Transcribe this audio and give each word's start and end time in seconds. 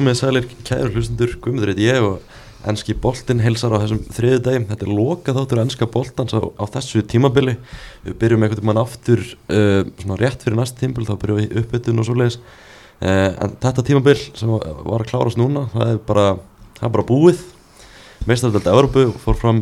Komið 0.00 0.14
sælir 0.16 0.46
kæru 0.64 0.94
hlustundur, 0.94 1.32
Guðmundur 1.44 1.76
ég 1.76 1.98
og 2.00 2.22
ennski 2.70 2.94
boltinn 2.96 3.42
helsar 3.44 3.74
á 3.76 3.82
þessum 3.82 3.98
þriðu 4.16 4.38
dagim. 4.46 4.62
Þetta 4.70 4.86
er 4.86 4.92
loka 4.96 5.32
þáttur 5.36 5.58
ennska 5.60 5.88
boltans 5.92 6.32
á, 6.32 6.40
á 6.40 6.64
þessu 6.72 7.02
tímabili. 7.04 7.58
Við 8.06 8.14
byrjum 8.22 8.46
einhvern 8.46 8.64
veginn 8.64 8.80
aftur 8.80 9.20
uh, 9.20 9.82
svona 10.00 10.16
rétt 10.16 10.46
fyrir 10.46 10.56
næst 10.56 10.78
tímabil, 10.80 11.04
þá 11.04 11.18
byrjum 11.20 11.40
við 11.42 11.52
uppbytun 11.60 12.00
og 12.00 12.06
svoleiðis. 12.08 12.38
Uh, 13.02 13.26
en 13.44 13.52
þetta 13.60 13.84
tímabil 13.90 14.22
sem 14.22 14.54
var 14.54 15.04
að 15.04 15.10
klárast 15.10 15.40
núna, 15.42 15.66
það 15.74 15.92
er 15.92 16.00
bara, 16.08 16.24
það 16.78 16.88
er 16.88 16.96
bara 16.96 17.06
búið. 17.12 17.44
Meistardöld 18.32 18.72
Európu 18.72 19.04
fór 19.20 19.38
fram, 19.42 19.60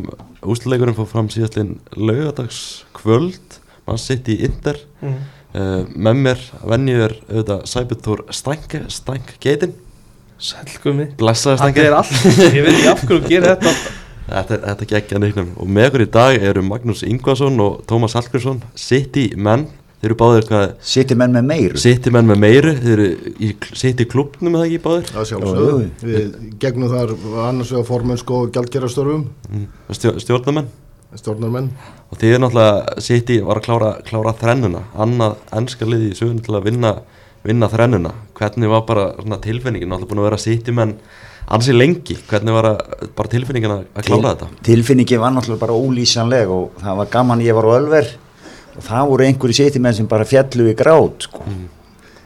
úsleikurinn 0.55 0.95
fór 1.01 1.11
fram 1.11 1.27
síðastlinn 1.35 1.75
laugadags 1.99 2.61
kvöld, 2.95 3.59
mann 3.83 3.99
sitt 3.99 4.31
í 4.31 4.39
Inder. 4.47 4.79
Mm. 5.03 5.19
Uh, 5.51 5.83
með 5.99 6.23
mér 6.23 6.49
venju 6.63 7.05
er 7.09 7.19
auðvitað 7.27 7.69
Sæbjörn 7.75 8.35
Stænk 8.39 8.79
Stænk 8.87 9.35
Geitin 9.43 9.75
Sælgumi 10.39 11.09
Blessaði 11.19 11.59
Stænk 11.59 11.79
Ég 12.57 12.63
veit 12.65 12.75
ekki 12.75 12.87
af 12.91 13.03
hverju 13.03 13.19
að 13.19 13.27
gera 13.31 13.55
þetta 13.55 13.73
Þetta, 14.29 14.57
þetta 14.63 14.87
geggja 14.91 15.19
neiknum 15.23 15.53
og 15.57 15.69
með 15.73 15.87
okkur 15.89 16.03
í 16.05 16.09
dag 16.13 16.47
eru 16.51 16.61
Magnús 16.65 17.01
Ingvarsson 17.07 17.55
og 17.63 17.79
Tómas 17.89 18.13
Hallgrímsson 18.13 18.59
City 18.77 19.23
menn, 19.33 19.63
þeir 20.03 20.11
eru 20.11 20.17
báðir 20.19 20.45
hvað? 20.51 20.65
City 20.85 21.17
menn 21.17 21.33
með 21.33 21.47
meiru. 21.49 21.79
City 21.81 22.13
menn 22.13 22.29
með 22.29 22.43
meiru, 22.43 22.75
þeir 22.77 22.93
eru 22.93 23.07
í 23.41 23.49
City 23.71 24.05
klubnum 24.11 24.59
eða 24.59 24.67
ekki 24.67 24.83
báðir? 24.83 25.09
Já 25.15 25.31
sjálfsögðu, 25.31 25.87
við 26.03 26.29
gegnum 26.61 26.93
þar 26.93 27.15
annars 27.47 27.73
við 27.73 27.81
að 27.81 27.89
formennsk 27.89 28.35
og 28.37 28.53
gjaldgerastörum 28.53 29.25
mm. 29.49 29.65
Stjórnamenn 29.97 30.69
stjórnarmenn? 31.17 31.69
Og 32.09 32.19
því 32.21 32.33
er 32.33 32.41
náttúrulega 32.43 33.01
City 33.01 33.39
var 33.45 33.59
að 33.59 33.65
klára, 33.65 33.91
klára 34.05 34.33
þrennuna. 34.37 34.83
Annað 34.99 35.39
ennska 35.57 35.87
liði 35.89 36.11
í 36.11 36.17
söguna 36.17 36.45
til 36.45 36.57
að 36.57 36.67
vinna, 36.69 36.91
vinna 37.45 37.69
þrennuna? 37.71 38.13
Hvernig 38.37 38.71
var 38.71 38.85
bara 38.87 39.37
tilfinningin? 39.43 39.89
Náttúrulega 39.89 40.11
búin 40.11 40.23
að 40.23 40.29
vera 40.29 40.41
City 40.41 40.75
menn 40.75 40.95
ansi 41.49 41.75
lengi. 41.75 42.17
Hvernig 42.29 42.55
var 42.55 42.69
að, 42.71 42.81
bara 43.17 43.31
tilfinningin 43.31 43.75
að, 43.75 43.85
að 43.93 44.09
klára 44.09 44.21
Til, 44.21 44.31
þetta? 44.31 44.65
tilfinningin 44.69 45.23
var 45.23 45.35
náttúrulega 45.35 45.63
bara 45.65 45.77
ólýsanleg 45.77 46.51
og 46.55 46.81
það 46.83 46.99
var 47.03 47.13
gaman 47.15 47.45
ég 47.45 47.57
var 47.57 47.69
á 47.69 47.71
Ölver 47.77 48.11
og 48.75 48.83
það 48.85 49.13
voru 49.13 49.29
einhverju 49.29 49.59
City 49.61 49.81
menn 49.83 49.97
sem 49.97 50.09
bara 50.09 50.27
fjallu 50.27 50.69
í 50.71 50.75
grátt 50.77 51.25
sko. 51.27 51.41
mm. 51.45 51.65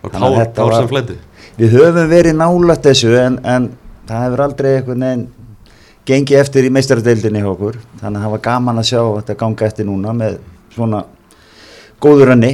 og 0.03 0.11
tár, 0.11 0.41
tár 0.57 0.75
sem 0.75 0.89
fleiti 0.91 1.15
við 1.57 1.77
höfum 1.77 2.09
verið 2.09 2.35
nálat 2.37 2.83
þessu 2.85 3.13
en, 3.19 3.39
en 3.45 3.69
það 4.09 4.25
hefur 4.25 4.43
aldrei 4.47 4.69
eitthvað 4.73 5.01
nefn 5.03 5.25
gengi 6.03 6.35
eftir 6.35 6.67
í 6.67 6.71
meistaradeildinni 6.73 7.39
hjá 7.39 7.49
okkur. 7.53 7.77
Þannig 8.01 8.17
að 8.19 8.25
það 8.25 8.33
var 8.33 8.41
gaman 8.43 8.81
að 8.81 8.87
sjá 8.89 8.99
þetta 9.01 9.35
ganga 9.39 9.67
eftir 9.69 9.87
núna 9.87 10.15
með 10.17 10.33
svona 10.73 11.03
góður 12.03 12.33
önni 12.35 12.49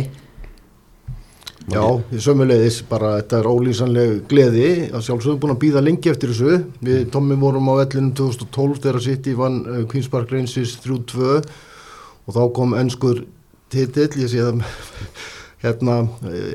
Já, 1.69 1.83
í 2.09 2.19
sömulegis 2.23 2.79
bara 2.89 3.15
þetta 3.19 3.39
er 3.39 3.47
ólýsanleg 3.49 4.13
gleði 4.29 4.69
að 4.89 5.03
sjálfsögum 5.05 5.41
búin 5.43 5.53
að 5.53 5.59
býða 5.63 5.83
lengi 5.85 6.09
eftir 6.09 6.31
þessu. 6.33 6.61
Við 6.85 7.03
Tommi 7.13 7.37
vorum 7.37 7.69
á 7.69 7.73
vellinum 7.83 8.13
2012 8.17 8.79
þegar 8.85 9.03
City 9.05 9.35
vann 9.37 9.59
uh, 9.65 9.81
Queen's 9.89 10.09
Park 10.09 10.33
Rangers 10.33 10.77
3-2 10.81 11.35
og 11.39 12.35
þá 12.35 12.41
kom 12.57 12.73
ennskur 12.77 13.21
titill, 13.69 14.09
ég 14.17 14.31
sé 14.31 14.41
það 14.41 14.63
hérna, 15.59 15.95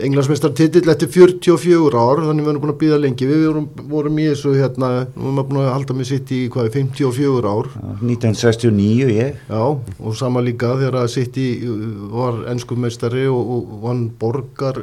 englansmestartitill 0.05 0.88
eftir 0.88 1.10
44 1.12 2.00
ár, 2.00 2.22
þannig 2.24 2.47
við 2.47 2.52
erum 2.55 2.62
búin 2.62 2.72
að 2.72 2.78
býða 2.80 3.00
lengi, 3.02 3.28
við 3.28 3.42
vorum, 3.44 3.66
vorum 3.91 4.20
í 4.22 4.28
þessu 4.30 4.55
hérna, 4.56 4.91
við 5.12 5.27
erum 5.28 5.41
búin 5.50 5.60
að 5.60 5.72
halda 5.74 5.97
með 5.98 6.08
sitt 6.08 6.33
í 6.33 6.38
hvað, 6.55 6.70
54 6.78 7.52
ár. 7.52 7.69
1969 8.00 9.10
ég. 9.12 9.42
Já, 9.50 9.64
og 10.00 10.16
sama 10.16 10.44
líka 10.44 10.72
þegar 10.78 11.03
að 11.03 11.10
sitt 11.19 11.37
í 11.41 11.50
var 12.15 12.41
ennskumestari 12.54 13.26
og, 13.28 13.53
og 13.59 13.76
vann 13.84 14.09
borgar 14.20 14.81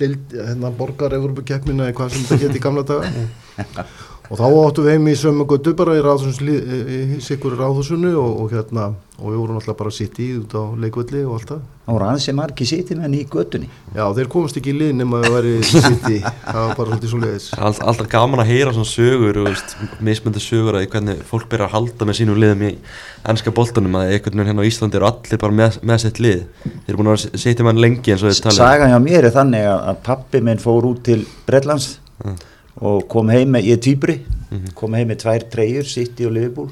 hérna 0.00 0.72
borgar 0.74 1.14
Evropakeppmina 1.14 1.90
eða 1.90 1.98
hvað 2.00 2.16
sem 2.16 2.24
þetta 2.26 2.40
geti 2.48 2.58
í 2.58 2.64
gamla 2.64 2.82
daga 2.88 3.84
og 4.30 4.38
þá 4.40 4.44
áttum 4.48 4.86
við 4.86 4.94
heim 4.94 5.08
í 5.10 5.16
sömu 5.20 5.44
götu 5.48 5.74
bara 5.76 5.98
í 6.00 7.20
sikkur 7.22 7.58
ráðhúsunu 7.58 8.14
og, 8.16 8.38
og 8.44 8.54
hérna 8.54 8.94
og 9.20 9.30
við 9.30 9.38
vorum 9.38 9.58
alltaf 9.60 9.76
bara 9.78 9.92
sitt 9.94 10.16
í 10.18 10.30
út 10.40 10.54
á 10.58 10.62
leikvöldi 10.80 11.20
og 11.22 11.36
allt 11.36 11.50
það. 11.52 11.58
Það 11.84 11.94
voru 11.94 12.06
aðeins 12.08 12.24
sem 12.26 12.36
margi 12.38 12.66
sitt 12.66 12.88
í 12.90 12.96
menn 12.98 13.14
í 13.14 13.20
götunni. 13.30 13.68
Já 13.94 14.02
þeir 14.16 14.30
komast 14.32 14.56
ekki 14.58 14.72
í 14.72 14.78
lið 14.80 14.94
nema 14.98 15.20
að 15.20 15.26
það 15.26 15.36
væri 15.36 15.52
sitt 15.68 16.08
í 16.08 16.16
það 16.24 16.58
var 16.58 16.72
bara 16.78 16.88
svolítið 16.88 17.12
svo 17.12 17.20
leiðis 17.22 17.48
All, 17.58 17.74
Alltaf 17.92 18.08
gaman 18.14 18.42
að 18.42 18.50
heyra 18.50 18.72
svona 18.74 18.90
sögur 18.90 19.40
mismöndu 20.08 20.42
sögur 20.42 20.80
að 20.80 20.88
hvernig 20.94 21.20
fólk 21.28 21.46
byrjar 21.52 21.68
að 21.68 21.76
halda 21.76 22.08
með 22.08 22.18
sínum 22.20 22.40
liðum 22.40 22.64
í 22.64 22.72
ennska 23.30 23.54
boltunum 23.54 24.00
að 24.00 24.14
einhvern 24.16 24.40
veginn 24.40 24.50
hérna 24.50 24.64
á 24.64 24.70
Íslandi 24.70 24.98
eru 24.98 25.10
allir 25.10 25.42
bara 25.44 25.58
með, 25.60 25.78
með 25.84 26.02
sitt 26.06 26.22
lið. 26.24 26.42
Þeir 26.64 26.94
eru 26.94 27.02
búin 27.02 27.12
að 27.12 27.28
sitt 27.44 27.60
í 27.60 27.68
mann 27.68 27.84
lengi 27.84 28.16
tala 28.16 28.56
Sagan 28.56 28.90
hjá 28.90 28.98
mér 29.04 29.28
er 29.28 29.36
þannig 29.36 29.70
að 29.76 30.02
pappi 30.08 30.42
minn 30.42 30.64
fór 30.64 30.90
út 30.90 31.04
til 31.06 31.22
Breitlands 31.46 31.94
mm 32.24 32.42
og 32.80 33.08
kom 33.08 33.30
heim 33.30 33.54
með, 33.54 33.68
ég 33.70 33.78
er 33.78 34.16
-hmm. 34.50 34.74
kom 34.74 34.94
heim 34.94 35.08
með 35.08 35.18
tvær 35.22 35.50
treyjur, 35.50 35.84
City 35.84 36.26
og 36.26 36.32
Liverpool. 36.32 36.70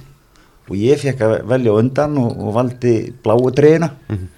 Og 0.68 0.76
ég 0.76 0.98
fekk 0.98 1.20
að 1.20 1.46
velja 1.46 1.72
undan 1.72 2.18
og, 2.18 2.38
og 2.38 2.54
valdi 2.54 3.12
bláu 3.22 3.50
treyjuna. 3.50 3.90
-hmm. 4.08 4.28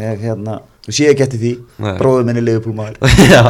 ég, 0.00 0.20
hérna 0.20 0.60
og 0.88 0.94
sé 0.94 1.10
ekki 1.10 1.22
eftir 1.22 1.40
því, 1.40 1.52
bróðum 1.98 2.26
minni 2.26 2.40
Liverpool 2.40 2.74
maður 2.74 2.96
Já, 3.32 3.42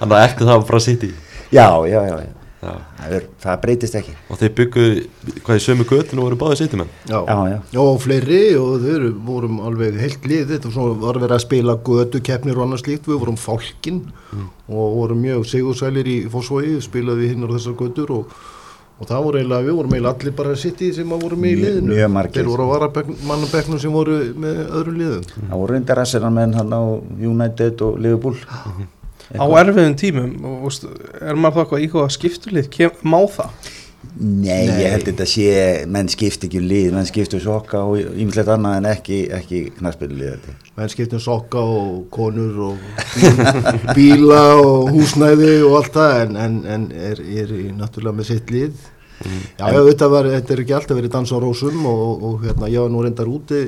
þannig 0.00 0.16
að 0.16 0.24
eftir 0.24 0.46
það 0.46 0.66
bara 0.66 0.80
City? 0.80 1.10
Já, 1.52 1.66
já, 1.86 2.00
já, 2.08 2.16
já 2.20 2.39
það, 2.60 3.14
er, 3.16 3.26
það 3.40 3.58
breytist 3.64 3.96
ekki. 4.00 4.14
Og 4.28 4.40
þeir 4.40 4.52
bygguðu 4.58 5.32
hvað 5.46 5.58
í 5.58 5.64
sömu 5.64 5.86
göttinu 5.88 6.24
voru 6.26 6.38
báðið 6.40 6.60
sýtumenn? 6.60 6.92
Já. 7.08 7.18
Já, 7.24 7.38
já. 7.48 7.56
já 7.72 7.80
og 7.82 7.98
fleiri 8.04 8.40
og 8.60 8.84
þau 8.84 9.08
vorum 9.30 9.60
alveg 9.64 9.98
heilt 10.02 10.28
lið 10.28 10.54
þetta 10.54 10.72
var 11.00 11.20
verið 11.24 11.36
að 11.38 11.44
spila 11.46 11.76
göttu 11.88 12.22
keppnir 12.28 12.60
og 12.60 12.66
annars 12.66 12.86
líkt 12.88 13.08
við 13.08 13.20
vorum 13.24 13.40
fálkin 13.40 14.04
mm. 14.10 14.46
og 14.68 14.96
vorum 15.00 15.24
mjög 15.24 15.48
segursælir 15.54 16.10
í 16.10 16.20
fósfói 16.32 16.76
spilaði 16.84 17.24
við 17.24 17.34
hinn 17.34 17.48
á 17.48 17.54
þessar 17.56 17.78
göttur 17.80 18.14
og, 18.18 18.36
og 19.00 19.08
það 19.08 19.26
voru 19.26 19.40
eiginlega, 19.40 19.68
við 19.70 19.80
vorum 19.80 19.96
eiginlega 19.96 20.14
allir 20.18 20.38
bara 20.42 20.60
sitt 20.60 20.84
í 20.84 20.92
sem 20.96 21.16
að 21.16 21.26
voru 21.26 21.40
með 21.40 21.56
í 21.56 21.58
liðinu. 21.64 21.96
mjög 21.96 22.14
margir. 22.18 22.40
Þeir 22.42 22.52
voru 22.52 22.68
að 22.68 22.72
vara 22.76 23.18
mannabeknum 23.32 23.80
sem 23.80 24.00
voru 24.00 24.22
með 24.36 24.64
öðru 24.68 24.96
liðum. 25.00 25.28
Það 25.40 25.58
voru 25.64 25.76
reyndar 25.78 26.04
að 26.04 26.10
serna 26.12 26.34
með 26.36 26.56
hann 26.60 26.76
á 26.76 26.82
United 27.32 27.86
og 27.88 28.00
Liverpool 28.04 28.36
á 29.36 29.44
erfiðum 29.60 29.98
tímum 30.00 30.32
og, 30.48 30.72
er 31.20 31.38
maður 31.38 31.60
þá 31.60 31.62
eitthvað 31.62 31.84
íkvæða 31.86 32.16
skiptulið 32.16 32.72
má 33.06 33.20
það? 33.30 33.70
Nei, 34.20 34.64
Nei, 34.66 34.80
ég 34.80 34.94
held 34.94 35.04
þetta 35.10 35.24
sé 35.28 35.48
menn 35.92 36.08
skipt 36.10 36.46
ekki 36.46 36.60
lið, 36.64 36.94
menn 36.96 37.06
skiptu 37.08 37.38
sokka 37.40 37.82
og 37.84 38.00
ymslegt 38.20 38.48
annað 38.52 38.78
en 38.78 38.88
ekki, 38.90 39.18
ekki 39.36 39.60
knarspilulið 39.76 40.46
menn 40.78 40.92
skiptu 40.92 41.20
sokka 41.20 41.60
og 41.60 42.06
konur 42.12 42.62
og 42.70 43.92
bíla 43.96 44.40
og 44.56 44.90
húsnæði 44.94 45.52
og 45.68 45.76
allt 45.82 45.92
það 45.98 46.16
en, 46.22 46.40
en, 46.46 46.56
en 46.74 46.88
er, 46.96 47.20
er 47.20 47.52
náttúrulega 47.76 48.18
með 48.18 48.30
sitt 48.32 48.54
lið 48.54 48.88
Mm. 49.20 49.40
Já, 49.58 49.64
já, 49.74 49.80
þetta, 49.90 50.06
var, 50.08 50.28
þetta 50.32 50.54
er 50.54 50.62
ekki 50.62 50.76
alltaf 50.78 50.96
verið 50.96 51.12
dans 51.12 51.32
á 51.32 51.38
rósum 51.44 51.86
og, 51.90 51.98
og, 52.00 52.22
og 52.24 52.44
hérna, 52.46 52.70
ég 52.72 52.84
var 52.84 52.92
nú 52.92 53.04
reyndar 53.04 53.28
úti, 53.28 53.58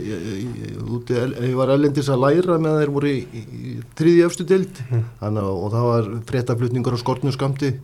úti 0.96 1.18
ég 1.18 1.56
var 1.58 1.74
ellendis 1.74 2.08
að 2.08 2.22
læra 2.24 2.56
með 2.62 2.78
þeir 2.80 2.92
voru 2.94 3.10
í, 3.12 3.18
í 3.42 3.74
tríði 3.98 4.26
öfstu 4.28 4.46
dild 4.48 4.80
mm. 4.88 5.02
og 5.20 5.66
það 5.74 5.88
var 5.90 6.12
fréttaflutningar 6.30 6.96
á 6.96 7.02
skortnu 7.02 7.34
skamti 7.36 7.74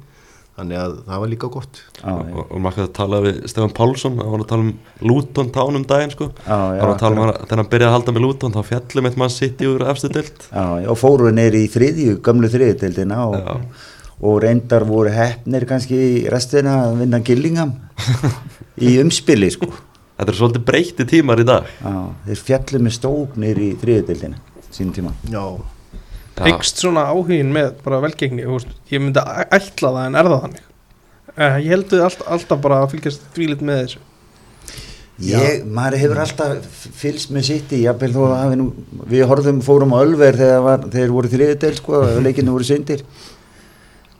þannig 0.59 0.81
að 0.81 0.95
það 1.07 1.23
var 1.23 1.31
líka 1.31 1.51
gott 1.55 1.81
ah, 2.03 2.17
og, 2.19 2.41
og 2.47 2.63
maður 2.65 2.81
hætti 2.81 2.87
að 2.89 2.97
tala 2.97 3.21
við 3.27 3.37
Stefan 3.53 3.75
Pálsson 3.77 4.17
það 4.19 4.33
var 4.33 4.43
að 4.43 4.49
tala 4.53 4.67
um 4.67 4.73
Luton 5.11 5.53
tánum 5.55 5.85
daginn 5.93 6.15
sko. 6.15 6.31
já, 6.35 6.57
um 6.57 6.95
að 6.95 7.05
þegar 7.05 7.61
hann 7.61 7.71
byrjaði 7.75 7.91
að 7.91 7.95
halda 7.99 8.17
með 8.17 8.25
Luton 8.25 8.57
þá 8.57 8.61
fjallum 8.73 9.11
eitt 9.11 9.21
mann 9.21 9.35
sitt 9.35 9.63
í 9.63 9.71
úr 9.71 9.87
efstu 9.93 10.11
dild 10.17 10.49
og 10.57 10.99
fóruð 10.99 11.37
neyri 11.37 11.63
í 11.67 11.71
þriðju, 11.77 12.19
gamlu 12.27 12.51
þriðju 12.51 12.81
dildina 12.83 13.21
og 13.29 13.63
og 14.19 14.41
reyndar 14.43 14.87
voru 14.89 15.13
hefnir 15.15 15.67
kannski 15.69 15.99
í 15.99 16.23
restina 16.33 16.75
að 16.89 17.03
vinna 17.05 17.21
Gillingham 17.25 17.75
í 18.89 18.97
umspili 19.03 19.51
sko. 19.55 19.71
Þetta 20.19 20.33
er 20.33 20.39
svolítið 20.41 20.65
breyti 20.67 21.07
tímar 21.07 21.39
í 21.39 21.47
dag. 21.47 21.67
Já, 21.79 21.99
þeir 22.27 22.41
fjallið 22.49 22.87
með 22.87 22.97
stóknir 22.97 23.61
í 23.63 23.69
þriðdeldina 23.79 24.41
sínum 24.75 24.95
tíma. 24.97 25.13
Já. 25.31 25.45
Hegst 26.43 26.83
svona 26.83 27.07
áhugin 27.11 27.53
með 27.55 27.77
bara 27.85 28.03
velgengni 28.03 28.45
ég 28.47 29.03
myndi 29.03 29.23
að 29.23 29.55
ætla 29.59 29.95
það 29.95 30.05
en 30.09 30.19
er 30.19 30.29
það 30.33 30.43
þannig? 30.45 30.67
Eh, 31.39 31.57
ég 31.63 31.73
heldur 31.75 32.05
alltaf, 32.07 32.29
alltaf 32.35 32.61
bara 32.63 32.83
að 32.83 32.93
fylgjast 32.95 33.27
tvílit 33.35 33.63
með 33.63 33.83
þessu. 33.85 34.05
Ég, 35.19 35.65
maður 35.67 35.99
hefur 35.99 36.21
alltaf 36.23 36.83
fylgst 36.95 37.33
með 37.35 37.49
sitt 37.49 37.73
í 37.75 37.81
við 39.11 39.25
horfum 39.27 39.59
fórum 39.67 39.95
á 39.99 40.03
Ölver 40.05 40.39
þegar 40.39 40.85
þeir 40.95 41.15
voru 41.15 41.31
þriðdeld 41.33 41.81
sko, 41.81 42.03
leikinu 42.23 42.55
voru 42.55 42.67
syndir 42.67 43.03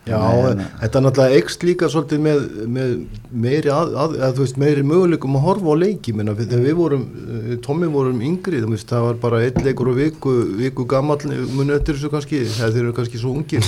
Já, 0.07 0.19
en, 0.49 0.61
þetta 0.79 0.97
er 0.97 1.03
náttúrulega 1.05 1.39
ekst 1.41 1.63
líka 1.67 1.87
svolítið 1.91 2.21
með, 2.23 2.39
með 2.71 2.93
meiri, 3.43 3.69
að, 3.73 3.91
að, 3.99 4.15
að, 4.25 4.39
veist, 4.39 4.57
meiri 4.61 4.83
möguleikum 4.87 5.35
að 5.37 5.43
horfa 5.45 5.75
á 5.75 5.81
leiki 5.83 6.13
menna, 6.15 6.33
þegar 6.39 6.63
við 6.63 6.77
vorum, 6.79 7.03
eh, 7.35 7.51
Tómi 7.65 7.89
vorum 7.91 8.23
yngri 8.25 8.61
veist, 8.63 8.87
það 8.89 9.05
var 9.05 9.19
bara 9.21 9.41
eitt 9.45 9.59
leikur 9.65 9.91
og 9.91 9.99
viku, 9.99 10.33
viku 10.61 10.87
gammal 10.89 11.19
muni 11.27 11.75
öttir 11.75 11.99
þessu 11.99 12.11
kannski 12.13 12.41
þeir 12.47 12.81
eru 12.85 12.95
kannski 12.97 13.21
svo 13.21 13.35
ungir. 13.35 13.65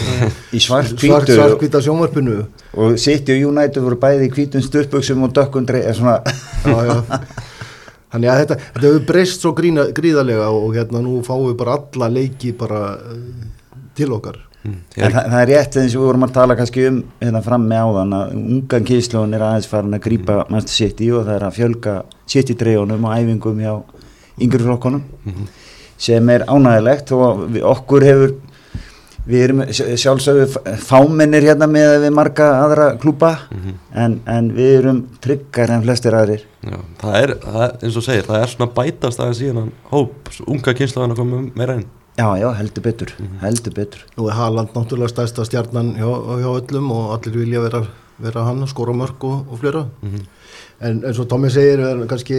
Í 0.56 0.62
svartkvítu 0.64 1.36
svartkvíta 1.38 1.84
sjónvarpinu. 1.84 2.42
Og 2.80 2.98
City 3.02 3.36
og 3.38 3.52
United 3.52 3.84
voru 3.86 4.00
bæði 4.02 4.30
í 4.30 4.34
kvítum 4.34 4.66
styrpöksum 4.66 5.28
og 5.28 5.36
dökkundri 5.38 5.84
þannig 8.12 8.28
að 8.28 8.40
þetta, 8.42 8.56
þetta 8.76 8.88
hefur 8.88 9.04
breyst 9.08 9.44
svo 9.44 9.54
grína, 9.56 9.88
gríðarlega 9.96 10.50
og 10.52 10.74
hérna 10.76 11.04
nú 11.04 11.22
fáum 11.24 11.48
við 11.48 11.60
bara 11.62 11.78
alla 11.80 12.10
leiki 12.12 12.52
bara 12.60 12.82
uh, 13.00 13.20
til 13.96 14.12
okkar 14.18 14.42
Mm. 14.64 14.76
En 14.98 15.04
Ég, 15.04 15.14
það, 15.16 15.40
er 15.42 15.48
rétt 15.50 15.76
eins 15.82 15.96
og 15.96 16.02
við 16.04 16.06
vorum 16.12 16.24
að 16.28 16.34
tala 16.36 16.56
kannski 16.60 16.84
um 16.88 17.00
hérna 17.22 17.42
fram 17.44 17.64
með 17.70 17.80
áðan 17.88 18.12
að 18.14 18.36
ungan 18.38 18.84
kyslun 18.86 19.34
er 19.34 19.42
aðeins 19.48 19.68
farin 19.72 19.94
að 19.98 20.04
grípa 20.06 20.36
Manchester 20.50 20.88
City 20.88 21.08
og 21.12 21.26
það 21.26 21.36
er 21.40 21.46
að 21.48 21.56
fjölga 21.58 21.96
City 22.30 22.54
dreifunum 22.60 23.06
og 23.10 23.16
æfingum 23.18 23.60
hjá 23.64 23.74
yngri 24.42 24.64
flokkonum 24.68 25.02
Mhm. 25.26 25.48
sem 25.98 26.30
er 26.30 26.46
ánægilegt 26.48 27.12
og 27.12 27.42
við, 27.56 27.62
okkur 27.64 28.04
hefur 28.06 28.36
við 29.28 29.44
erum 29.46 29.60
sj- 29.70 29.98
sjálfsögðu 30.02 30.46
f- 30.50 30.80
fámennir 30.88 31.44
hérna 31.46 31.68
með 31.70 32.00
við 32.06 32.14
marga 32.18 32.48
aðra 32.64 32.88
klúpa 33.02 33.32
Mhm. 33.52 33.74
en, 33.96 34.20
en 34.26 34.52
við 34.52 34.78
erum 34.80 35.02
tryggar 35.22 35.70
en 35.72 35.84
flestir 35.84 36.14
aðrir 36.14 36.42
já, 36.66 36.78
það 37.02 37.16
er, 37.24 37.34
það 37.44 37.62
er, 37.66 37.76
eins 37.84 37.98
og 37.98 38.04
segir, 38.04 38.24
það 38.30 38.42
er 38.44 38.48
svona 38.54 38.72
bætast 38.74 39.20
aðeins 39.20 39.42
síðan 39.42 39.58
hann 39.64 39.72
hóp, 39.92 40.30
svo 40.32 40.46
unga 40.48 40.74
kynslaðan 40.74 41.12
að 41.14 41.16
koma 41.18 41.42
meira 41.56 41.76
inn. 41.82 41.86
Já, 42.22 42.28
já, 42.42 42.50
heldur 42.60 42.84
betur, 42.86 43.14
heldur 43.42 43.74
betur 43.74 44.06
Nú 44.18 44.28
er 44.30 44.38
Haaland 44.38 44.76
náttúrulega 44.76 45.10
stærsta 45.12 45.46
stjarnan 45.48 45.96
hjá, 45.98 46.10
hjá 46.44 46.50
öllum 46.60 46.92
og 46.94 47.16
allir 47.16 47.40
vilja 47.42 47.64
vera, 47.66 47.82
vera 48.22 48.46
hann, 48.46 48.68
skora 48.70 48.94
mörg 48.94 49.26
og, 49.26 49.50
og 49.50 49.62
flera. 49.62 49.86
Mhm. 50.02 50.24
En 50.82 51.04
eins 51.06 51.20
og 51.22 51.28
Tommi 51.30 51.50
segir, 51.54 51.82
erum 51.86 52.08
kannski, 52.10 52.38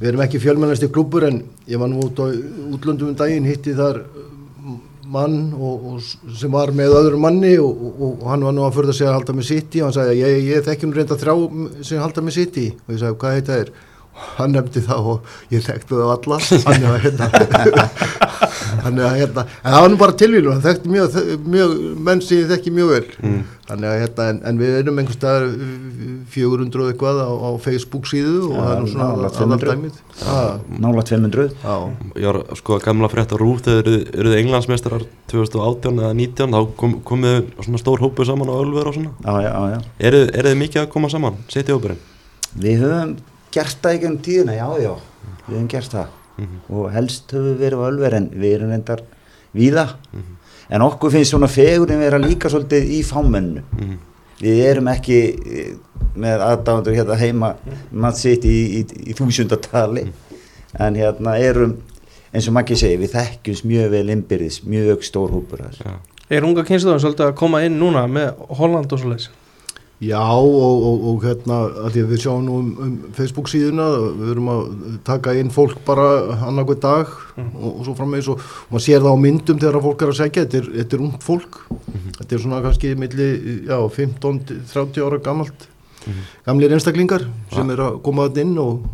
við 0.00 0.08
erum 0.08 0.22
ekki 0.24 0.40
fjölmennasti 0.40 0.88
klubur 0.92 1.26
en 1.28 1.42
ég 1.68 1.80
var 1.80 1.90
nú 1.92 2.00
út 2.04 2.20
á 2.20 2.32
útlöndum 2.72 3.12
um 3.12 3.18
daginn, 3.18 3.48
hitti 3.48 3.74
þar 3.76 4.02
mann 5.06 5.52
og, 5.54 5.84
og 5.86 6.36
sem 6.36 6.52
var 6.52 6.72
með 6.74 6.96
öðru 7.00 7.20
manni 7.22 7.52
og, 7.62 7.82
og, 7.88 8.00
og 8.04 8.30
hann 8.30 8.46
var 8.46 8.54
nú 8.56 8.64
að 8.66 8.78
förða 8.78 8.96
sig 8.96 9.06
að 9.06 9.18
halda 9.18 9.36
með 9.36 9.48
City 9.50 9.82
og 9.82 9.88
hann 9.88 9.96
sagði 9.96 10.14
að 10.14 10.22
ég, 10.22 10.48
ég 10.50 10.64
þekki 10.66 10.88
nú 10.88 10.96
reynda 10.96 11.18
þrjá 11.20 11.34
sem 11.86 12.02
halda 12.02 12.24
með 12.26 12.36
City 12.40 12.66
og 12.74 12.94
ég 12.94 13.02
sagði 13.02 13.20
hvað 13.22 13.36
heita 13.36 13.60
þér? 13.60 13.70
Hann 14.36 14.52
nefndi 14.56 14.80
það 14.84 15.06
og 15.12 15.32
ég 15.52 15.64
þekkti 15.66 15.96
það 15.96 16.10
alla, 16.14 16.38
hann 16.66 16.82
er 16.82 16.94
að 16.94 17.02
hérna, 17.04 17.86
hann 18.84 18.98
er 19.00 19.06
að 19.10 19.18
hérna, 19.20 19.42
en 19.62 19.72
það 19.74 19.82
var 19.84 19.90
nú 19.92 19.98
bara 20.00 20.14
tilvílu, 20.22 20.52
hann 20.54 20.62
þekkti 20.64 20.92
mjög, 20.92 21.16
mjög 21.56 21.74
menn 22.08 22.22
sem 22.24 22.38
ég 22.42 22.48
þekki 22.52 22.72
mjög 22.76 22.90
vel, 22.94 23.04
Mm. 23.26 23.42
þannig 23.68 23.88
að 23.90 24.00
hérna, 24.02 24.26
en, 24.32 24.40
en 24.50 24.58
við 24.60 24.74
erum 24.80 24.98
einhvers 25.02 25.18
staðar 25.18 25.46
400 26.36 26.82
og 26.84 26.90
eitthvað 26.92 27.20
á, 27.24 27.30
á 27.32 27.50
Facebook 27.64 28.08
síðu 28.10 28.48
og 28.48 28.56
Já, 28.56 28.60
það 28.60 28.72
er 28.72 28.80
nú 28.82 28.90
svona 28.92 29.08
aðal 29.12 29.30
500. 29.36 29.70
dæmið. 29.72 30.00
Nála 30.86 31.04
200 31.10 31.46
já, 31.62 31.76
Ég 32.16 32.26
var 32.30 32.40
sko 32.60 32.78
gamla 32.84 33.10
frétt 33.12 33.32
á 33.32 33.36
Rúf 33.40 33.62
þegar 33.66 33.90
eru- 33.92 34.08
eruð 34.20 34.36
englandsmeistarar 34.40 35.06
2018 35.32 36.02
eða 36.02 36.12
19 36.16 36.56
þá 36.56 36.60
kom, 36.80 36.98
komuð 37.06 37.48
svona 37.64 37.80
stór 37.82 38.04
hópu 38.04 38.24
saman 38.28 38.48
á 38.52 38.54
Ölver 38.60 38.86
og 38.92 38.94
svona. 38.96 39.12
já, 39.24 39.34
já, 39.44 39.52
já, 39.52 39.70
já 39.76 39.80
Eru, 40.10 40.20
eru 40.32 40.48
þið 40.52 40.60
mikið 40.64 40.82
að 40.84 40.92
koma 40.96 41.08
saman? 41.12 41.40
Setja 41.48 41.74
hópurinn? 41.76 41.98
Við 42.56 42.80
höfum 42.84 43.16
gert 43.56 43.78
það 43.82 43.96
ekki 43.98 44.10
um 44.12 44.18
tíðina, 44.26 44.56
já, 44.56 44.68
já, 44.84 44.94
við 45.48 45.54
höfum 45.56 45.68
gert 45.74 45.92
það 45.96 46.06
Mhm. 46.36 46.56
og 46.76 46.90
helst 46.92 47.30
höfum 47.32 47.54
við 47.54 47.60
verið 47.64 47.80
á 47.80 47.88
Ölver 47.90 48.14
en 48.18 48.26
við 48.36 48.54
erum 48.58 48.70
reyndar 48.74 49.00
víða 49.56 49.86
Mhm. 50.12 50.34
en 50.70 50.82
okkur 50.84 51.10
finnst 51.14 51.32
svona 51.32 51.48
fegurinn 51.48 51.98
vera 52.02 52.18
líka 52.18 52.50
svolítið 52.52 52.90
í 52.92 53.02
fámennu. 53.04 53.62
Mhm. 53.78 53.96
Við 54.40 54.58
erum 54.68 54.88
ekki 54.92 55.18
eh, 55.46 55.74
með 56.16 56.42
aðdáðandur 56.44 56.94
hérna 56.98 57.16
heima, 57.16 57.54
mann 57.90 58.12
sitt 58.14 58.44
í, 58.44 58.82
í, 58.82 58.84
í 59.08 59.14
þúsundatali 59.16 60.10
en 60.78 60.94
hérna 60.94 61.38
erum, 61.40 61.78
eins 62.34 62.48
og 62.48 62.52
maður 62.54 62.66
ekki 62.66 62.76
segir, 62.82 63.00
við 63.00 63.14
þekkjumst 63.16 63.64
mjög 63.64 63.90
vel 63.90 64.10
innbyrðis, 64.12 64.60
mjög 64.68 65.02
stór 65.08 65.30
hópur 65.32 65.58
þar. 65.64 65.78
Já. 65.86 65.96
Er 66.28 66.44
unga 66.44 66.64
kynsluðan 66.64 67.00
svolítið 67.00 67.30
að 67.30 67.34
koma 67.38 67.62
inn 67.64 67.78
núna 67.80 68.04
með 68.10 68.34
Holland 68.58 68.92
og 68.92 68.98
svoleiðis? 69.00 69.28
Já 70.00 70.20
og, 70.20 70.82
og, 70.88 71.04
og 71.08 71.22
hérna, 71.24 71.58
að 71.86 71.94
við 72.10 72.18
sjáum 72.26 72.42
nú 72.44 72.56
um, 72.60 72.66
um 72.84 72.96
Facebook 73.16 73.48
síðuna, 73.48 73.86
við 74.18 74.32
erum 74.34 74.50
að 74.52 74.66
taka 75.06 75.32
inn 75.40 75.52
fólk 75.52 75.78
bara 75.86 76.08
annarkvæð 76.50 76.82
dag 76.82 77.14
og, 77.40 77.70
og 77.70 77.80
svo 77.86 77.94
frammeins 77.96 78.28
og, 78.28 78.42
maður 78.68 78.84
sér 78.84 79.06
það 79.06 79.16
á 79.16 79.24
myndum 79.24 79.62
þegar 79.62 79.86
fólk 79.86 80.04
er 80.04 80.12
að 80.12 80.18
segja, 80.20 80.44
þetta 80.44 80.60
er, 80.60 80.68
þetta 80.82 80.98
er 80.98 81.06
ungt 81.06 81.24
fólk, 81.24 81.60
þetta 82.18 82.28
er 82.28 82.44
svona 82.44 82.60
kannski 82.66 82.92
milli, 83.00 83.30
já, 83.70 83.78
15-30 83.96 85.06
ára 85.06 85.22
gamalt, 85.24 85.68
gamlir 86.46 86.76
einstaklingar 86.76 87.24
sem 87.54 87.72
er 87.72 87.86
að 87.88 88.00
koma 88.04 88.28
þetta 88.28 88.44
inn 88.44 88.54
og 88.60 88.84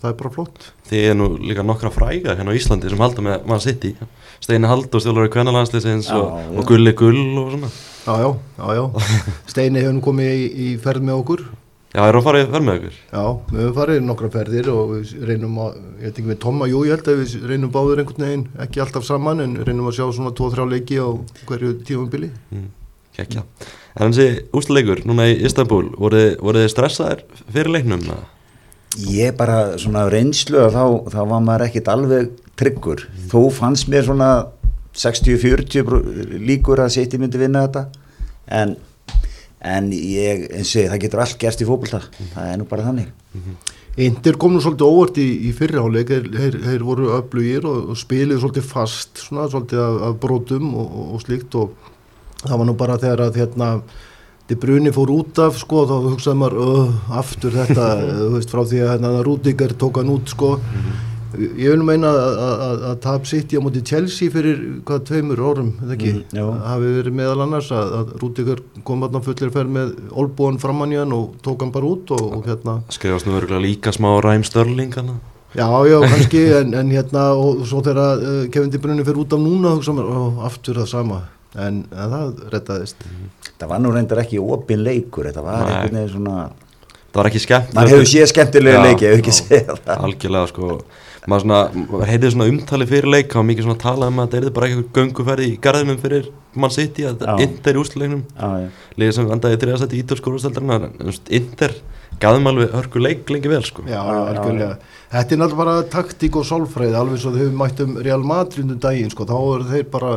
það 0.00 0.10
er 0.12 0.16
bara 0.22 0.32
flott. 0.34 0.66
Þið 0.90 1.06
er 1.10 1.16
nú 1.20 1.28
líka 1.38 1.64
nokkra 1.66 1.90
fræga 1.94 2.34
hérna 2.38 2.52
á 2.52 2.58
Íslandi 2.58 2.90
sem 2.90 2.98
halda 3.04 3.24
með 3.26 3.46
mann 3.50 3.60
sitt 3.64 3.84
í 3.84 3.94
Steini 4.40 4.68
Halldór 4.70 5.02
stjólari 5.04 5.28
kvennalandsliðsins 5.34 6.08
Já, 6.08 6.16
og, 6.16 6.54
og 6.58 6.68
Gulli 6.70 6.92
Gull 6.96 7.20
og 7.42 7.50
svona 7.54 7.70
Já, 8.00 8.14
já, 8.24 8.30
já, 8.56 8.68
já. 8.80 8.84
Steini 9.52 9.82
hefur 9.84 9.98
nú 9.98 10.04
komið 10.06 10.30
í, 10.32 10.46
í 10.48 10.68
ferð 10.80 11.04
með 11.04 11.18
okkur. 11.20 11.42
Já, 11.90 12.04
er 12.06 12.16
að 12.16 12.22
fara 12.24 12.40
í 12.40 12.46
ferð 12.48 12.64
með 12.68 12.76
ykkur 12.80 12.96
Já, 13.10 13.22
við 13.50 13.60
höfum 13.60 13.76
farið 13.80 14.00
nokkra 14.06 14.28
ferðir 14.30 14.68
og 14.72 14.92
við 14.94 15.12
reynum 15.26 15.56
að, 15.66 15.78
ég 15.98 16.04
veit 16.06 16.10
ekki 16.20 16.26
með 16.30 16.38
Tomma, 16.46 16.68
jú 16.70 16.82
ég 16.86 16.94
held 16.96 17.08
að 17.10 17.18
við 17.20 17.46
reynum 17.50 17.72
báður 17.74 18.02
einhvern 18.04 18.26
veginn, 18.28 18.44
ekki 18.64 18.82
alltaf 18.84 19.06
saman 19.08 19.42
en 19.44 19.56
reynum 19.66 19.88
að 19.90 19.96
sjá 19.98 20.04
svona 20.14 20.30
2-3 20.38 20.68
leiki 20.70 21.00
á 21.02 21.08
hverju 21.50 21.72
tífambili. 21.88 22.30
mm. 22.54 22.68
Kekja 23.18 23.42
En 24.00 24.14
þessi 24.14 24.44
úsleikur 24.54 25.00
núna 25.10 25.26
í 25.32 25.34
Istanbul 25.44 25.88
voruð 25.98 26.38
þið- 26.38 26.68
stressaðir 26.70 27.24
fyrir 27.50 27.72
leiknum? 27.74 28.06
eða? 28.06 28.22
Ég 29.08 29.36
bara 29.38 29.78
svona 29.80 30.04
reynslu 30.12 30.58
að 30.66 30.74
þá, 30.76 30.84
þá 31.14 31.20
var 31.30 31.42
maður 31.46 31.66
ekkit 31.68 31.88
alveg 31.92 32.30
tryggur. 32.60 33.06
Þó 33.30 33.40
fannst 33.54 33.88
mér 33.88 34.04
svona 34.08 34.30
60-40 35.00 35.84
brú- 35.86 36.04
líkur 36.44 36.82
að 36.84 36.94
City 36.98 37.18
myndi 37.20 37.38
vinna 37.40 37.62
þetta 37.66 37.84
en, 38.60 38.74
en 39.62 39.90
ég, 39.94 40.48
eins 40.50 40.72
og 40.76 40.90
það 40.90 41.02
getur 41.04 41.22
allt 41.24 41.38
gerst 41.40 41.62
í 41.62 41.68
fótbolta. 41.68 42.02
Það 42.34 42.48
er 42.52 42.58
nú 42.60 42.66
bara 42.70 42.88
þannig. 42.88 43.12
Indir 44.00 44.36
kom 44.40 44.52
nú 44.54 44.60
svolítið 44.62 44.86
óvart 44.86 45.18
í, 45.20 45.28
í 45.48 45.54
þeir, 45.56 46.58
þeir 46.62 46.84
voru 46.86 47.08
öflugir 47.16 47.66
og, 47.68 47.90
og 47.92 47.98
spilið 47.98 48.38
svolítið 48.42 48.68
fast, 48.70 49.18
svona 49.26 49.48
svolítið 49.50 49.82
af, 49.82 49.96
af 50.10 50.20
brotum 50.22 50.70
og, 50.74 50.86
og, 50.86 51.08
og 51.16 51.24
slíkt 51.24 51.56
og 51.58 51.74
það 52.44 52.56
var 52.62 52.68
nú 52.68 52.76
bara 52.78 52.98
þegar 53.02 53.24
að 53.26 53.40
hérna 53.42 53.70
De 54.50 54.56
Bruyne 54.58 54.90
fór 54.94 55.12
út 55.14 55.38
af 55.44 55.60
sko 55.60 55.84
þá 55.86 55.94
hugsaði 56.08 56.40
maður 56.40 56.56
uh, 56.64 56.96
aftur 57.20 57.54
þetta 57.54 57.84
veist 58.34 58.50
frá 58.50 58.64
því 58.66 58.80
að 58.82 58.90
hérna, 58.96 59.12
Rúdiger 59.26 59.76
tók 59.78 60.00
hann 60.02 60.10
út 60.10 60.32
sko. 60.34 60.56
Ég 61.38 61.70
vil 61.70 61.84
meina 61.86 62.08
að, 62.10 62.32
að, 62.42 62.62
að, 62.66 62.80
að 62.90 62.94
tap 63.04 63.26
sitt 63.30 63.52
í 63.54 63.58
á 63.60 63.62
móti 63.62 63.84
Chelsea 63.86 64.32
fyrir 64.34 64.58
hvað 64.88 65.04
tveimur 65.06 65.38
árum 65.46 65.68
eða 65.84 65.94
ekki, 65.94 66.14
Mhm, 66.16 66.34
já. 66.34 66.46
hafi 66.66 66.88
verið 66.96 67.14
meðal 67.20 67.44
annars 67.44 67.68
að, 67.70 67.92
að 68.00 68.10
Rúdiger 68.24 68.62
kom 68.88 69.04
þarna 69.06 69.20
fullir 69.28 69.52
ferð 69.54 69.70
með 69.76 69.92
olbúan 70.18 70.58
framann 70.58 70.90
í 70.90 70.98
hann 70.98 71.14
og 71.14 71.36
tók 71.46 71.62
hann 71.62 71.70
bara 71.70 71.86
út 71.86 72.10
og, 72.18 72.24
og 72.40 72.48
hérna. 72.50 72.80
Skrifast 72.90 73.30
nú 73.30 73.38
örgulega 73.38 73.62
líka 73.62 73.94
smá 73.94 74.10
ræm 74.26 74.42
störling 74.42 74.90
hana 74.98 75.20
Já, 75.54 75.66
já, 75.86 75.96
kannski, 76.10 76.42
en, 76.58 76.74
en 76.82 76.90
hérna, 76.94 77.28
og 77.38 77.62
svo 77.66 77.78
þegar 77.86 78.20
uh, 78.26 78.42
Kevin 78.50 78.70
De 78.74 78.82
Bruyne 78.82 79.06
fyrir 79.06 79.22
út 79.22 79.32
af 79.38 79.40
núna, 79.46 79.76
ó, 79.78 80.20
aftur 80.50 80.82
það 80.82 80.90
sama, 80.96 81.22
en, 81.58 81.84
það 81.90 82.42
rettaðist. 82.54 83.06
Það 83.60 83.68
var 83.72 83.82
nú 83.82 83.92
reyndar 83.94 84.22
ekki 84.22 84.40
opin 84.40 84.82
leikur, 84.86 85.26
þetta 85.30 85.44
var 85.44 85.64
Nei. 85.64 85.70
einhvern 85.74 86.00
veginn 86.00 86.12
svona, 86.16 86.50
Það 87.10 87.18
var 87.18 87.26
ekki 87.26 87.40
skemmt 87.42 87.72
maður 87.74 87.90
hefur 87.90 88.06
séð 88.06 88.28
skemmtilega 88.30 88.82
leiki, 88.86 89.06
ef 89.08 89.16
ekki 89.18 89.32
segja 89.34 89.74
það. 89.74 90.02
Algjörlega 90.06 90.50
sko 90.52 90.66
maður 91.28 91.42
svona, 91.42 92.04
heyrði 92.08 92.30
svona 92.32 92.46
umtali 92.48 92.86
fyrir 92.88 93.08
leik 93.10 93.34
og 93.36 93.46
mikið 93.48 93.66
svona 93.66 93.80
talað 93.82 94.12
um 94.12 94.20
að 94.22 94.36
þetta 94.36 94.46
er 94.46 94.54
bara 94.56 94.68
eitthvað 94.68 94.92
gönguferði 94.96 95.48
í 95.50 95.56
garðinum 95.66 95.98
fyrir 96.00 96.28
mann 96.54 96.72
sitt 96.74 97.00
í 97.02 97.06
að 97.10 97.24
Já. 97.26 97.32
Inter 97.44 97.76
í 97.76 97.80
úsleiknum 97.82 98.22
liðið 99.00 99.16
sem 99.18 99.32
endaði 99.34 99.58
í 99.58 99.60
þriðasætti 99.64 99.98
í 99.98 100.04
ítalskólasteldarinn 100.04 100.86
en 100.86 101.18
Inter 101.40 101.74
gaðum 102.22 102.48
alveg 102.50 102.72
hörku 102.78 103.02
leik 103.02 103.30
lengi 103.34 103.50
vel 103.52 103.62
sko 103.66 103.84
Já, 103.88 103.98
Já, 103.98 104.14
já, 104.14 104.22
algjörlega. 104.30 104.78
Þetta 105.10 105.34
er 105.36 105.42
náttúrulega 105.42 105.60
bara 105.64 105.76
taktík 105.92 106.38
og 106.40 106.46
sálfræði, 106.46 106.96
alveg 106.98 107.20
svo 107.22 107.34
þau 107.34 107.42
hefur 107.42 107.58
mætt 107.60 107.84
um 107.84 107.98
Real 108.06 108.24
Madrid 108.26 108.70
um 108.70 108.80
daginn, 108.80 109.10
sko, 109.12 109.26
þá 109.26 109.36
eru 109.40 109.68
þeir 109.74 109.86
bara 109.92 110.14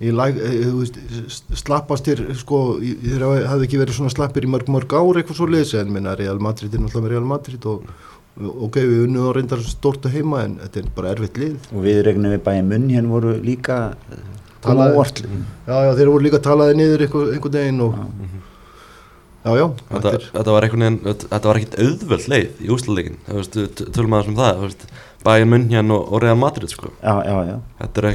eh, 0.00 1.58
slappastir, 1.60 2.22
sko, 2.40 2.60
þeir 2.80 3.26
hafði 3.50 3.68
ekki 3.68 3.80
verið 3.82 3.98
svona 3.98 4.14
slappir 4.14 4.46
í 4.46 4.52
mörg, 4.52 4.70
mörg 4.72 4.94
ár 4.96 5.20
eitthvað 5.20 5.40
svo 5.42 5.50
liðs, 5.50 5.74
en 5.76 5.92
minna 5.92 6.16
Real 6.18 6.40
Madrid 6.40 6.74
er 6.74 6.80
náttúrulega 6.80 7.14
Real 7.14 7.28
Madrid 7.28 7.68
og, 7.68 7.84
og 8.40 8.66
ok, 8.68 8.80
við 8.80 9.04
unnum 9.06 9.28
á 9.28 9.36
reyndar 9.36 9.64
stort 9.66 10.08
að 10.08 10.16
heima, 10.16 10.44
en 10.46 10.58
þetta 10.64 10.82
er 10.82 10.90
bara 10.96 11.12
erfitt 11.12 11.40
lið. 11.42 11.70
Og 11.74 11.84
við 11.84 12.02
regnum 12.08 12.32
við 12.32 12.44
bæði 12.48 12.66
munn 12.70 12.88
hérna 12.94 13.12
voru 13.12 13.36
líka 13.44 13.80
koma 14.64 14.90
Talaði-. 14.90 15.40
Já, 15.66 15.76
já, 15.86 15.92
þeir 15.96 16.12
voru 16.12 16.26
líka 16.26 16.40
talaði 16.44 16.76
niður 16.78 17.04
einhver, 17.06 17.30
einhvern 17.34 17.56
veginn 17.56 17.84
og, 17.84 18.00
já, 19.44 19.52
já, 19.56 19.66
þetta, 19.92 20.12
þetta 20.34 20.56
var 20.56 20.66
einhvern 20.66 20.84
veginn 20.86 21.20
þetta 21.22 21.50
var 21.50 21.60
ekkit 21.60 21.78
auðvöld 21.84 22.26
leið 22.32 22.60
í 22.60 22.72
úsleikin 22.74 23.16
tölum 23.26 24.16
aðeins 24.18 24.32
um 24.32 24.40
það 24.40 24.60
þú 24.60 24.66
veist, 24.68 24.84
Bayern 25.24 25.50
München 25.52 25.90
og, 25.92 26.12
og 26.12 26.22
Real 26.22 26.36
Madrid 26.40 26.68
sko 26.72 26.90
Já, 27.02 27.14
já, 27.26 27.36
já. 27.50 27.56
þetta 27.80 27.98
er 28.02 28.08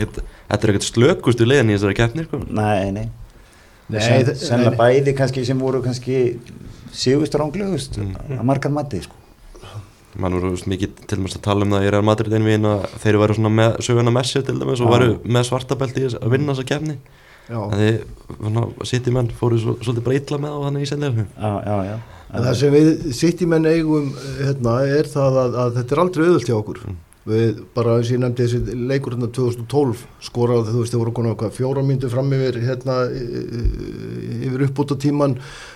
er 0.69 0.73
ekkit 0.73 0.87
slökustu 0.89 1.45
leiðin 1.45 1.69
í 1.73 1.77
þessari 1.77 1.95
keppni 1.99 2.23
sko 2.25 2.39
Nei, 2.49 2.91
nei. 2.91 3.09
Nei, 3.89 3.99
Sen, 4.01 4.23
þe- 4.25 4.35
sennilega 4.41 4.71
nei, 4.73 4.79
bæði 4.79 5.13
kannski 5.17 5.43
sem 5.45 5.59
voru 5.61 5.81
kannski 5.85 6.39
sigust 6.95 7.35
ránglegust 7.37 7.97
Mm. 7.99 8.15
að 8.39 8.43
margar 8.43 8.71
mati 8.71 9.01
sko. 9.01 9.13
mann 10.17 10.31
voru 10.33 10.55
mikið 10.55 10.93
til 11.07 11.17
dæmis 11.19 11.35
að 11.35 11.41
tala 11.43 11.65
um 11.65 11.71
það 11.75 11.85
í 11.85 11.91
Real 11.91 12.01
Madrid 12.07 12.31
einvegin 12.33 12.65
að 12.65 12.85
þeir 13.03 13.17
væru 13.19 13.35
svona 13.35 13.49
með 13.51 13.77
söguna 13.83 14.11
Messi 14.15 14.41
til 14.47 14.55
dæmis 14.59 14.79
og 14.81 14.87
Já. 14.87 14.93
væru 14.95 15.19
með 15.27 15.43
svartabelti 15.49 16.05
að 16.15 16.29
vinna 16.31 16.53
þessa 16.55 16.65
keppni 16.69 16.95
Já. 17.49 17.59
en 17.61 17.79
þið 17.81 18.85
sitt 18.87 19.05
í 19.07 19.11
menn 19.11 19.27
fóru 19.29 19.59
svo, 19.59 19.75
svolítið 19.83 20.03
bara 20.07 20.15
illa 20.15 20.37
með 20.39 20.55
á 20.55 20.59
þannig 20.65 20.81
í 20.81 20.89
sendilegum 20.89 21.27
Já, 21.35 21.51
já, 21.67 21.75
já. 21.91 21.97
En 22.33 22.43
það 22.43 22.55
sem 22.59 22.73
við 22.73 22.87
sitt 23.15 23.41
í 23.43 23.49
menn 23.49 23.67
eigum 23.69 24.13
hérna, 24.39 24.79
er 24.97 25.09
það 25.11 25.41
að, 25.43 25.59
að 25.63 25.75
þetta 25.79 25.95
er 25.95 26.01
aldrei 26.05 26.23
auðvöld 26.25 26.49
hjá 26.49 26.55
okkur 26.57 26.79
við 27.25 27.61
bara 27.73 27.95
eins 27.97 28.09
og 28.11 28.15
ég 28.15 28.21
nefndi 28.21 28.45
þessi 28.45 28.75
leikur 28.85 29.15
hérna 29.15 29.31
2012 29.33 30.01
skoraði 30.27 30.73
þú 30.73 30.81
veist 30.83 30.93
þau 30.93 30.99
voru 31.01 31.13
konar 31.17 31.53
fjóra 31.55 31.81
myndu 31.85 32.09
fram 32.11 32.33
yfir 32.37 32.59
hérna 32.61 32.97
yfir 34.45 34.65
uppbúta 34.67 34.97
tíman 35.01 35.33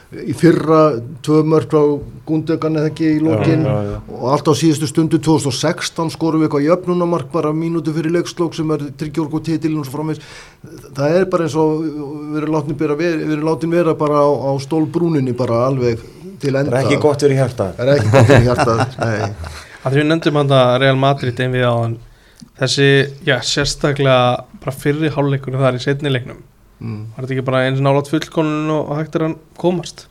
í 0.10 0.34
fyrra 0.38 1.00
tvö 1.26 1.40
mörg 1.46 1.74
á 1.74 1.84
Gundogan 2.26 2.78
eða 2.82 2.90
ekki 2.90 3.10
í 3.16 3.20
lokin. 3.22 3.62
Já, 3.66 3.74
já, 3.74 3.90
já. 3.94 3.98
og 4.18 4.28
allt 4.34 4.50
á 4.50 4.54
síðustu 4.58 4.90
stundu 4.90 5.20
2016 5.22 6.14
skorum 6.14 6.42
við 6.42 6.50
eitthvað 6.50 6.68
jöfnunamark 6.68 7.32
bara 7.34 7.54
mínútu 7.54 7.94
fyrir 7.94 8.14
leikslók 8.18 8.58
sem 8.58 8.74
er 8.74 8.86
tryggjórku 9.02 9.42
titilin 9.46 9.82
og 9.82 9.90
svo 9.90 9.98
framvegs 9.98 10.22
það 10.98 11.18
er 11.20 11.30
bara 11.30 11.46
eins 11.46 11.58
og 11.58 11.82
við 11.86 12.42
erum 12.42 12.58
látin 12.58 12.78
vera, 12.82 13.00
erum 13.06 13.50
látin 13.50 13.74
vera 13.74 13.98
bara 13.98 14.22
á, 14.26 14.30
á 14.30 14.52
stólbrúninni 14.62 15.34
bara 15.38 15.66
alveg 15.70 16.02
til 16.42 16.54
enda. 16.54 16.74
Það 16.74 16.78
er 16.78 16.86
ekki 16.86 17.02
gott 17.06 17.26
fyrir 17.26 17.42
hjarta 17.42 17.72
það 17.78 17.88
er 17.88 17.98
ekki 17.98 18.14
gott 18.14 18.30
fyrir 18.34 18.48
hjartað 18.50 18.86
nei. 19.02 19.66
að 19.84 19.96
því 19.96 20.02
við 20.02 20.08
nefndum 20.12 20.40
hann 20.42 20.54
að 20.60 20.76
Real 20.84 21.00
Madrid 21.00 21.40
einn 21.44 21.56
við 21.56 21.66
á 21.68 21.74
hann. 21.74 21.98
Þessi, 22.60 22.88
já, 23.28 23.38
sérstaklega 23.44 24.46
bara 24.60 24.76
fyrri 24.76 25.12
hálfleikunum 25.16 25.64
þar 25.64 25.78
í 25.80 25.84
setni 25.84 26.12
leiknum. 26.12 26.40
Mm. 26.80 27.00
var 27.12 27.26
þetta 27.26 27.36
ekki 27.36 27.44
bara 27.50 27.62
eins 27.68 27.82
nálat 27.84 28.08
fullkonun 28.08 28.70
og 28.72 28.94
hægt 28.96 29.16
er 29.20 29.26
hann 29.26 29.34
komast? 29.60 30.06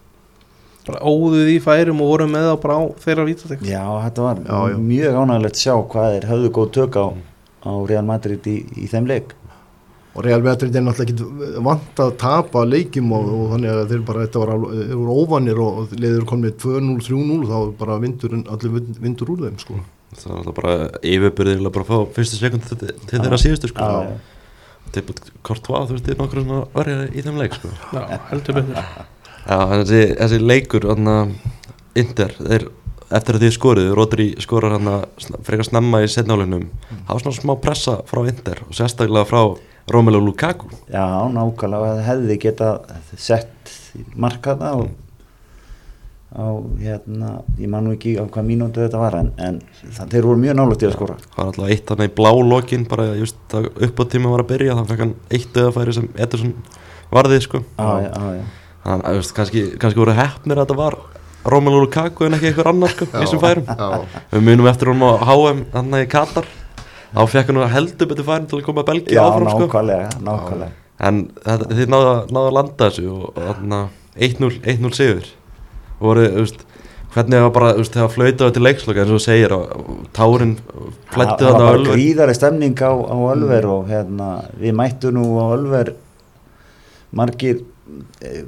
Bara 0.85 1.01
óðuð 1.01 1.49
í 1.55 1.57
færum 1.65 2.03
og 2.05 2.11
voru 2.13 2.27
með 2.29 2.45
þá 2.51 2.57
bara 2.61 2.77
á 2.77 2.83
þeirra 3.01 3.25
vítatek 3.25 3.63
Já, 3.65 3.81
þetta 4.05 4.27
var 4.27 4.43
Já, 4.45 4.59
já. 4.75 4.77
mjög 4.91 5.17
ánægilegt 5.23 5.57
að 5.57 5.63
sjá 5.63 5.75
hvað 5.95 6.13
þeir 6.13 6.27
höfðu 6.29 6.51
góð 6.59 6.69
tök 6.77 6.99
á, 7.01 7.07
á 7.65 7.73
Real 7.89 8.05
Madrid 8.09 8.49
í, 8.53 8.57
í 8.85 8.89
þeim 8.93 9.09
leik 9.09 9.33
og 10.19 10.25
Real 10.27 10.43
Madrid 10.43 10.75
er 10.75 10.83
náttúrulega 10.83 11.15
ekki 11.15 11.61
vant 11.69 12.01
að 12.03 12.15
tapa 12.19 12.65
leikjum 12.67 13.13
og, 13.15 13.29
og 13.39 13.45
þannig 13.53 13.71
að 13.75 13.93
þeir 13.93 14.01
bara 14.09 14.25
þetta 14.25 14.41
var, 14.43 14.53
voru 15.03 15.19
óvanir 15.23 15.61
og, 15.63 15.77
og 15.85 15.93
leður 16.03 16.25
komið 16.33 16.57
2-0, 16.65 16.97
3-0 17.07 17.39
þá 17.47 17.55
var 17.55 17.71
bara 17.85 17.99
vindur, 18.03 18.35
allir 18.51 18.75
vind- 18.79 18.99
vindur 19.05 19.31
úr 19.35 19.45
þeim 19.47 19.61
sko. 19.63 19.79
það 20.17 20.33
er 20.33 20.41
alltaf 20.41 20.57
bara 20.59 20.75
yfirbyrðið 21.13 21.69
bara 21.69 21.85
að 21.87 21.93
fá 21.93 22.17
fyrstu 22.19 22.41
sekund 22.41 22.67
til, 22.73 22.91
þeirra 23.13 23.39
síðustu 23.45 23.71
sko. 23.71 23.87
Já, 23.93 24.11
já. 24.11 24.35
Tipput 24.97 25.19
Kortva, 25.45 25.83
þú 25.85 25.95
veist, 25.99 26.07
þið 26.09 26.15
er 26.15 26.21
nokkur 26.23 26.43
svona 26.43 26.61
varja 26.73 27.01
í 27.13 27.23
þeim 27.27 27.39
leik 27.43 27.55
sko. 27.59 27.71
Já, 27.93 28.03
heldur 28.31 28.57
betur. 28.57 28.79
Já, 29.45 29.59
þessi, 29.75 30.03
þessi 30.17 30.39
leikur 30.49 30.87
Inder, 31.99 32.31
þeir 32.39 32.69
eftir 33.09 33.39
að 33.39 33.45
þið 33.47 33.53
skoruðu, 33.57 33.93
Rodri 33.97 34.27
skorar 34.43 34.75
hann 34.77 34.89
frekar 35.47 35.67
snemma 35.67 36.03
í 36.05 36.09
setnálinum 36.13 36.67
það 36.91 37.13
var 37.15 37.23
svona 37.25 37.39
smá 37.39 37.55
pressa 37.63 37.95
frá 38.09 38.21
Inder 38.29 38.61
og 38.67 38.75
sérstaklega 38.77 39.25
frá 39.29 39.41
Romelu 39.89 40.21
Lukaku. 40.21 40.71
Já, 40.93 41.05
nákvæmlega 41.33 41.93
það 41.93 42.07
hefði 42.07 42.39
getað 42.43 42.97
sett 43.17 43.73
markaða 44.19 44.73
á, 44.75 44.79
á 46.37 46.45
hérna, 46.83 47.31
ég 47.59 47.71
man 47.73 47.87
nú 47.89 47.95
ekki 47.97 48.17
á 48.21 48.25
hvað 48.29 48.49
mínúti 48.51 48.83
þetta 48.85 49.01
var 49.01 49.17
en, 49.23 49.31
en 49.41 49.61
það, 49.81 50.11
þeir 50.15 50.29
voru 50.29 50.43
mjög 50.45 50.59
nálægt 50.59 50.85
í 50.85 50.89
að 50.91 50.97
skora. 50.99 51.19
Það 51.25 51.39
var 51.41 51.51
alltaf 51.53 51.73
eitt 51.75 51.93
hann 51.95 52.05
í 52.05 52.11
blá 52.21 52.31
lokin 52.51 52.87
bara 52.91 53.09
just 53.19 53.57
að 53.57 53.71
upp 53.89 54.03
á 54.03 54.05
tíma 54.13 54.35
var 54.35 54.45
að 54.45 54.51
byrja 54.53 54.77
þá 54.79 54.85
fekk 54.93 55.05
hann 55.07 55.15
eitt 55.33 55.51
döðafæri 55.57 55.97
sem 55.97 56.11
Ederson 56.19 56.55
varði 57.15 57.41
sko. 57.47 57.63
Já, 57.79 57.89
já, 58.05 58.11
já, 58.13 58.35
já. 58.37 58.45
þannig 58.85 59.09
að 59.09 59.21
veist, 59.23 59.37
kannski, 59.41 59.65
kannski 59.81 60.05
voru 60.05 60.19
hefnir 60.21 60.61
að 60.61 60.67
þetta 60.67 60.81
var 60.83 61.01
Romelu 61.49 61.81
Lukaku 61.87 62.27
en 62.27 62.37
ekki 62.37 62.51
einhver 62.51 62.69
annar 62.75 62.93
sko 62.93 63.09
í 63.09 63.13
þessum 63.15 63.41
færum. 63.41 63.69
Já, 63.73 64.25
við 64.35 64.49
munum 64.51 64.69
eftir 64.69 64.93
honum 64.93 65.09
á 65.09 65.25
HM 65.25 65.69
hann 65.73 66.01
í 66.03 66.09
Katar 66.13 66.49
þá 67.15 67.23
fekk 67.33 67.47
hann 67.53 67.69
heldur 67.73 68.07
betur 68.11 68.25
færin 68.29 68.47
til 68.51 68.59
að 68.61 68.65
koma 68.69 68.83
að 68.85 68.91
Belgia 68.93 69.17
já 69.19 69.25
áfram 69.25 69.49
sko. 69.51 69.67
nákvæmlega, 69.67 70.09
nákvæmlega. 70.29 70.73
En 71.09 71.21
þetta, 71.45 71.69
þið 71.79 71.87
náðu, 71.95 72.09
að- 72.15 72.33
að 72.43 72.53
landa 72.59 72.89
þessu 72.91 73.07
og, 73.15 73.35
þarna 73.39 73.79
1-0 74.19 74.61
1-0 74.65 74.95
sigur. 74.99 75.29
Og 76.01 76.07
voru, 76.09 76.25
veist 76.35 76.65
hvernig 77.15 77.39
það 77.41 77.53
bara, 77.55 77.73
þegar 77.75 78.11
flautaði 78.13 78.53
til 78.55 78.63
leiksloka 78.67 79.01
eins 79.05 79.11
og 79.17 79.23
segir 79.25 79.55
tárin 80.13 80.57
flættu 81.11 81.45
það 81.47 81.49
á 81.49 81.53
var 81.55 81.63
bara 81.63 81.79
Ölver. 81.79 81.95
gríðari 81.97 82.35
stemning 82.37 82.75
á, 82.83 82.91
á 82.93 83.17
Ölver 83.33 83.65
og 83.73 83.89
hérna, 83.89 84.29
við 84.61 84.75
mættum 84.77 85.15
nú 85.17 85.25
á 85.41 85.47
Ölver 85.57 85.95
margir 87.13 87.63
eh, 88.21 88.43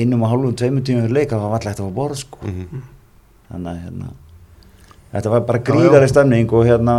einum 0.00 0.22
og 0.24 0.30
hálfum, 0.32 0.54
tveimur 0.56 0.80
tíma 0.86 1.02
fyrir 1.04 1.12
leika 1.18 1.36
það 1.36 1.50
var 1.50 1.58
alltaf 1.58 1.72
eftir 1.74 1.84
að 1.84 1.90
fá 1.90 1.94
borð 1.98 2.16
sko. 2.22 2.38
Mhm. 2.46 2.82
þannig 3.50 3.68
að 3.70 3.82
hérna 3.84 4.06
þetta 5.12 5.30
var 5.32 5.40
bara 5.48 5.58
gríðari 5.64 6.08
stemning 6.10 6.50
og 6.52 6.66
hérna 6.66 6.96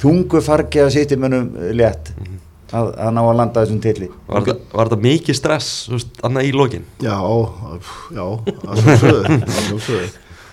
þungu 0.00 0.40
fargi 0.44 0.82
að 0.84 0.94
sýtti 0.96 1.16
munum 1.20 1.50
létt 1.76 2.10
Mhm. 2.16 2.38
að, 2.72 2.90
að 3.02 3.10
ná 3.16 3.20
að 3.24 3.36
landa 3.36 3.62
þessum 3.64 3.80
tilli 3.82 4.08
var, 4.28 4.42
þetta- 4.42 4.76
var 4.76 4.88
þetta 4.90 5.02
mikið 5.06 5.34
stress, 5.38 5.70
veist, 5.90 6.20
annað 6.22 6.44
í 6.50 6.52
lokin? 6.54 6.84
Já, 7.02 7.16
já 8.14 8.26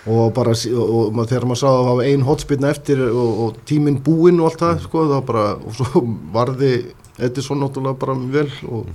og 0.08 0.32
bara 0.32 0.54
og, 0.54 0.88
og 0.88 1.12
maður- 1.12 1.28
þegar 1.32 1.44
maður 1.50 1.60
sá 1.60 1.68
að 1.68 1.82
það 1.84 1.96
var 1.98 2.06
ein 2.08 2.22
hotspilna 2.24 2.70
eftir 2.72 3.02
og, 3.10 3.32
og 3.44 3.58
tíminn 3.68 3.98
búinn 4.04 4.40
og 4.40 4.48
allt 4.50 4.62
það 4.62 4.78
sko, 4.86 5.02
það 5.10 5.24
bara, 5.28 5.44
og 5.60 5.74
svo 5.76 6.02
varði 6.34 6.70
Edison 7.18 7.58
náttúrulega 7.60 7.98
bara 7.98 8.14
vel 8.14 8.48
og 8.70 8.86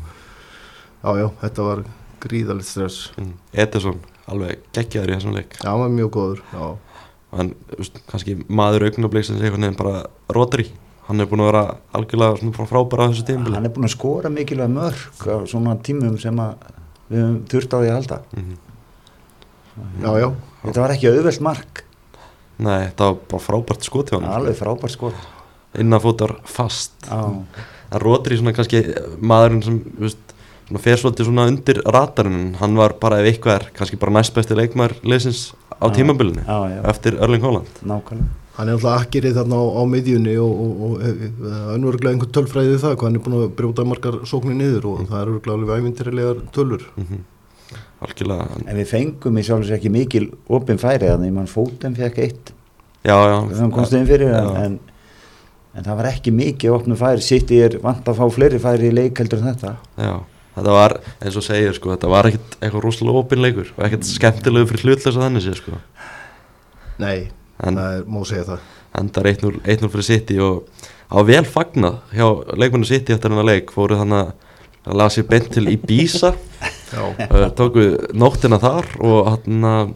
já, 1.04 1.12
já, 1.20 1.28
þetta 1.44 1.68
var 1.68 1.84
gríðalegt 2.24 2.70
stress. 2.70 2.98
Mm. 3.20 3.34
Ederson, 3.60 3.98
alveg 4.32 4.62
geggjaður 4.74 5.12
í 5.12 5.16
þessum 5.18 5.34
leik. 5.36 5.58
Já, 5.60 5.72
var 5.76 5.90
mjög 5.92 6.12
góður 6.16 6.40
já, 6.54 6.70
en 7.40 7.54
veist, 7.78 8.00
kannski 8.10 8.36
maður 8.50 8.86
augnablík 8.90 9.26
sem 9.26 9.38
segir 9.40 9.56
veginn 9.56 9.78
bara 9.80 10.06
Rodri. 10.30 10.68
Hann 11.08 11.20
er 11.20 11.28
búin 11.28 11.42
að 11.44 11.50
vera 11.52 11.64
algjörlega 12.00 12.38
svona 12.40 12.56
frá- 12.56 12.68
frábær 12.70 13.02
á 13.04 13.06
þessu 13.12 13.26
tímabili. 13.28 13.56
Hann 13.58 13.66
er 13.68 13.74
búin 13.76 13.88
að 13.90 13.96
skora 13.96 14.30
mikilvæg 14.32 14.70
mörg 14.72 15.26
á 15.28 15.36
svona 15.52 15.76
tímum 15.84 16.16
sem 16.22 16.36
við 16.40 17.20
höfum 17.20 17.40
þurft 17.52 17.74
á 17.76 17.78
því 17.82 17.90
að 17.90 17.98
halda. 17.98 18.20
Mhm. 18.38 18.58
já, 20.04 20.12
já, 20.22 20.28
þetta 20.64 20.82
var 20.84 20.94
ekki 20.96 21.10
auðvelt 21.12 21.42
mark. 21.42 21.84
Nei, 22.64 22.88
þetta 22.88 23.08
var 23.10 23.16
bara 23.34 23.44
frábært 23.44 23.84
skot 23.88 24.12
alveg 24.14 24.56
frábært 24.60 24.94
skot. 24.94 25.16
Innanfótar 25.82 26.36
fast. 26.46 26.94
En 27.12 27.48
Rodri 28.02 28.38
svona 28.38 28.54
kannski 28.54 28.84
maðurinn 29.22 29.64
sem 29.66 29.80
veist, 30.00 30.33
svona 30.74 30.82
fer 30.82 30.98
svolítið 30.98 31.28
svona 31.30 31.48
undir 31.52 31.82
ratarinn 31.86 32.56
hann 32.58 32.78
var 32.78 32.96
bara 33.02 33.20
ef 33.22 33.30
eitthvað 33.30 33.60
er 33.60 33.66
kannski 33.78 34.00
bara 34.02 34.16
næst 34.18 34.34
besti 34.34 34.56
leikmar 34.58 34.96
leysins 35.06 35.52
á 35.78 35.86
Já. 35.86 35.94
tímabilinu 36.00 36.42
já, 36.42 36.58
já, 36.74 36.80
eftir 36.90 37.20
Erling 37.22 37.44
Haaland. 37.44 37.68
Nákvæmlega. 37.86 38.40
Hann 38.54 38.70
er 38.70 38.74
alltaf 38.78 39.02
akkirið 39.02 39.38
þarna 39.38 39.58
á, 39.58 39.66
á 39.66 39.82
miðjunni 39.90 40.34
og, 40.38 40.52
og, 40.64 40.82
og 40.86 41.74
önnverglega 41.74 42.14
einhver 42.14 42.30
tölfræðið 42.30 42.82
það 42.84 42.96
hvað 42.98 43.08
hann 43.08 43.18
er 43.18 43.24
búin 43.26 43.38
að 43.40 43.54
brjóta 43.58 43.86
margar 43.86 44.18
sóknir 44.30 44.58
niður 44.60 44.90
og 44.92 45.06
það 45.10 45.22
er 45.22 45.32
örgulega 45.32 45.58
alveg 45.58 45.84
ævinterilegar 45.84 46.42
tölur. 46.54 46.90
Mm 46.98 47.24
algjörlega. 48.04 48.48
En, 48.58 48.66
en 48.68 48.78
við 48.82 48.90
fengum 48.90 49.38
í 49.40 49.44
sjálfs 49.48 49.72
ekki 49.74 49.90
mikil 49.94 50.28
opin 50.54 50.78
færi 50.82 51.08
þannig 51.10 51.32
mann 51.34 51.48
fótum 51.50 51.96
fekk 51.98 52.20
eitt. 52.20 52.52
Já, 53.04 53.16
já, 53.16 53.38
þannig 53.52 53.74
komst 53.76 53.96
þeim 53.96 54.06
fyrir 54.10 54.34
en, 54.36 54.50
Já. 54.52 54.66
en, 54.68 54.76
en 55.74 55.88
það 55.88 55.98
var 56.02 56.10
ekki 56.12 56.34
mikið 56.36 56.76
opnum 56.76 57.00
færi. 57.00 57.24
Sitt 57.24 57.52
í 57.56 57.60
er 57.64 57.80
vant 57.84 58.08
að 58.08 58.20
fá 58.20 58.28
fleiri 58.36 58.62
færi 58.62 58.92
í 58.92 58.96
leik 58.96 59.24
heldur 59.24 59.42
en 59.42 59.54
þetta. 59.54 59.76
Já 59.98 60.14
þetta 60.56 60.76
var 60.76 60.98
eins 61.20 61.38
og 61.40 61.46
segir 61.46 61.76
sko 61.78 61.94
þetta 61.94 62.12
var 62.12 62.30
ekkit 62.30 62.58
eitthvað 62.60 62.86
rosalega 62.86 63.24
opin 63.24 63.44
leikur 63.44 63.72
og 63.76 63.86
ekkit 63.88 64.08
skemmtilegu 64.10 64.70
fyrir 64.72 64.86
hlutlega 64.88 65.26
þannig 65.26 65.46
sé 65.46 65.56
sko. 65.58 65.80
Nei, 67.02 67.18
en 67.64 67.80
það 67.80 67.98
er, 67.98 68.06
má 68.08 68.22
segja 68.30 68.48
það. 68.52 68.70
Endar 69.00 69.30
1-0 69.32 69.54
1-0 69.64 69.92
fyrir 69.96 70.08
City 70.10 70.38
og 70.46 70.70
á 71.10 71.18
vel 71.26 71.44
fagnað 71.50 72.00
hjá 72.14 72.28
leikmennu 72.54 72.90
City 72.90 73.16
eftir 73.16 73.34
hennar 73.34 73.50
leik. 73.50 73.74
Fóru 73.74 73.98
þannig 73.98 74.30
að 74.84 74.98
laga 75.00 75.16
sér 75.16 75.28
beint 75.32 75.50
til 75.56 75.72
Ibiza. 75.72 76.34
Já, 76.94 77.04
uh, 77.10 77.50
tóku 77.58 77.90
nóttina 78.14 78.62
þar 78.62 78.90
og 79.02 79.32
hann 79.32 79.94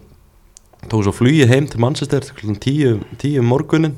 tóku 0.87 1.05
svo 1.05 1.13
flugið 1.15 1.51
heim 1.51 1.67
til 1.69 1.81
Manchester 1.83 2.25
10, 2.41 3.01
10 3.19 3.41
um 3.41 3.49
morgunin 3.51 3.97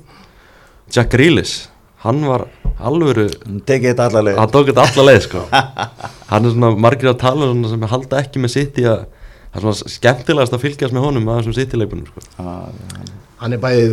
Jack 0.92 1.14
Grealish 1.14 1.70
hann 2.06 2.20
var 2.28 2.46
alvöru 2.80 3.28
hann 3.46 3.62
tekið 3.68 3.90
þetta 3.92 4.06
allarleið 4.10 4.38
hann 4.40 4.52
tók 4.54 4.70
þetta 4.72 4.86
alla 4.88 5.06
leið 5.10 5.24
sko. 5.28 5.46
Hann 6.30 6.46
er 6.46 6.52
svona 6.54 6.70
margir 6.78 7.10
að 7.12 7.18
tala 7.24 7.48
um 7.50 7.64
svona 7.66 7.72
sem 7.74 7.88
halda 7.92 8.20
ekki 8.22 8.42
með 8.44 8.52
City 8.54 8.84
að 8.88 9.00
það 9.50 9.58
er 9.58 9.64
svona 9.66 9.94
skemmtilegast 9.96 10.54
að 10.56 10.62
fylgjast 10.68 10.94
með 10.96 11.06
honum 11.08 11.32
að 11.34 11.40
þessum 11.42 11.56
City 11.58 11.80
leikunum 11.82 12.06
sko. 12.12 12.24
hann 13.40 13.56
er 13.56 13.62
bæði, 13.64 13.90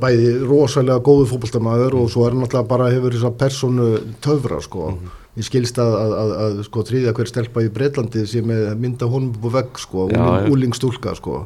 bæði 0.00 0.32
rosalega 0.46 1.02
góðu 1.04 1.26
fótballtamaður 1.32 1.98
og 2.00 2.10
svo 2.12 2.24
er 2.26 2.34
hann 2.34 2.42
náttúrulega 2.44 2.70
bara 2.70 2.90
hefur 2.94 3.14
þess 3.16 3.28
að 3.28 3.38
personu 3.44 3.88
töfra 4.24 4.60
sko. 4.64 4.90
Ég 5.36 5.44
skilst 5.44 5.76
að, 5.82 5.94
að, 6.00 6.12
að, 6.16 6.30
að 6.46 6.60
sko 6.64 6.82
þriðja 6.88 7.12
hver 7.18 7.28
stelpa 7.28 7.64
í 7.66 7.72
Breitlandi 7.74 8.22
sem 8.30 8.52
er 8.54 8.70
mynda 8.80 9.08
honum 9.12 9.34
upp 9.36 9.50
á 9.52 9.60
vegg 9.60 9.82
sko, 9.82 10.06
Já, 10.08 10.22
já. 10.22 10.46
úlingstúlka 10.54 11.12
sko 11.18 11.42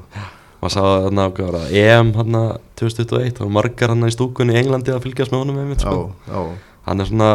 maður 0.60 0.74
sá 0.74 0.80
þarna 0.84 1.24
hvað 1.36 1.46
var 1.50 1.60
það, 1.60 1.72
EM 1.84 2.12
hann 2.18 2.36
2021 2.80 3.38
það 3.38 3.46
var 3.46 3.54
margar 3.58 3.88
hann 3.94 4.08
í 4.08 4.12
stúkunni 4.14 4.54
í 4.56 4.60
Englandi 4.60 4.92
að 4.94 5.02
fylgjast 5.06 5.32
með 5.32 5.42
honum 5.44 5.58
einmitt, 5.62 5.82
já, 5.84 5.90
sko. 5.90 6.12
já, 6.28 6.44
hann 6.88 7.00
er 7.00 7.10
svona 7.10 7.30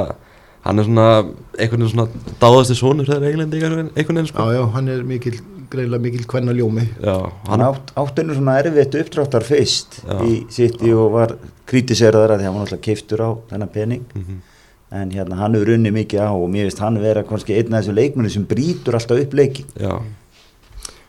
hann 0.65 0.79
er 0.81 0.87
svona 0.87 1.07
einhvern 1.59 1.83
veginn 1.85 1.93
svona 1.93 2.37
dáðasti 2.41 2.77
sonur 2.79 3.09
þegar 3.09 3.27
Englandi 3.31 3.59
einhvern 3.65 3.91
veginn 3.95 4.31
sko. 4.31 4.45
já, 4.49 4.57
já, 4.59 4.63
hann 4.77 4.87
er 4.93 5.03
mikil 5.03 5.35
greiðlega 5.73 6.01
mikil 6.05 6.25
kvenna 6.29 6.53
ljómi 6.53 6.83
já, 7.01 7.15
hann 7.49 7.49
hann, 7.49 7.63
átt, 7.71 7.93
áttinu 7.97 8.35
svona 8.37 8.59
erfitt 8.61 8.97
uppdráttar 9.01 9.43
fyrst 9.47 9.95
Já. 10.05 10.19
í 10.21 10.35
sitt 10.53 10.83
og 10.93 11.07
var 11.15 11.33
kritiseraður 11.65 12.35
að 12.35 12.43
því 12.43 12.45
að 12.45 12.51
hann 12.51 12.59
var 12.59 12.67
alltaf 12.67 12.83
keiftur 12.85 13.23
á 13.25 13.29
þennan 13.49 13.71
pening 13.73 14.03
Mhm. 14.13 14.37
en 14.95 15.09
hérna 15.11 15.35
hann 15.41 15.55
hefur 15.57 15.73
unni 15.73 15.89
mikið 15.91 16.21
á 16.21 16.29
og 16.37 16.45
mér 16.53 16.69
finnst 16.69 16.79
hann 16.85 17.01
vera 17.01 17.23
kannski 17.25 17.57
einn 17.57 17.73
af 17.73 17.81
þessum 17.83 17.97
leikmennu 17.97 18.29
sem 18.31 18.45
brýtur 18.45 18.93
alltaf 18.93 19.17
upp 19.25 19.33
leikin 19.33 19.65
já, 19.75 19.97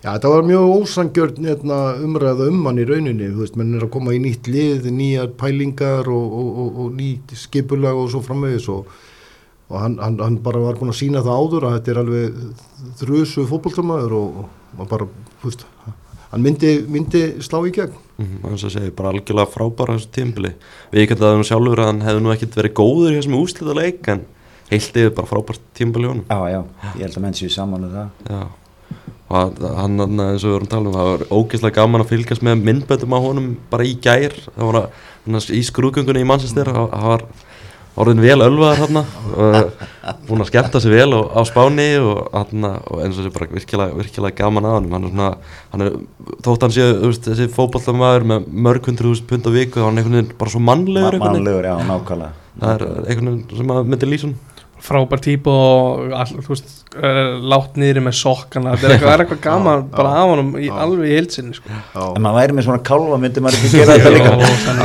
Já, 0.06 0.12
þetta 0.12 0.30
var 0.30 0.44
mjög 0.46 0.68
ósangjörn 0.70 1.46
hérna, 1.48 1.76
umræða 1.98 2.44
um 2.52 2.60
hann 2.68 2.78
í 2.78 2.84
rauninni, 2.86 3.26
þú 3.32 3.40
veist, 3.42 3.56
menn 3.58 3.74
er 3.74 3.88
að 3.88 3.90
koma 3.96 4.12
í 4.14 4.20
nýtt 4.22 4.46
lið, 4.46 4.84
nýjar 4.94 5.32
pælingar 5.34 6.06
og, 6.06 6.34
og, 6.38 6.50
og, 6.62 6.76
og 6.84 6.92
nýtt 6.94 7.32
skipulag 7.34 7.98
og 7.98 8.12
svo 8.12 8.20
framvegis 8.22 8.68
og, 8.70 8.92
og 9.66 9.80
hann, 9.82 9.96
hann, 9.98 10.20
hann 10.22 10.36
bara 10.44 10.60
var 10.62 10.76
búin 10.78 10.92
að 10.92 11.00
sína 11.00 11.24
það 11.26 11.40
áður 11.40 11.66
að 11.66 11.74
þetta 11.74 11.90
er 11.90 11.98
alveg 12.04 12.36
þrjusu 13.00 13.46
fótboltamæður 13.50 14.14
og, 14.20 14.36
bara, 14.84 15.08
þú 15.40 15.50
veist, 15.50 15.64
hann 16.28 16.44
myndi, 16.44 16.70
myndi 16.86 17.22
slá 17.42 17.58
í 17.66 17.72
gegn. 17.74 17.96
Mhm, 18.20 18.44
eins 18.46 18.62
og 18.68 18.72
segi, 18.76 18.92
bara 18.94 19.10
algjörlega 19.10 19.50
frábæra 19.56 19.96
þessu 19.96 20.12
tímbili 20.14 20.52
við 20.92 21.00
ekki 21.02 21.16
að 21.16 21.24
það 21.24 21.42
sjálfur 21.50 21.82
að 21.82 21.90
hann 21.90 22.04
hefði 22.06 22.22
nú 22.22 22.32
ekkert 22.36 22.60
verið 22.60 22.76
góður 22.78 23.10
í 23.10 23.18
þessum 23.18 23.34
úslita 23.40 23.74
leik 23.80 24.12
en 24.14 24.22
heilt 24.70 25.02
yfir 25.02 25.10
bara 25.18 25.32
frábært 25.32 25.66
tímbili 25.74 26.12
honum. 26.12 26.30
Já, 26.30 26.54
já, 26.54 26.62
ég 26.94 27.02
held 27.08 27.18
að 27.18 27.26
menn 27.26 27.36
séu 27.40 27.50
saman 27.50 27.88
um 27.90 27.92
það. 27.96 28.30
Já 28.30 28.46
og 29.26 29.58
hann, 29.80 29.98
eins 29.98 30.44
og 30.44 30.50
við 30.50 30.54
vorum 30.54 30.68
að 30.68 30.74
tala 30.74 30.90
um 30.90 30.96
það 30.96 31.10
var 31.10 31.24
ógeðslega 31.34 31.78
gaman 31.80 32.04
að 32.04 32.12
fylgjast 32.12 32.44
með 32.46 32.62
myndböndum 32.68 33.16
á 33.16 33.20
honum 33.24 33.48
bara 33.72 33.86
í 33.86 33.96
gær. 33.98 34.36
Það 34.54 34.70
var 34.70 34.78
að, 34.82 35.50
í 35.50 35.62
skrúðgöngunni 35.66 36.22
í 36.22 36.28
Manchester 36.28 36.70
það 36.70 37.10
var 37.10 37.26
orðin 37.96 38.20
vel 38.20 38.44
ölvaðar 38.44 38.82
hann 38.82 38.98
búin 40.28 40.44
að 40.44 40.50
skemmta 40.50 40.80
sig 40.84 40.92
vel 40.92 41.08
á, 41.16 41.20
á 41.32 41.40
spáni 41.48 41.86
og, 41.98 42.26
hann, 42.34 42.66
og 42.68 43.00
eins 43.02 43.16
og 43.16 43.24
þessi 43.24 43.32
bara 43.34 43.48
virkilega, 43.54 43.96
virkilega 43.96 44.36
gaman 44.42 44.68
að 44.68 44.76
hann 44.76 44.90
hann 44.92 45.06
er 45.06 45.14
svona, 45.14 45.30
hann 45.72 45.84
er, 45.86 45.94
þótt 46.44 46.66
hann 46.66 46.74
sé 46.76 46.88
þessi 47.26 47.48
fótballtamæður 47.56 48.28
með 48.32 48.50
mörg 48.68 48.90
hundru 48.90 49.14
þúsund 49.14 49.30
pund 49.30 49.48
á 49.48 49.50
viku 49.56 49.80
þá 49.80 49.82
er 49.82 49.88
hann 49.88 50.02
einhvern 50.02 50.18
veginn 50.20 50.36
bara 50.42 50.52
svo 50.52 50.62
mannlegur. 50.66 51.18
Mannlegur, 51.24 51.70
já, 51.70 51.76
nákvæmlega. 51.88 52.44
Það 52.60 52.74
er 52.74 52.86
einhvern 53.06 53.32
veginn 53.32 53.62
sem 53.62 53.74
að 53.76 53.90
myndi 53.92 54.10
lýsum 54.12 54.36
frábær 54.86 55.20
típ 55.24 55.48
og 55.50 56.12
all, 56.16 56.30
þú 56.44 56.52
veist, 56.54 56.72
uh, 56.96 57.20
látt 57.52 57.76
niður 57.80 58.04
með 58.06 58.14
sokkana. 58.20 58.74
Þetta 58.76 58.86
er 58.88 58.94
eitthvað, 58.96 59.12
er 59.16 59.24
eitthvað 59.24 59.40
gaman 59.46 59.82
Já, 59.82 59.88
bara 59.96 60.12
af 60.22 60.30
honum 60.32 60.52
í, 60.56 60.66
já. 60.68 60.74
alveg 60.84 61.10
í 61.10 61.16
heilsinni 61.18 61.56
sko. 61.58 61.72
En 62.06 62.22
maður 62.24 62.38
væri 62.40 62.56
með 62.58 62.68
svona 62.68 62.82
kálfa 62.86 63.18
myndi 63.24 63.44
maður 63.44 63.58
ekki 63.60 63.72
gera 63.80 63.96
þetta 63.98 64.14
líka. 64.14 64.30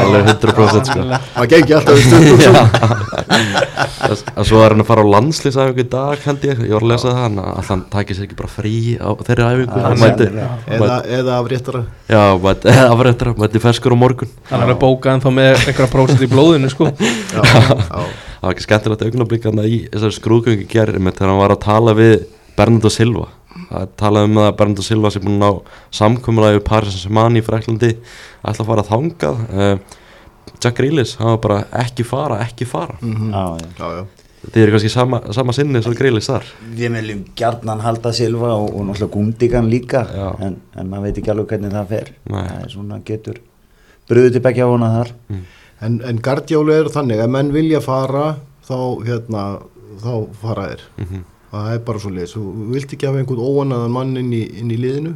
Alveg 0.01 0.31
100% 0.33 0.91
sko. 0.91 1.07
Það 1.37 1.49
gengi 1.55 1.77
alltaf 1.79 2.01
í 2.01 2.07
stundum. 2.07 2.59
að 4.11 4.47
svo 4.49 4.61
er 4.65 4.73
hann 4.73 4.83
að 4.83 4.89
fara 4.89 5.03
á 5.05 5.11
landslýsæfingu 5.15 5.83
í 5.85 5.89
dag 5.91 6.23
held 6.25 6.45
ég, 6.47 6.63
ég 6.67 6.73
var 6.75 6.85
að 6.85 6.91
lesa 6.91 7.11
það 7.11 7.21
hann 7.21 7.37
að 7.43 7.69
hann 7.69 7.83
takir 7.93 8.17
sér 8.17 8.27
ekki 8.27 8.37
bara 8.39 8.51
frí 8.51 8.73
á 8.97 9.09
þeirri 9.27 9.47
æfingu. 9.51 10.27
Eða, 10.77 10.97
eða 11.19 11.37
af 11.37 11.49
réttara. 11.51 11.83
já, 12.11 12.23
mæti, 12.43 12.73
afrættra 12.87 13.35
mæti 13.39 13.61
ferskur 13.63 13.95
á 13.95 13.97
morgun. 14.01 14.33
Hann 14.49 14.65
er 14.65 14.73
að 14.75 14.81
bóka 14.83 15.13
en 15.15 15.23
þá 15.23 15.29
með 15.37 15.53
einhverja 15.61 15.91
prósent 15.93 16.25
í 16.25 16.29
blóðinu 16.31 16.71
sko. 16.73 16.89
Já, 16.91 17.41
já, 17.45 18.03
það 18.41 18.47
var 18.47 18.55
ekki 18.55 18.65
skemmtilegt 18.65 19.03
augnablik 19.05 19.43
hann 19.45 19.61
í 19.61 19.75
þessari 19.91 20.17
skrúðgöngu 20.17 20.65
gerir 20.69 20.97
með 20.97 21.19
þegar 21.19 21.31
hann 21.31 21.41
var 21.43 21.53
að 21.53 21.63
tala 21.67 21.93
við 21.97 22.13
Bernardo 22.57 22.89
Silva. 22.89 23.27
Það 23.69 23.91
talaði 24.01 24.29
um 24.31 24.39
að 24.41 24.53
Bernardo 24.57 24.85
Silva 24.85 25.11
sem 25.13 25.25
búin 25.25 25.37
að 25.37 25.43
ná 25.43 25.75
samkomulega 25.99 26.57
við 26.57 26.63
Paris 26.71 26.95
Saint-Germain 26.95 27.37
í 27.37 27.43
Fræklandi 27.45 27.91
ætla 27.93 28.63
að 28.65 28.71
fara 28.71 28.85
að 28.85 28.89
þangað. 28.89 29.43
Uh, 29.51 29.99
Jack 30.61 30.79
Grealish, 30.79 31.19
hann 31.21 31.35
var 31.35 31.43
bara 31.45 31.59
ekki 31.83 32.05
fara, 32.07 32.41
ekki 32.47 32.65
fara. 32.69 32.97
Mhm. 33.01 33.29
Já, 33.29 33.45
já 33.61 33.69
já, 33.77 34.01
já. 34.01 34.49
þið 34.49 34.63
eru 34.63 34.73
kannski 34.73 34.89
sama, 34.95 35.21
sama 35.37 35.53
sinni 35.53 35.83
svo 35.85 35.93
Grealish 35.97 36.31
þar. 36.31 36.49
Við 36.81 36.97
viljum 36.97 37.23
gjarnan 37.37 37.85
halda 37.85 38.13
Silva 38.17 38.55
og, 38.57 38.73
og 38.73 38.89
náttúrulega 38.89 39.13
Gundigan 39.13 39.69
líka 39.69 40.03
en, 40.41 40.57
en 40.73 40.89
maður 40.89 41.11
veit 41.11 41.21
ekki 41.21 41.33
alveg 41.35 41.53
hvernig 41.53 41.77
það 41.77 41.93
fer. 41.93 42.13
Nei. 42.25 42.41
það 42.41 42.65
er 42.65 42.73
svona 42.73 43.01
getur 43.05 43.41
bröðu 44.09 44.33
til 44.35 44.43
bekkja 44.43 44.65
á 44.65 44.73
hana 44.73 44.93
þar 44.97 45.13
En, 45.81 45.99
en 46.05 46.21
Guardiola 46.21 46.77
er 46.77 46.91
þannig 46.93 47.21
að 47.23 47.33
menn 47.33 47.51
vilja 47.55 47.81
fara 47.81 48.35
þá, 48.67 48.77
hérna, 49.07 49.43
þá 50.03 50.13
fara 50.43 50.69
þeir. 50.71 50.87
Mhm. 51.01 51.27
Það 51.51 51.73
er 51.73 51.81
bara 51.83 51.99
svo 51.99 52.09
leiðis. 52.15 52.33
Þú 52.37 52.69
vilt 52.71 52.93
ekki 52.95 53.07
hafa 53.09 53.19
einhvern 53.19 53.41
óanaðan 53.43 53.91
mann 53.91 54.13
inn 54.21 54.31
í, 54.31 54.45
inn 54.61 54.71
í 54.71 54.77
liðinu 54.79 55.15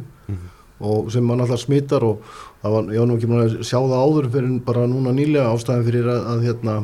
og 0.84 1.10
sem 1.12 1.24
mann 1.24 1.40
alltaf 1.40 1.62
smittar 1.62 2.04
og 2.04 2.20
var, 2.60 2.90
ég 2.92 3.00
var 3.00 3.08
nú 3.08 3.16
ekki 3.16 3.28
búin 3.30 3.44
að 3.46 3.54
sjá 3.64 3.78
það 3.78 4.02
áður 4.04 4.26
fyrir 4.34 4.58
bara 4.66 4.86
núna 4.90 5.14
nýlega 5.16 5.52
ástæðan 5.54 5.86
fyrir 5.86 6.08
að, 6.12 6.26
að 6.32 6.42
hérna, 6.50 6.74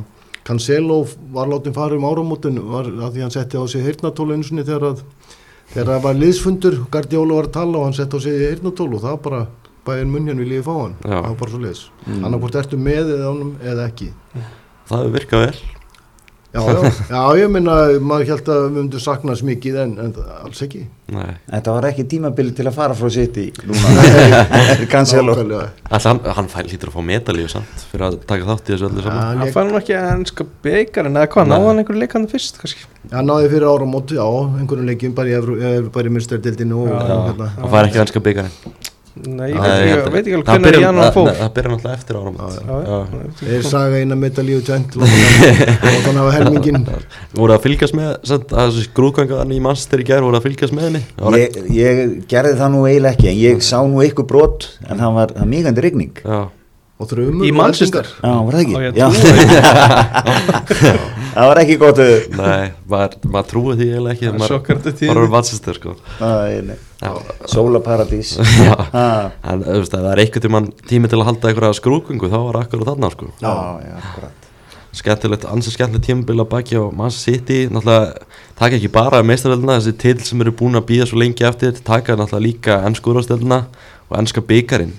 Cancelo 0.42 0.96
var 1.34 1.50
látin 1.50 1.76
fara 1.76 1.98
um 1.98 2.06
áramótin 2.08 2.56
að 2.58 3.12
því 3.12 3.22
hann 3.22 3.34
setti 3.34 3.60
á 3.60 3.64
sig 3.68 3.84
heyrnatól 3.84 4.32
einu 4.32 4.46
sinni 4.46 4.64
þegar 4.66 4.88
að 4.88 5.02
þegar 5.72 5.90
það 5.90 6.06
var 6.06 6.16
liðsfundur, 6.18 6.78
Guardiola 6.92 7.36
var 7.38 7.50
að 7.50 7.56
tala 7.58 7.78
og 7.78 7.86
hann 7.86 7.98
setti 7.98 8.18
á 8.18 8.20
sig 8.24 8.40
heyrnatól 8.46 8.88
og 8.96 9.04
það 9.04 9.20
bara 9.28 9.42
bæinn 9.86 10.10
munn 10.12 10.30
hérna 10.30 10.44
vil 10.44 10.56
ég 10.58 10.66
fá 10.66 10.74
hann, 10.76 10.96
Já. 11.02 11.16
það 11.18 11.28
var 11.28 11.38
bara 11.42 11.54
svo 11.54 11.62
leiðis 11.62 11.84
mm. 12.06 12.24
annarkvort 12.24 12.58
ertu 12.62 12.80
með 12.80 13.14
eða 13.18 13.30
ánum 13.32 13.54
eða 13.60 13.86
ekki 13.90 14.10
það 14.88 14.98
hefur 14.98 15.16
virkað 15.18 15.46
vel 15.46 15.56
Já, 16.52 16.60
já, 16.68 16.80
já, 17.08 17.20
ég 17.40 17.48
minna, 17.48 17.74
maður 18.04 18.28
held 18.28 18.48
að 18.52 18.58
við 18.66 18.74
myndum 18.74 19.00
sakna 19.00 19.32
þess 19.32 19.44
mikið 19.48 19.76
en, 19.86 19.94
en 20.04 20.10
alls 20.42 20.58
ekki. 20.66 20.82
Nei. 21.14 21.30
Þetta 21.48 21.76
var 21.78 21.86
ekki 21.88 22.04
tímabili 22.12 22.52
til 22.58 22.66
að 22.68 22.76
fara 22.76 22.96
frá 22.96 23.08
City 23.14 23.46
núna 23.64 24.04
Cancelo 24.92 25.32
Nákvæmlega. 25.32 25.70
Ætli 25.88 26.34
hann, 26.36 26.52
lítur 26.68 26.92
að 26.92 26.98
fá 26.98 27.06
medalíu 27.08 27.48
samt 27.48 27.86
fyrir 27.88 28.06
að 28.10 28.18
taka 28.28 28.50
þátt 28.50 28.68
í 28.68 28.74
þessu 28.74 28.90
öllu 28.90 29.06
saman 29.06 29.40
Hann 29.40 29.56
fær 29.56 29.70
nú 29.70 29.80
ekki 29.80 29.96
ennska 29.96 30.48
beigarinn 30.68 31.16
eða 31.22 31.32
hvað, 31.32 31.50
náða 31.54 31.70
hann 31.70 31.84
einhverju 31.86 32.04
leikandi 32.04 32.32
fyrst 32.36 32.60
kannski 32.60 32.84
Hann 33.16 33.32
náði 33.32 33.48
fyrir 33.54 33.70
áramóti, 33.72 34.20
já, 34.20 34.28
einhverjum 34.60 34.92
leikjum 34.92 35.16
bara 35.16 35.32
í, 35.32 35.38
Evru- 35.40 35.56
eh, 35.56 35.78
bara 35.88 36.12
í 36.12 36.16
myrsterdildinu 36.18 36.84
og, 36.84 36.92
Já. 36.92 37.00
og 37.16 37.30
hérna. 37.32 37.52
hann 37.56 37.78
fær 37.78 37.88
ekki 37.88 38.04
ennska 38.04 38.28
byggarinn 38.28 38.90
Nei, 39.12 39.50
ég 39.52 39.58
veit 39.60 40.24
ekki, 40.24 40.32
að- 40.32 40.38
alveg 40.40 40.46
hvernig 40.46 40.64
byrjar- 40.64 40.80
Jan 40.86 40.96
hann 41.02 41.12
fór 41.12 41.26
það- 41.28 41.50
byrjar 41.56 41.72
náttúrulega 41.72 41.96
eftir 41.98 42.16
áram 42.16 42.36
Já, 42.40 42.76
já. 42.88 43.00
Þeir 43.42 43.62
saga 43.68 43.96
eina 44.00 44.16
medalíu 44.16 44.60
tvengt 44.64 44.96
og 44.96 45.04
þannig 45.04 46.16
hafa 46.22 46.32
helmingin. 46.38 46.78
voru 47.42 47.52
að 47.52 47.60
fylgjast 47.66 47.94
með 47.98 48.08
að 48.64 48.78
skrúðgangaðan 48.86 49.52
í 49.52 49.60
Manchester 49.68 49.98
í 50.00 50.06
gær 50.08 50.24
voru 50.24 50.40
að 50.40 50.46
fylgjast 50.48 50.72
með 50.78 50.88
henni 50.88 51.02
ég, 51.42 51.60
ég 51.76 52.02
gerði 52.32 52.54
það 52.62 52.72
nú 52.72 52.80
eiginlega 52.88 53.12
ekki 53.18 53.28
en 53.34 53.38
ég 53.42 53.60
sá 53.68 53.78
nú 53.84 54.00
ykkur 54.06 54.26
brot 54.32 54.70
en 54.88 54.96
það 55.04 55.14
var 55.20 55.36
mýgandi 55.44 55.84
rigning 55.84 56.16
Já, 56.24 56.48
Og 57.02 57.08
þrjumur. 57.10 57.44
Í 57.48 57.52
Manchester 57.52 58.06
Já, 58.06 58.32
var 58.46 58.52
það 58.54 58.62
ekki? 58.62 58.74
Já. 58.96 59.08
það 61.32 61.48
var 61.50 61.60
ekki 61.62 61.76
gott 61.80 62.00
nei, 62.36 62.72
maður, 62.88 63.16
maður 63.26 63.48
trúi 63.50 63.76
því 63.78 63.88
eiginlega 63.88 64.14
ekki 64.14 64.32
maður 64.36 65.24
er 65.24 65.32
Manchester 65.32 65.78
sko. 65.78 65.94
Nei, 66.20 66.60
nei. 66.68 66.76
Já, 67.02 67.10
Sólaparadís. 67.50 68.36
En 69.52 69.64
ef 69.66 69.88
það 69.90 70.06
er 70.12 70.22
einhvern 70.22 70.46
tímann 70.46 70.70
tími 70.88 71.10
til 71.10 71.18
að 71.18 71.28
halda 71.30 71.50
einhverja 71.50 71.78
skrúðgöngu 71.80 72.30
þá 72.30 72.38
var 72.46 72.60
akkur 72.62 72.84
þarna 72.86 73.10
sko. 73.14 73.30
Já, 73.42 73.54
já, 73.82 73.96
akkurat. 73.98 74.48
Skemmtilegt, 74.92 75.46
ansið 75.48 75.74
skemmtilegt 75.78 76.04
tímabil 76.10 76.42
að 76.44 76.50
baki 76.52 76.76
á 76.76 76.84
Manchester 76.92 77.38
City, 77.38 77.62
náttúrulega 77.72 78.28
taka 78.60 78.76
ekki 78.76 78.92
bara 78.92 79.22
meistarveldina, 79.24 79.78
þessi 79.80 79.96
til 80.04 80.18
sem 80.28 80.44
eru 80.44 80.52
búin 80.52 80.76
að 80.76 80.86
býða 80.92 81.08
svo 81.08 81.22
lengi 81.22 81.48
eftir, 81.48 81.72
taka 81.80 82.18
náttúrulega 82.20 82.44
líka 82.44 82.78
ennsku 82.84 83.14
úrvasteldina 83.14 83.62
og 84.12 84.18
ennska 84.20 84.44
byggarinn 84.44 84.92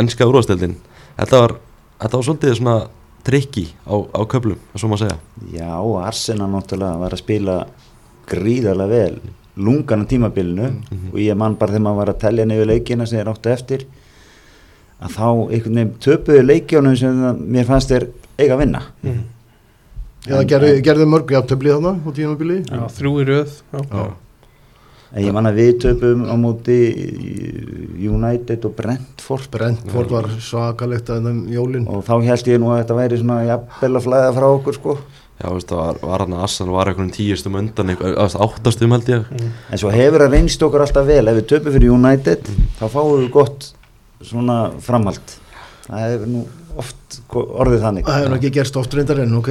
ennska 0.00 0.26
úrvasteldin 0.28 0.78
þetta 1.18 1.40
var, 1.44 1.56
þetta 2.00 2.16
var 2.16 2.26
svolítið 2.28 2.56
svona 2.58 2.76
trikki 3.24 3.66
á, 3.88 3.94
á 4.12 4.20
köflum, 4.28 4.58
svo 4.76 4.88
maður 4.92 5.08
segja 5.08 5.18
Já, 5.58 5.72
Arsenal 6.06 6.50
náttúrulega 6.52 6.98
var 7.00 7.16
að 7.16 7.22
spila 7.24 7.56
gríðarlega 8.28 8.88
vel 8.88 9.20
lungan 9.56 10.02
á 10.04 10.10
tímabilinu 10.10 10.66
og 11.12 11.18
ég 11.22 11.36
man 11.38 11.54
bara 11.56 11.72
þegar 11.72 11.84
maður 11.86 12.00
var 12.02 12.12
að 12.14 12.18
telja 12.24 12.46
nefnir 12.48 12.66
leikina 12.72 13.06
sem 13.06 13.18
þeir 13.20 13.30
áttu 13.32 13.52
eftir 13.54 13.84
að 15.04 15.14
þá 15.14 15.26
einhvern 15.52 15.74
veginn 15.78 15.94
töpuðu 16.00 16.42
leikjónum 16.48 16.96
sem 16.96 17.16
það- 17.22 17.40
mér 17.54 17.64
fannst 17.68 17.88
þeir 17.92 18.06
eiga 18.38 18.54
að 18.56 18.62
vinna 18.64 18.82
Já, 20.24 20.38
það 20.40 20.46
gerði, 20.48 20.68
gerði 20.86 21.06
mörg 21.12 21.32
jafntöflið 21.34 21.74
þarna 21.74 21.90
á 22.00 22.10
tímabili. 22.16 22.54
Já, 22.64 22.78
þrjú 22.96 23.10
í 23.20 23.24
röð 23.28 23.50
já. 23.74 23.80
Já. 23.92 24.04
En 25.14 25.22
ég 25.22 25.34
man 25.34 25.46
að 25.46 25.58
við 25.60 25.72
töpuðum 25.84 26.24
á 26.26 26.34
móti 26.38 26.78
United 28.04 28.64
og 28.66 28.74
Brentford. 28.78 29.50
Brentford 29.52 30.14
var 30.14 30.30
svakalegt 30.42 31.12
að 31.14 31.28
þeim 31.28 31.42
jólinn. 31.54 31.86
og 31.88 32.02
þá 32.06 32.14
held 32.26 32.50
ég 32.50 32.58
nú 32.62 32.72
að 32.72 32.80
þetta 32.82 32.96
væri 32.98 33.20
svona 33.20 33.44
jafnvel 33.46 33.92
að 33.94 34.08
flæða 34.08 34.32
frá 34.38 34.48
okkur 34.48 34.78
sko. 34.78 34.96
Já, 35.34 35.48
veist, 35.50 35.70
það 35.70 35.80
var, 35.80 35.96
var 36.02 36.22
hann 36.22 36.34
að 36.36 36.42
Assan 36.46 36.70
var 36.70 36.90
einhvern 36.90 37.14
tíustum 37.14 37.56
undan, 37.58 37.94
eða 37.94 38.26
áttastum 38.46 38.92
held 38.94 39.08
ég. 39.10 39.32
En 39.70 39.80
svo 39.82 39.90
hefur 39.90 40.22
það 40.22 40.36
reynst 40.36 40.62
okkur 40.62 40.84
alltaf 40.84 41.08
vel. 41.08 41.24
Ef 41.26 41.40
við 41.40 41.48
töpum 41.50 41.74
fyrir 41.74 41.94
United 41.94 42.52
þá 42.78 42.84
fáum 42.92 43.16
við 43.18 43.32
gott 43.34 43.70
svona 44.24 44.58
framhald. 44.82 45.34
Það 45.88 46.04
hefur 46.06 46.30
nú 46.30 46.44
oft 46.82 47.16
orðið 47.34 47.82
þannig. 47.84 48.06
Það 48.08 48.20
hefur 48.20 48.36
ekki 48.36 48.50
gerst 48.56 48.76
oft 48.80 48.94
reyndar 48.96 49.20
en, 49.24 49.34
ok. 49.38 49.50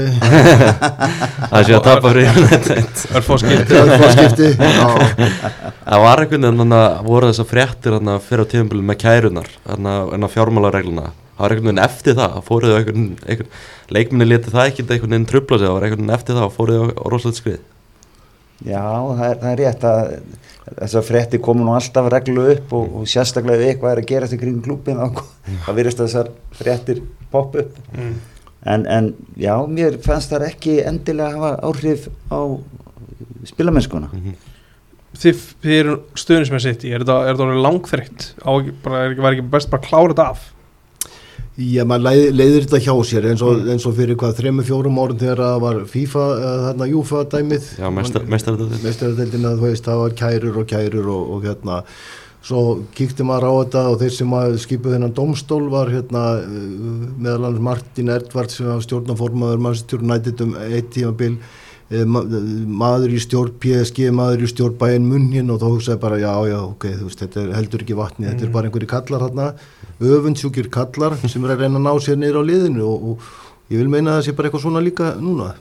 Það 1.53 1.65
sé 1.67 1.75
að 1.77 1.83
tapa 1.87 2.11
fyrir 2.11 2.39
United. 2.43 3.03
Örfá 3.19 3.37
skipti. 3.43 3.73
Það 3.73 3.91
var 4.03 4.15
skipti. 4.17 4.49
Já, 4.77 4.87
Það 5.83 6.05
var 6.05 6.23
einhvern 6.23 6.47
veginn 6.47 6.63
þannig 6.63 6.79
að 6.79 7.03
voru 7.09 7.31
þessar 7.31 7.49
fréttir 7.49 7.97
þarna 7.97 8.17
fyrir 8.23 8.45
á 8.47 8.51
tíðanbílum 8.53 8.89
með 8.91 8.99
kærunar 9.03 9.51
þarna 9.67 9.97
en 10.17 10.27
á 10.27 10.33
fjármálaregluna. 10.35 11.05
Það 11.33 11.45
var 11.45 11.55
einhvern 11.55 11.69
veginn 11.71 11.85
eftir 11.87 12.17
það 12.19 12.39
að 12.39 12.47
fóruðu 12.49 12.79
einhvern, 12.79 13.05
einhvern 13.27 13.53
leikminni 13.97 14.29
leti 14.29 14.53
það 14.53 14.71
ekki 14.71 14.85
einhvern 14.87 15.15
veginn 15.15 15.29
trubla 15.31 15.59
sig 15.59 15.67
það 15.67 15.77
var 15.77 15.87
einhvern 15.87 16.03
veginn 16.03 16.17
eftir 16.17 16.37
það 16.39 16.47
að 16.47 16.57
fóruðu 16.59 16.89
á 16.93 17.03
rosalegt 17.13 17.41
skrið 17.41 17.61
Já, 18.63 18.83
það 18.83 19.25
er, 19.27 19.37
það 19.41 19.49
er 19.51 19.61
rétt 19.61 19.87
að 19.87 20.13
þessar 20.73 21.05
frétti 21.05 21.39
komu 21.43 21.65
nú 21.65 21.73
alltaf 21.75 22.07
reglu 22.11 22.45
upp 22.53 22.71
og, 22.77 22.93
og 22.99 23.09
sérstaklega 23.11 23.59
ef 23.59 23.73
eitthvað 23.73 23.91
er 23.91 24.01
að 24.03 24.07
gerast 24.13 24.35
í 24.35 24.39
kring 24.39 24.61
klúpin 24.63 25.01
þá 25.65 25.71
virðist 25.75 25.99
þessar 25.99 26.31
fréttir 26.55 27.03
popp 27.33 27.57
upp. 27.59 27.75
Mm. 27.97 28.15
en, 28.71 28.87
en 28.87 29.11
já, 29.39 29.53
mér 29.67 29.99
fannst 30.05 30.31
það 30.31 30.47
ekki 30.47 30.79
endilega 30.87 31.35
hafa 31.35 31.51
áhrif 31.67 32.07
á 32.31 32.39
spilamennskuna 33.49 34.09
þið, 35.19 35.43
þið 35.63 35.77
eru 35.81 35.97
stöðnismenn 36.17 36.63
sitt 36.63 36.87
í, 36.87 36.93
er 36.93 37.03
þetta, 37.03 37.19
er 37.27 37.35
ekki, 39.11 39.25
var 39.25 39.35
ekki 39.35 39.49
best 39.51 39.71
bara 39.73 39.83
að 39.83 39.89
klára 39.89 40.13
þetta 40.13 40.29
af 40.31 40.52
Já, 41.53 41.83
maður 41.85 42.07
leið, 42.07 42.23
leiðir 42.33 42.63
þetta 42.65 42.79
hjá 42.81 42.93
sér 43.05 43.27
eins 43.29 43.41
og, 43.45 43.59
eins 43.69 43.83
og 43.85 43.93
fyrir 43.93 44.17
hvað 44.17 44.39
þremmu 44.39 44.63
fjórum 44.65 44.95
orðin 45.03 45.19
þegar 45.21 45.41
það 45.43 45.59
var 45.61 45.75
FIFA, 45.91 46.23
uh, 46.33 46.55
þarna 46.63 46.87
Júfa 46.89 47.21
dæmið 47.29 47.67
Já, 47.77 47.87
meistaradeildin. 47.93 48.81
Meistaradeildin 48.81 49.45
að 49.45 49.59
þú 49.59 49.67
veist, 49.67 49.85
það 49.85 50.01
var 50.01 50.15
kærur 50.23 50.59
og 50.63 50.67
kærur 50.71 51.11
og, 51.13 51.27
og 51.35 51.45
hérna 51.45 51.77
svo 52.43 52.63
kíkti 52.97 53.23
maður 53.27 53.45
á 53.47 53.53
þetta 53.61 53.83
og 53.91 53.99
þeir 54.01 54.15
sem 54.17 54.33
skipuð 54.65 54.95
þennan 54.97 55.13
domstól 55.15 55.61
var 55.71 55.91
hérna 55.93 56.23
uh, 56.41 57.05
meðal 57.21 57.51
annars 57.51 57.67
Martin 57.69 58.09
Erdvart 58.15 58.55
sem 58.55 58.71
var 58.71 58.81
stjórnaformaður 58.87 59.61
mannstjórn 59.67 60.09
nættit 60.09 60.41
um 60.43 60.57
eitt 60.57 60.89
tímabil 60.97 61.37
eh, 61.37 61.61
ma 62.09 62.23
maður 62.83 63.13
í 63.13 63.21
stjórn 63.21 63.55
PSG, 63.61 64.07
maður 64.15 64.45
í 64.45 64.49
stjórn 64.49 64.77
bæinn 64.79 65.07
munnin 65.09 65.51
og 65.53 65.59
þá 65.61 65.67
hugsaði 65.67 65.99
bara 66.01 66.19
já 66.21 66.31
já 66.49 66.59
ok, 66.61 66.87
þú 66.99 67.09
veist, 67.09 67.23
þetta 67.23 67.41
er 67.43 67.51
heldur 67.57 67.83
ekki 67.85 67.97
vatni, 67.99 68.29
þetta 68.29 68.47
er 68.47 68.53
bara 68.53 68.69
einhverju 68.69 68.89
kallar 68.93 69.25
hérna, 69.27 69.49
öfundsjúkir 69.99 70.69
kallar 70.73 71.17
sem 71.21 71.43
er 71.43 71.55
að 71.55 71.65
reyna 71.65 71.81
að 71.81 71.85
ná 71.89 71.93
sér 72.01 72.17
niður 72.21 72.41
á 72.41 72.49
liðinu 72.49 72.87
og, 72.87 73.11
og 73.11 73.73
ég 73.73 73.83
vil 73.83 73.91
meina 73.91 74.15
að 74.15 74.21
það 74.21 74.25
sé 74.27 74.37
bara 74.37 74.49
eitthvað 74.49 74.65
svona 74.65 74.85
líka 74.85 75.11
núna. 75.19 75.51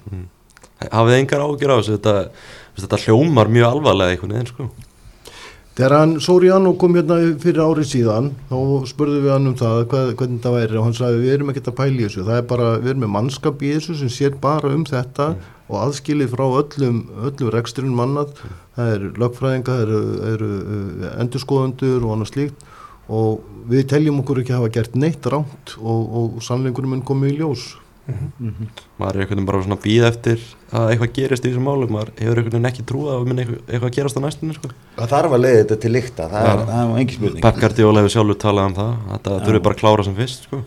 Hafið 0.83 1.13
þið 1.13 1.21
engar 1.21 1.45
ágjur 1.45 1.75
á 1.75 1.77
þessu? 1.79 1.99
Þetta, 1.99 2.17
þetta 2.81 3.03
hljómar 3.05 3.53
mjög 3.53 3.69
alvarlega 3.69 4.17
einhvern 4.17 4.35
veginn 4.37 4.51
sko. 4.51 4.71
Þegar 5.73 5.95
hann 5.97 6.11
Soriano 6.21 6.75
kom 6.77 6.99
hérna 6.99 7.17
fyrir 7.41 7.63
árið 7.65 7.87
síðan 7.89 8.27
þá 8.51 8.57
spurðum 8.91 9.23
við 9.25 9.31
hann 9.33 9.49
um 9.49 9.55
það 9.57 9.79
hvað, 9.89 10.11
hvernig 10.21 10.43
það 10.45 10.57
væri 10.59 10.77
og 10.77 10.85
hann 10.85 10.97
sagði 10.99 11.23
við 11.23 11.33
erum 11.33 11.53
ekkert 11.53 11.71
að 11.71 11.77
pæla 11.79 11.95
í 11.95 12.03
þessu 12.03 12.25
það 12.27 12.41
er 12.41 12.45
bara, 12.51 12.67
við 12.83 12.91
erum 12.93 13.01
með 13.07 13.13
mannskap 13.15 13.65
í 13.65 13.71
þessu 13.79 13.97
sem 14.03 14.11
sér 14.13 14.37
bara 14.43 14.73
um 14.77 14.85
þetta 14.85 15.29
og 15.73 15.81
aðskilið 15.87 16.35
frá 16.35 16.45
öllum, 16.47 17.03
öllum 17.29 17.53
reksturinn 17.55 17.97
mannað. 17.97 18.37
Það 18.77 18.95
eru 18.97 19.13
lögfræðinga, 19.25 19.77
það 19.77 19.85
eru, 19.87 20.01
eru 20.33 20.51
uh, 20.61 21.07
endurskoðundur 21.25 22.07
og 22.07 22.17
annað 22.17 22.33
slíkt. 22.33 22.67
Og 23.13 23.43
við 23.69 23.87
teljum 23.91 24.21
okkur 24.23 24.43
ekki 24.43 24.55
að 24.55 24.63
hafa 24.63 24.75
gert 24.77 24.99
neitt 24.99 25.27
ránt 25.29 25.77
og, 25.81 26.03
og 26.19 26.45
sannleikunum 26.45 26.97
mun 26.97 27.07
komið 27.07 27.35
í 27.35 27.41
ljós. 27.41 27.71
Maður 28.99 29.15
er 29.15 29.23
einhvern 29.23 29.37
veginn 29.39 29.47
bara 29.47 29.61
svona 29.63 29.77
að 29.79 29.85
býða 29.85 30.09
eftir 30.11 30.41
að 30.75 30.89
eitthvað 30.91 31.13
gerist 31.19 31.45
í 31.45 31.51
þessum 31.51 31.67
málum. 31.69 31.93
Maður 31.95 32.13
hefur 32.19 32.41
einhvern 32.41 32.55
veginn 32.57 32.71
ekki 32.73 32.87
trúið 32.89 33.11
að 33.15 33.27
minna 33.29 33.45
eitthvað, 33.45 33.61
eitthvað 33.69 33.89
að 33.89 33.97
gerast 33.99 34.19
á 34.19 34.25
næstunni 34.25 34.57
sko. 34.57 34.71
Það 34.97 35.13
þarf 35.13 35.37
að 35.37 35.45
leiða 35.45 35.61
þetta 35.61 35.79
til 35.85 35.93
lykta, 35.95 36.29
það 36.33 36.49
er, 36.49 36.65
það 36.71 36.81
er 36.83 37.03
engin 37.03 37.19
spurning. 37.19 37.45
Pep 37.47 37.61
Guardiola 37.63 38.03
hefur 38.03 38.15
sjálfur 38.17 38.41
talað 38.43 38.71
um 38.71 38.79
það 38.81 38.97
þetta 39.13 39.37
Já. 39.37 39.45
þurfi 39.47 39.63
bara 39.69 39.79
að 39.79 39.85
klára 39.85 40.07
sem 40.09 40.19
fyrst 40.19 40.49
sko. 40.49 40.63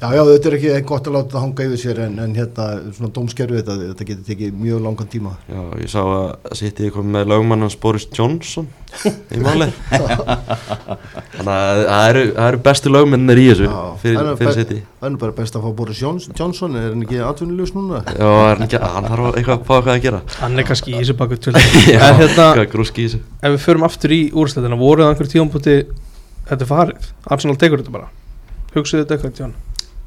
Já, 0.00 0.06
Já, 0.10 0.16
já, 0.18 0.22
þetta 0.28 0.48
er 0.50 0.54
ekki 0.58 0.70
gott 0.88 1.06
að 1.08 1.14
láta 1.16 1.32
það 1.36 1.42
hanga 1.44 1.64
yfir 1.68 1.80
sér 1.80 1.98
en, 2.04 2.14
en 2.24 2.32
hérna, 2.36 2.64
svona 2.96 3.10
dómskerfi 3.14 3.56
þetta, 3.60 3.74
þetta 3.82 4.06
getur 4.08 4.24
tekið 4.28 4.56
mjög 4.64 4.80
langan 4.84 5.08
tíma. 5.12 5.32
Já, 5.48 5.60
ég 5.80 5.90
sá 5.92 6.00
að 6.02 6.56
City 6.58 6.88
kom 6.92 7.06
með 7.14 7.28
lögmannans 7.32 7.76
Boris 7.80 8.06
Johnson 8.14 8.66
í 9.34 9.38
máli 9.42 9.68
þannig 11.34 11.50
að 11.50 11.80
það 11.88 12.08
eru, 12.10 12.22
það 12.36 12.48
eru 12.50 12.60
bestu 12.68 12.92
lögmennir 12.94 13.40
í 13.42 13.46
þessu 13.50 13.66
Já, 13.68 13.74
fyrir, 14.02 14.30
fyrir 14.40 14.56
City. 14.58 14.78
Það 15.00 15.08
er 15.08 15.14
nú 15.14 15.20
bara 15.24 15.36
best 15.38 15.58
að 15.58 15.64
fá 15.66 15.70
Boris 15.80 16.00
Jones- 16.02 16.28
Johnson, 16.38 16.76
er 16.78 16.88
hann 16.92 17.04
ekki 17.06 17.20
atvinnulegs 17.28 17.74
núna? 17.76 18.02
Já, 18.06 18.30
hann, 18.50 18.64
ekki, 18.68 18.80
hann 18.84 19.08
þarf 19.10 19.28
eitthvað 19.32 19.54
að 19.58 19.66
fá 19.68 19.74
eitthvað 19.78 19.94
að 19.96 20.02
gera. 20.06 20.22
Hann 20.40 20.58
er 20.62 20.68
kannski 20.70 20.94
í 20.94 20.98
þessu 21.00 21.16
baku 21.20 21.38
til 21.44 21.54
Já, 21.54 22.00
en 22.10 22.18
hérna, 22.22 22.48
grúski 22.74 23.04
í 23.04 23.08
þessu. 23.08 23.22
ef 23.40 23.54
við 23.56 23.62
förum 23.66 23.86
aftur 23.88 24.14
í 24.16 24.22
úrslæðina 24.34 24.78
voruð 24.80 25.06
það 25.08 25.14
einhver 25.14 25.32
tíðanbúti 25.34 25.76
þetta 26.50 26.60
er 26.66 26.70
farið, 26.74 27.12
Arsenal 27.34 27.58
tekur 27.60 27.82
þetta 27.82 27.94
bara. 27.98 28.10
Hugsaðu 28.74 29.04
þetta 29.04 29.16
eitthvað 29.18 29.38
tjón 29.40 29.54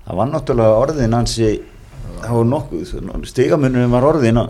það 0.07 0.21
var 0.21 0.31
náttúrulega 0.31 0.79
orðin 0.81 1.17
hansi, 1.17 1.51
stigamunum 3.27 3.93
var 3.93 4.07
orðin 4.07 4.41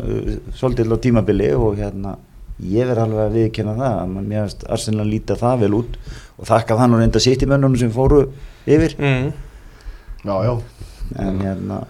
svolítið 0.55 0.93
á 0.93 0.97
tímabili 1.03 1.49
og 1.57 1.81
hérna, 1.81 2.15
ég 2.61 2.87
verð 2.89 3.03
alveg 3.07 3.25
að 3.25 3.35
viðkynna 3.41 3.75
það, 3.77 3.99
að 4.03 4.15
mér 4.21 4.45
finnst 4.45 4.65
Arsenal 4.77 5.09
líta 5.09 5.37
það 5.37 5.65
vel 5.65 5.73
út 5.81 5.99
og 6.37 6.47
þakka 6.49 6.79
það 6.79 6.89
nú 6.91 7.01
reynda 7.01 7.21
sitt 7.23 7.43
í 7.43 7.49
mönnunum 7.49 7.81
sem 7.81 7.93
fóru 7.93 8.23
yfir, 8.65 8.97
mm. 9.01 9.29
Já, 10.27 10.33
já 10.43 10.53
en 11.23 11.37
hérna, 11.39 11.83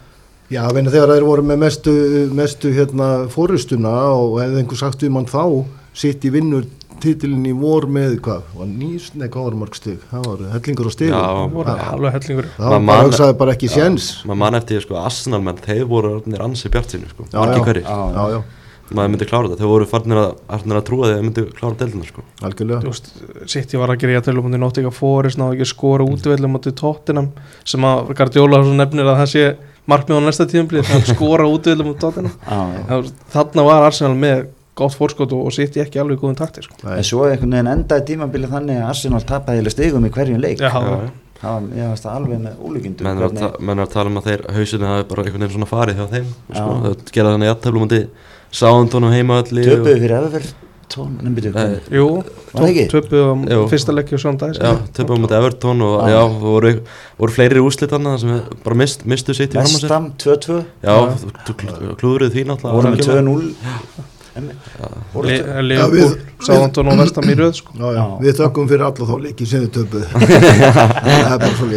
Já, 0.48 0.62
þegar 0.72 1.12
þeir 1.12 1.26
voru 1.28 1.44
með 1.44 1.58
mestu, 1.60 1.94
mestu 2.32 2.70
hérna 2.72 3.08
fórustuna 3.32 3.92
og 4.16 4.38
hefði 4.40 4.62
einhver 4.62 4.80
sagt 4.80 5.02
við 5.04 5.12
mann 5.12 5.28
þá 5.28 5.66
sitt 5.98 6.24
í 6.24 6.32
vinnur 6.32 6.64
titilin 7.04 7.46
í 7.48 7.54
vor 7.58 7.88
með 7.92 8.18
hvað, 8.26 8.52
var 8.58 8.70
nýst, 8.72 9.16
nei 9.20 9.28
hvað 9.28 9.48
var 9.50 9.58
mörg 9.64 9.80
stig? 9.80 10.04
Það 10.12 10.28
var 10.28 10.44
hellingur 10.56 10.90
á 10.90 10.92
stigum. 10.94 11.16
Já, 11.16 11.24
það 11.28 11.58
voru 11.58 11.78
alveg 11.88 12.18
hellingur. 12.18 12.52
Það 12.58 12.92
hugsaði 13.08 13.40
bara 13.42 13.58
ekki 13.58 13.72
séns. 13.74 14.12
Maður 14.28 14.42
mann 14.44 14.60
eftir 14.62 14.86
sko, 14.86 15.00
Arsenal 15.02 15.42
menn, 15.46 15.66
þeir 15.66 15.84
voru 15.90 16.20
ansi 16.48 16.72
bjart 16.74 16.96
sínu 16.96 17.12
sko, 17.14 17.28
maður 18.96 19.12
myndi 19.12 19.28
klára 19.28 19.50
þetta, 19.50 19.60
þeir 19.60 19.72
voru 19.72 19.88
farnir 19.90 20.20
að, 20.22 20.34
að 20.48 20.84
trúa 20.88 21.08
því 21.08 21.12
að 21.12 21.18
þeir 21.18 21.26
myndi 21.26 21.44
klára 21.58 21.80
deildina 21.82 22.08
sko. 22.08 22.24
algjörlega. 22.48 22.94
Sitt 23.52 23.74
ég 23.76 23.82
var 23.82 23.92
að 23.92 24.04
gera 24.04 24.22
til 24.24 24.36
um 24.38 24.48
hundi 24.48 24.60
nótt 24.62 24.80
ekki 24.80 24.92
að 24.92 25.00
fórist 25.00 25.40
náðu 25.40 25.58
ekki 25.58 25.66
að 25.66 25.72
skora 25.74 26.08
útvöldum 26.08 26.54
mútið 26.56 26.78
tóttinam 26.80 27.32
sem 27.68 27.88
að 27.88 28.14
Guardiola 28.14 28.62
svo 28.64 28.76
nefnir 28.78 29.10
að 29.12 29.20
það 29.22 29.32
sé 29.34 29.46
markmið 29.92 30.20
á 30.20 30.22
næsta 30.28 30.48
þannig 30.52 30.94
að 30.96 31.10
skora 31.12 31.50
útvöldum 31.52 31.98
tóttinam 32.00 32.38
á, 32.48 32.96
þarna 33.36 33.68
var 33.68 33.90
Arsenal 33.90 34.16
með 34.20 34.48
gott 34.78 34.96
fórskot 34.98 35.34
og, 35.36 35.46
og 35.50 35.56
sitt 35.56 35.78
ég 35.80 35.88
ekki 35.88 36.02
alveg 36.04 36.20
góðum 36.22 36.38
takti 36.40 36.64
sko. 36.66 36.78
En 36.94 37.04
svo 37.08 37.24
einhvern 37.28 37.56
veginn 37.58 37.72
endaði 37.74 38.06
tímabili 38.12 38.50
þannig 38.52 38.82
að 38.84 38.92
Arsenal 38.92 39.24
tapaði 39.28 39.62
heila 39.64 39.74
stigum 39.74 40.06
í 40.08 40.14
hverjum 40.14 40.44
leik 40.44 40.62
Já, 40.62 40.70
Já, 40.70 40.84
já. 40.84 41.10
það 41.42 41.66
var, 41.78 41.98
það 42.04 42.14
alveg 42.18 42.40
með 42.46 42.62
ólíkindum 42.68 43.08
menn 43.10 43.20
er, 43.22 43.28
að, 43.28 43.58
er 43.74 43.82
að 43.84 43.92
tala 43.94 44.10
um 44.14 44.22
að 44.22 44.30
þeir 44.32 44.46
hausinu 44.58 44.88
hafi 44.90 45.10
bara 45.12 45.26
einhvern 45.28 45.44
veginn 45.46 45.56
svona 45.58 45.70
farið 45.74 46.00
hjá 46.02 46.08
þeim 46.16 46.32
sko. 46.32 46.62
Já. 46.62 46.64
það 46.88 47.12
gera 47.18 47.34
þannig 47.36 47.52
aðtöflum 47.56 47.84
múndi 47.86 48.00
sáðundunum 48.58 49.14
heimaðalli 49.14 49.68
töpuðu 49.68 50.00
fyrir 50.02 50.16
Everfell 50.18 50.50
tón, 50.88 51.18
nefnir 51.22 51.52
Nei, 51.54 51.78
Jú, 51.94 52.06
Var 52.24 52.62
það 52.64 52.70
ekki? 52.72 52.86
töpuð 52.94 53.24
á 53.28 53.60
fyrsta 53.74 53.96
svona 54.24 54.40
dag 54.40 54.54
Já, 54.58 54.72
töfum 54.98 55.20
mútið 55.26 55.38
Everton 55.42 55.84
og 55.84 55.96
Já. 56.00 56.14
já, 56.16 56.22
voru, 56.42 56.72
voru 57.20 57.36
fleiri 57.36 57.60
úrslit 57.62 57.92
annað 57.98 58.22
sem 58.24 58.38
bara 58.64 58.80
mist, 58.82 59.04
mistu 59.06 59.36
sitt 59.38 59.52
í 59.54 59.60
fram 59.60 59.68
á 59.68 59.76
sér 59.76 59.84
Vestam 59.84 60.08
2-2 60.24 60.62
Já, 60.88 60.96
þú- 61.22 61.34
þú 61.50 61.58
kl- 61.60 61.96
klúðruðu 62.02 62.34
því 62.38 62.46
náttúrulega 62.50 62.78
voru 62.80 62.88
með 62.88 63.02
algjörlega. 63.04 63.28
2-0 63.28 64.16
Við- 65.94 66.16
Sáðantón 66.48 66.92
og 66.92 67.00
Vestam 67.02 67.30
í 67.32 67.36
röð 67.38 67.54
sko. 67.58 67.74
Já, 67.78 67.88
já, 67.88 67.98
Já. 67.98 68.06
við 68.22 68.36
þökkum 68.40 68.68
fyrir 68.70 68.84
alla 68.88 69.08
þá 69.10 69.14
leiki 69.24 69.48
sem 69.50 69.64
við 69.66 69.72
töpuð 69.78 70.04
það 70.14 71.32
er 71.32 71.40
bara 71.42 71.54
svo 71.58 71.68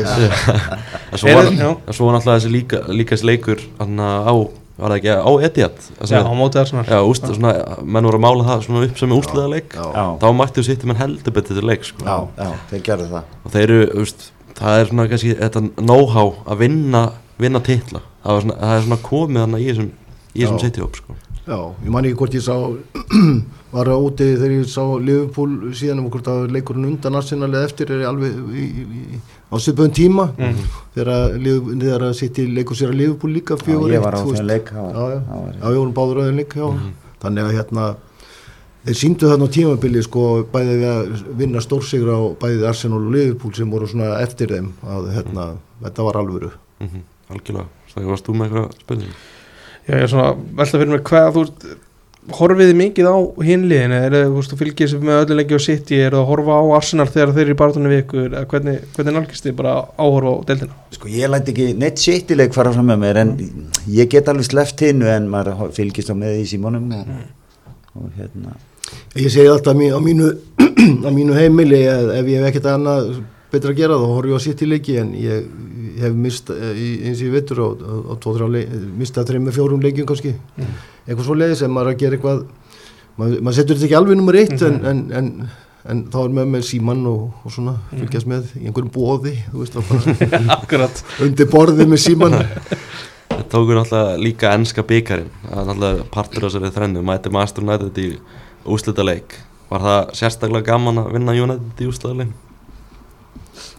En 1.11 1.19
svo 1.19 1.29
Er- 1.31 1.37
var, 1.39 1.47
en 1.51 1.61
náttúrulega 1.61 2.35
þessi 2.37 2.51
líka, 2.53 2.83
líka 2.89 3.17
þessi 3.17 3.29
leikur 3.31 3.63
á, 3.81 4.35
var 4.81 4.93
það 4.93 4.97
ekki, 4.99 5.15
á 5.17 5.31
Etihad? 5.49 5.81
Já, 6.09 6.21
á 6.25 6.33
mótið 6.37 6.61
Arsenal. 6.63 6.85
Já, 6.89 6.99
úst, 7.05 7.27
svona, 7.27 7.55
menn 7.85 8.07
voru 8.09 8.21
að 8.21 8.25
mála 8.25 8.47
það 8.49 8.63
svona 8.67 8.85
upp 8.89 9.01
sem 9.01 9.13
úrslöða 9.17 9.49
leik. 9.53 9.75
Þá 10.23 10.29
mættu 10.39 10.65
sitt 10.65 10.85
menn 10.89 10.97
heldur 11.01 11.35
betur 11.37 11.59
til 11.59 11.67
leik 11.69 11.85
sko. 11.85 12.05
já, 12.07 12.17
já, 12.39 12.53
þeir 12.71 12.85
gerðu 12.87 13.09
það. 13.11 13.35
Og 13.45 13.53
þeir 13.57 13.65
eru, 13.67 13.89
úst, 14.05 14.31
það 14.61 14.79
er 14.81 14.89
svona 14.93 15.09
kannski 15.11 15.35
þetta 15.41 15.65
know-how 15.81 16.31
að 16.47 16.63
vinna 16.65 17.03
vinna 17.41 17.61
titla, 17.65 18.01
það, 18.25 18.33
var 18.37 18.43
svona, 18.47 18.57
það 18.61 18.77
er 18.79 18.83
svona 18.87 19.01
komið 19.11 19.41
hann 19.45 19.59
í 19.59 19.67
þessum, 19.69 19.91
í 20.37 20.43
þessum 20.45 20.59
Já. 20.61 20.65
City-hóp 20.67 20.99
sko. 21.01 21.15
Já, 21.51 21.57
ég 21.83 21.91
man 21.91 22.07
ekki 22.07 22.19
hvort 22.21 22.35
ég 22.39 22.45
sá 22.47 22.55
var 23.75 23.89
að 23.91 24.05
úti 24.07 24.27
þegar 24.39 24.53
ég 24.55 24.69
sá 24.71 24.83
Liverpool 25.03 25.55
síðan 25.79 26.01
um 26.03 26.11
hvort 26.11 26.29
að 26.31 26.45
leikurinn 26.55 26.87
undan 26.93 27.19
Arsenal 27.19 27.49
eða 27.51 27.67
eftir 27.69 27.91
er 27.95 28.05
alveg 28.07 28.37
í, 28.55 28.67
í, 28.67 28.85
í, 29.17 29.21
á 29.51 29.55
svipöðum 29.59 29.95
tíma. 29.99 30.29
Mhm. 30.39 30.61
að, 31.17 31.35
Liverpool- 31.43 31.81
þegar 31.83 32.05
að 32.09 32.15
sitt 32.21 32.39
í 32.39 32.47
leikur 32.55 32.79
sér 32.79 32.93
að 32.95 33.01
Liverpool 33.03 33.33
líka 33.35 33.59
fjögur 33.59 33.91
á 33.91 34.23
var- 35.41 35.59
Já, 35.59 35.67
ég 35.75 35.81
vorum 35.83 35.97
báður 35.99 36.23
öðin 36.25 36.39
líka, 36.43 36.61
já. 36.63 36.69
Þannig 37.21 37.45
að 37.51 37.57
hérna 37.59 37.89
þeir 38.87 38.97
síndu 39.03 39.29
þarna 39.29 39.47
á 39.51 39.55
tímabili 39.59 40.03
sko 40.07 40.23
bæði 40.55 40.77
við 40.81 40.87
að 40.91 41.35
vinna 41.43 41.61
stórsigra 41.61 42.15
á 42.17 42.23
bæði 42.41 42.69
Arsenal 42.71 43.03
og 43.03 43.11
Liverpool 43.13 43.53
sem 43.59 43.71
voru 43.71 43.87
svona 43.91 44.21
eftir 44.23 44.55
þeim 44.55 44.71
að 44.87 45.11
hérna, 45.19 45.51
þetta 45.83 46.07
var 46.07 46.17
alvöru. 46.23 46.51
Mm 46.81 46.89
-hmm. 46.89 47.03
algjörlega, 47.35 47.67
það 47.95 48.07
varst 48.15 48.27
þú 48.27 48.35
með 48.39 48.47
eitthvað 48.47 48.71
Já, 48.89 49.13
ég 49.91 50.05
er 50.05 50.11
svona 50.11 50.35
velta 50.59 50.81
fyrir 50.81 50.93
mér 50.95 51.07
hvað 51.07 51.31
þú 51.35 51.45
veist, 51.45 51.65
horfið 52.37 52.69
þið 52.71 52.79
mikið 52.79 53.09
á 53.11 53.17
hinliðin 53.49 53.95
eða 53.97 54.21
þú 54.27 54.35
veist, 54.37 54.53
þú 54.53 54.59
fylgir 54.61 54.91
sér 54.91 55.03
með 55.09 55.23
öllu 55.25 55.37
lengi 55.39 55.57
og 55.57 55.63
sitt 55.65 55.93
er 55.97 56.15
það 56.15 56.21
að 56.21 56.29
horfa 56.31 56.59
á 56.61 56.65
Arsenal 56.77 57.07
þegar 57.11 57.33
þeir 57.37 57.45
eru 57.45 57.55
í 57.55 57.59
barðunni 57.63 57.93
við 57.93 58.03
ykkur? 58.05 58.29
Eða 58.29 58.51
hvernig, 58.53 58.79
hvernig 58.97 59.17
nálgist 59.17 59.47
þið 59.47 59.57
bara 59.61 59.75
áhorfa 59.97 60.35
á 60.37 60.39
deildina? 60.51 60.79
Sko 60.97 61.13
ég 61.15 61.33
læti 61.33 61.55
ekki 61.55 61.69
neitt 61.81 62.03
sitt 62.03 62.31
í 62.31 62.39
leik 62.39 62.55
fara 62.57 62.75
fram 62.77 62.91
með 62.93 63.03
mér 63.05 63.21
en 63.25 63.35
ég 63.91 64.13
get 64.13 64.31
alveg 64.31 64.51
sleppt 64.51 64.85
hinnu 64.87 65.11
en 65.11 65.31
maður 65.33 65.75
fylgist 65.77 66.13
á 66.13 66.15
með 66.21 66.43
í 66.45 66.47
símónum 66.53 66.93
og, 67.01 67.11
og 67.97 68.15
hérna. 68.21 68.55
Ég 69.17 69.33
segi 69.33 69.49
alltaf 69.51 69.75
á 69.75 69.79
mínu, 69.81 69.97
á 69.97 70.01
mínu, 70.07 70.31
á 71.09 71.11
mínu 71.15 71.37
heimili 71.39 71.83
að 71.89 72.15
ef 72.21 72.31
ég 72.31 72.43
hef 72.43 72.53
ekkert 72.53 72.73
annað 72.75 73.15
betra 73.51 73.73
að 73.73 73.81
gera 73.81 73.99
þá 73.99 74.07
horf 74.13 74.31
ég 74.31 74.39
á 74.39 74.41
sitt 74.45 74.63
í 74.63 74.69
leiki 74.71 74.97
en 75.01 75.15
ég 75.19 75.47
hef 76.01 76.17
mist 76.27 76.51
eh, 76.55 76.83
eins 77.09 77.21
og 77.21 77.29
ég 77.29 77.35
veitur 77.37 77.63
á, 77.63 77.69
á, 77.71 77.95
á 78.11 78.15
tvo, 78.21 78.35
þrjá 78.37 78.49
leik, 78.57 78.77
mistað 79.01 79.33
þreim 79.33 79.47
með 79.49 79.59
fjórum 79.59 79.85
leikjum 79.85 80.09
kannski. 80.09 80.35
Eitthvað 81.07 81.27
svo 81.27 81.37
leiðis 81.39 81.65
en 81.67 81.75
maður 81.75 81.93
að 81.93 82.01
gera 82.05 82.19
eitthvað 82.19 82.45
maður, 83.21 83.43
maður 83.43 83.59
setur 83.59 83.79
þetta 83.79 83.89
ekki 83.89 83.99
alveg 84.01 84.21
nummer 84.21 84.39
eitt 84.41 84.65
en, 84.67 84.81
en, 84.91 85.03
en, 85.21 85.31
en 85.91 86.03
þá 86.13 86.19
er 86.23 86.35
með 86.39 86.51
með 86.55 86.67
síman 86.71 87.05
og, 87.11 87.23
og 87.45 87.55
svona 87.55 87.77
fylgjast 87.93 88.31
með 88.31 88.51
í 88.61 88.67
einhverjum 88.67 88.93
bóði 88.95 89.37
undir 91.27 91.51
borðið 91.53 91.93
með 91.95 92.05
síman 92.07 92.41
Það 93.31 93.47
tókur 93.53 93.79
náttúrulega 93.79 94.19
líka 94.21 94.51
ennska 94.57 94.83
er 95.23 95.23
náttúrulega 95.49 96.09
partur 96.13 96.45
af 96.45 96.51
þessari 96.51 96.75
þrennu. 96.75 97.05
Mæti 97.07 97.31
Master 97.33 97.65
United 97.65 98.01
í 98.03 98.11
úslita 98.69 99.07
leik 99.07 99.39
Var 99.71 99.85
það 99.87 100.15
sérstaklega 100.19 100.73
gaman 100.73 100.99
að 100.99 101.13
vinna 101.15 101.35
United 101.39 101.79
í 101.81 101.87
úslita 101.87 102.17
leik? 102.19 102.50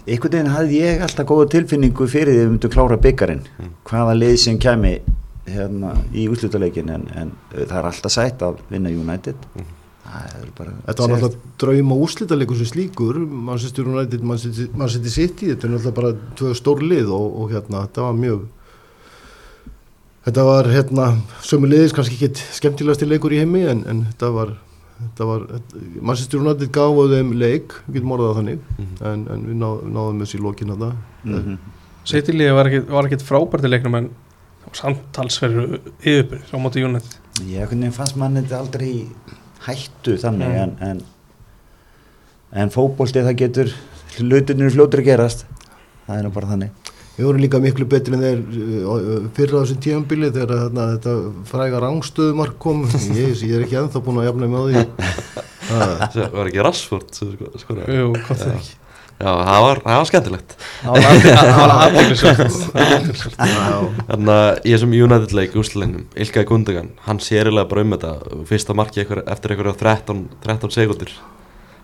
Einhvern 0.05 0.35
veginn 0.35 0.53
hafði 0.53 0.79
ég 0.81 1.03
alltaf 1.05 1.27
góða 1.29 1.49
tilfinningu 1.55 2.07
fyrir 2.09 2.33
því 2.33 2.39
að 2.39 2.45
við 2.45 2.53
myndum 2.53 2.73
klára 2.73 2.97
byggarinn. 3.01 3.43
Mm. 3.57 3.73
hvaða 3.89 4.15
lið 4.17 4.37
sem 4.45 4.57
kæmi 4.61 4.95
hérna 5.51 5.93
í 6.13 6.27
úslutaleikin 6.31 6.89
en, 6.93 7.05
en 7.17 7.31
það 7.51 7.77
er 7.79 7.91
alltaf 7.91 8.13
sætt 8.13 8.43
að 8.45 8.61
vinna 8.71 8.91
United. 8.93 9.47
Það 10.11 10.47
bara 10.57 10.73
Þetta 10.85 11.03
var 11.03 11.11
náttúrulega 11.13 11.51
drauma 11.63 11.97
úrslitaleikur 12.03 12.57
sem 12.59 12.69
slíkur 12.71 13.19
Manchester 13.21 13.87
United, 13.87 14.25
Manchester 14.27 14.73
Manchester 14.75 15.13
City. 15.13 15.51
Þetta 15.53 15.67
er 15.67 15.75
náttúrulega 15.75 15.99
bara 16.01 16.33
tvö 16.39 16.55
stór 16.57 16.83
lið 16.83 17.13
og, 17.15 17.37
og 17.43 17.53
hérna, 17.53 17.85
þetta 17.85 18.07
var 18.09 18.17
mjög 18.17 18.49
þetta 20.25 20.43
var 20.45 20.69
hérna 20.69 21.05
sömu 21.45 21.69
liðis 21.69 21.95
kannski 21.97 22.17
ekki 22.19 22.43
skemmtilegasti 22.57 23.07
leikur 23.09 23.33
í 23.33 23.41
heimi 23.41 23.63
en, 23.71 23.85
en 23.89 24.03
þetta 24.11 24.29
var 24.35 24.53
þetta 25.01 25.25
var, 25.27 25.45
Manchester 26.01 26.39
United 26.39 26.71
gáðu 26.75 27.05
þeim 27.15 27.31
leik, 27.41 27.73
við 27.87 27.97
getum 27.99 28.13
orðað 28.15 28.29
það 28.31 28.39
þannig 28.41 28.59
Mhm. 28.77 28.95
en, 29.11 29.27
en 29.35 29.45
við 29.49 29.55
ná, 29.61 29.69
náðum 29.97 30.19
þessi 30.23 30.37
í 30.39 30.43
lokin 30.45 30.73
þetta 30.75 30.91
mm 31.23 31.57
var 32.55 32.65
ekkit, 32.69 32.87
var 32.89 33.05
ekkit 33.05 33.21
frábært 33.27 33.65
í 33.65 33.69
leiknum 33.69 33.95
en 33.99 34.09
samtalsverður 34.73 35.79
yfirbyrð 36.01 36.53
á 36.53 36.57
móti 36.61 36.83
United. 36.85 37.17
Ég 37.45 37.67
hvernig 37.69 37.93
fannst 37.93 38.15
mann 38.17 38.35
þetta 38.39 38.57
aldrei 38.59 38.89
í 38.89 39.07
hættu 39.67 40.15
þannig 40.17 40.47
Mm. 40.47 40.61
en, 40.61 40.77
en 40.89 41.01
en 42.53 42.69
fótbolti 42.69 43.21
það 43.23 43.37
getur 43.37 43.73
hlutinir 44.17 44.71
fljótur 44.73 44.99
að 45.01 45.05
gerast. 45.11 45.45
Það 46.07 46.17
er 46.17 46.23
nú 46.23 46.31
bara 46.35 46.47
þannig 46.47 46.71
Við 47.21 47.27
vorum 47.29 47.41
líka 47.43 47.59
miklu 47.61 47.85
betri 47.85 48.17
en 48.17 48.23
þeir 48.25 48.39
uh, 48.41 49.29
fyrir 49.37 49.53
á 49.53 49.61
þessum 49.61 49.79
tíðanbili 49.85 50.31
þegar 50.33 50.53
þarna, 50.65 50.85
þetta 50.95 51.15
fræga 51.51 51.81
rángstöðumark 51.85 52.55
kom. 52.65 52.81
Ég, 53.13 53.35
ég 53.45 53.55
er 53.59 53.65
ekki 53.67 53.77
ennþá 53.83 54.01
búin 54.07 54.21
að 54.23 54.29
jafna 54.31 54.49
með 54.49 54.69
því. 54.71 54.85
Það- 55.71 56.05
Það 56.17 56.33
var 56.41 56.47
ekki 56.49 56.63
Rashford 56.65 57.11
sem 57.15 57.29
sko, 57.37 57.51
sko, 57.61 57.75
Jú, 57.85 58.07
hvað 58.17 58.39
það 58.41 58.55
ekki. 58.57 58.77
Já, 59.21 59.29
það 59.45 59.59
var, 59.67 59.79
það 59.85 59.99
var 60.01 60.07
skemmtilegt. 60.09 60.53
Það 60.81 60.95
var 60.95 61.05
athygli- 61.11 61.33
það 61.37 61.59
var 61.61 61.73
aðdeglisvært 61.75 62.55
Já. 63.51 63.75
Þannig 64.09 64.31
að 64.33 64.49
í 64.65 64.73
þessum 64.73 64.95
United 64.97 65.35
leik 65.37 65.57
úsleginum, 65.61 66.07
Ilkay 66.25 66.47
Gundogan, 66.49 66.89
hann 67.05 67.21
sérilega 67.21 67.69
bara 67.69 67.85
um 67.85 67.93
þetta 67.93 68.13
fyrsta 68.49 68.75
marki 68.81 69.03
einhver, 69.05 69.21
eftir 69.29 69.53
einhverja 69.53 69.75
13, 69.83 70.23
13 70.47 70.73
sekundir 70.79 71.13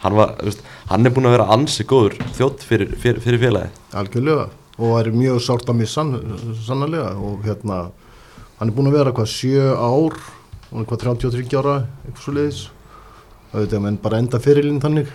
hann, 0.01 0.17
var, 0.17 0.33
veist, 0.41 0.65
hann 0.89 1.05
er 1.05 1.13
búin 1.13 1.29
að 1.29 1.37
vera 1.37 1.47
ansi 1.55 1.85
góður 1.89 2.17
þjótt 2.37 2.65
fyrir, 2.67 2.91
fyrir, 3.01 3.21
fyrir 3.23 3.39
félagi 3.45 3.71
algjörlega 4.01 4.49
og 4.77 4.95
er 4.99 5.11
mjög 5.13 5.41
sárt 5.43 5.69
að 5.69 5.79
missa 5.81 6.03
hann 6.03 6.55
sannlega 6.65 7.13
og 7.17 7.45
hérna 7.45 7.87
hann 8.59 8.69
er 8.69 8.75
búin 8.75 8.89
að 8.91 8.97
vera 8.99 9.13
hvað 9.15 9.29
sjö 9.33 9.69
ár 9.73 10.17
og 10.71 10.89
hvað 10.89 11.05
33 11.05 11.61
ára 11.61 11.77
eitthvað 12.05 12.23
svo 12.23 12.35
leiðis 12.37 12.63
það 13.51 13.63
veit 13.63 13.77
ég 13.77 13.85
menn 13.85 14.01
bara 14.03 14.19
enda 14.21 14.41
fyrirlinn 14.43 14.83
þannig 14.83 15.13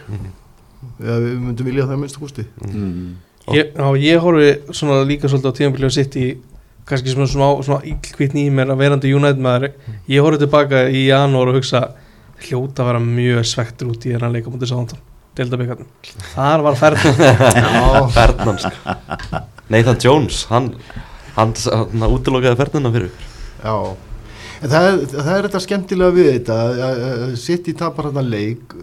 eða 1.02 1.18
við 1.22 1.36
myndum 1.42 1.68
vilja 1.68 1.86
það 1.90 2.02
minnst 2.02 2.18
kústi 2.22 2.46
mm. 2.62 3.12
Ég, 3.50 3.72
já, 3.74 3.86
ég 3.98 4.22
horfi 4.22 4.50
svona 4.70 5.00
líka 5.02 5.26
svolítið 5.26 5.50
á 5.50 5.56
tíðanbíli 5.58 5.86
og 5.88 5.94
sitt 5.94 6.14
í 6.14 6.26
kannski 6.86 7.10
svona, 7.10 7.26
svona, 7.26 7.64
svona 7.66 7.86
ílkvitni 7.90 8.46
í 8.46 8.52
mér 8.54 8.70
að 8.70 8.84
verandi 8.84 9.10
United 9.10 9.42
maður. 9.42 9.72
Ég 10.10 10.22
horfi 10.22 10.44
tilbaka 10.44 10.84
í 10.86 11.08
janúar 11.08 11.50
og 11.50 11.58
hugsa 11.58 11.88
hljóta 12.46 12.84
að 12.84 12.92
vera 12.92 13.00
mjög 13.02 13.48
svektur 13.50 13.90
út 13.90 14.06
í 14.06 14.14
þennan 14.14 14.36
leika 14.36 14.52
mútið 14.52 14.70
sáðan 14.70 15.02
deildabíkarnum 15.38 15.86
þar 16.34 16.64
var 16.66 16.76
ferð 16.80 17.04
Ferdinand 18.16 18.60
sko. 18.64 18.96
Nathan 19.72 20.00
Jones. 20.04 20.42
Hann, 20.50 20.72
hann, 21.36 21.54
hann 21.66 22.08
útilokaði 22.12 22.58
Ferdinand 22.60 22.94
fyrir. 22.96 23.12
Já, 23.62 23.76
en 24.62 24.72
það 24.74 24.88
er, 24.90 24.98
það 25.14 25.32
er 25.38 25.46
þetta 25.48 25.62
skemmtilega 25.66 26.16
við 26.18 26.28
þetta 26.34 26.58
að- 26.66 26.82
að 26.88 27.00
að 27.28 27.36
City 27.46 27.72
tapar 27.78 28.10
hann 28.12 28.28
leik. 28.30 28.76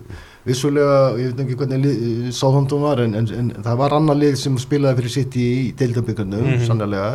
Vissulega, 0.47 0.95
ég 1.19 1.33
veit 1.35 1.41
ekki 1.43 1.57
hvernig 1.59 2.31
sáþóndum 2.33 2.81
var 2.88 3.01
en, 3.03 3.13
en, 3.19 3.27
en 3.38 3.49
það 3.62 3.75
var 3.83 3.93
annar 3.99 4.17
lið 4.17 4.38
sem 4.39 4.55
spilaði 4.57 5.01
fyrir 5.01 5.13
City 5.17 5.43
í 5.59 5.65
deildabyggarnum, 5.77 6.45
Mhm. 6.55 6.63
sannlega 6.65 7.09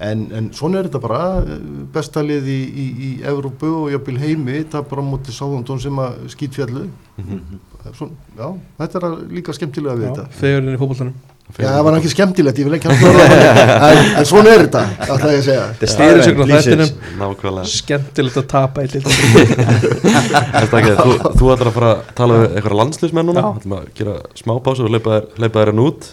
en, 0.00 0.22
en 0.32 0.46
svona 0.56 0.78
er 0.80 0.86
þetta 0.88 1.00
bara. 1.02 1.42
Eh, 1.42 1.58
besta 1.92 2.22
lið 2.24 2.46
í, 2.48 2.60
í, 2.70 2.86
í 3.08 3.10
Evrópu 3.26 3.68
og 3.82 3.90
jafnvel 3.92 4.16
heimi, 4.22 4.62
tapar 4.70 5.02
á 5.02 5.04
móti 5.04 5.34
sáþóndum 5.34 5.82
sem 5.82 5.98
að 6.00 6.22
skýtfjallu 6.32 6.86
Svona, 7.96 8.12
já, 8.38 8.46
þetta 8.80 9.00
er 9.00 9.12
líka 9.36 9.52
skemmtilega 9.56 9.94
við 9.98 10.08
þetta. 10.10 10.24
Fegurinn 10.40 10.74
í 10.74 10.80
fótboltanum. 10.80 11.14
Já, 11.50 11.66
það 11.66 11.80
var 11.86 11.94
ekki 11.98 12.10
skemmtilegt, 12.12 12.58
ég 12.60 12.66
vil 12.68 12.76
ekki 12.76 12.90
hafa 12.90 13.10
það 13.10 13.94
en, 13.96 14.10
en 14.20 14.26
svona 14.28 14.50
er 14.54 14.60
þetta, 14.62 14.82
alltaf 15.06 15.32
ég 15.32 15.40
að 15.40 15.46
segja. 15.48 15.62
Þetta 15.70 15.86
er 15.86 15.92
Stýrisögn 15.94 16.38
á 16.38 16.44
staðreynd 16.44 16.62
þættinum. 16.68 16.90
skemmtilegt 17.72 18.38
að 18.38 18.46
tapa 18.52 18.84
í 18.84 18.90
deildabíkarnum 18.92 19.90
Þetta 20.60 20.78
ekki, 20.82 20.92
þú, 21.00 21.16
þú 21.40 21.50
ætlar 21.56 21.70
að 21.72 21.74
fara 21.80 21.90
að 21.96 22.12
tala 22.20 22.36
við 22.38 22.46
eitthvað 22.60 22.76
landslismenn 22.82 23.28
núna? 23.32 23.42
Já. 23.42 23.50
ætlum 23.58 23.74
að 23.80 23.88
gera 23.98 24.14
smá 24.38 24.52
pásu 24.68 24.86
og 24.86 24.94
leipa 24.94 25.16
þér- 25.16 25.72
hann 25.72 25.82
út. 25.88 26.06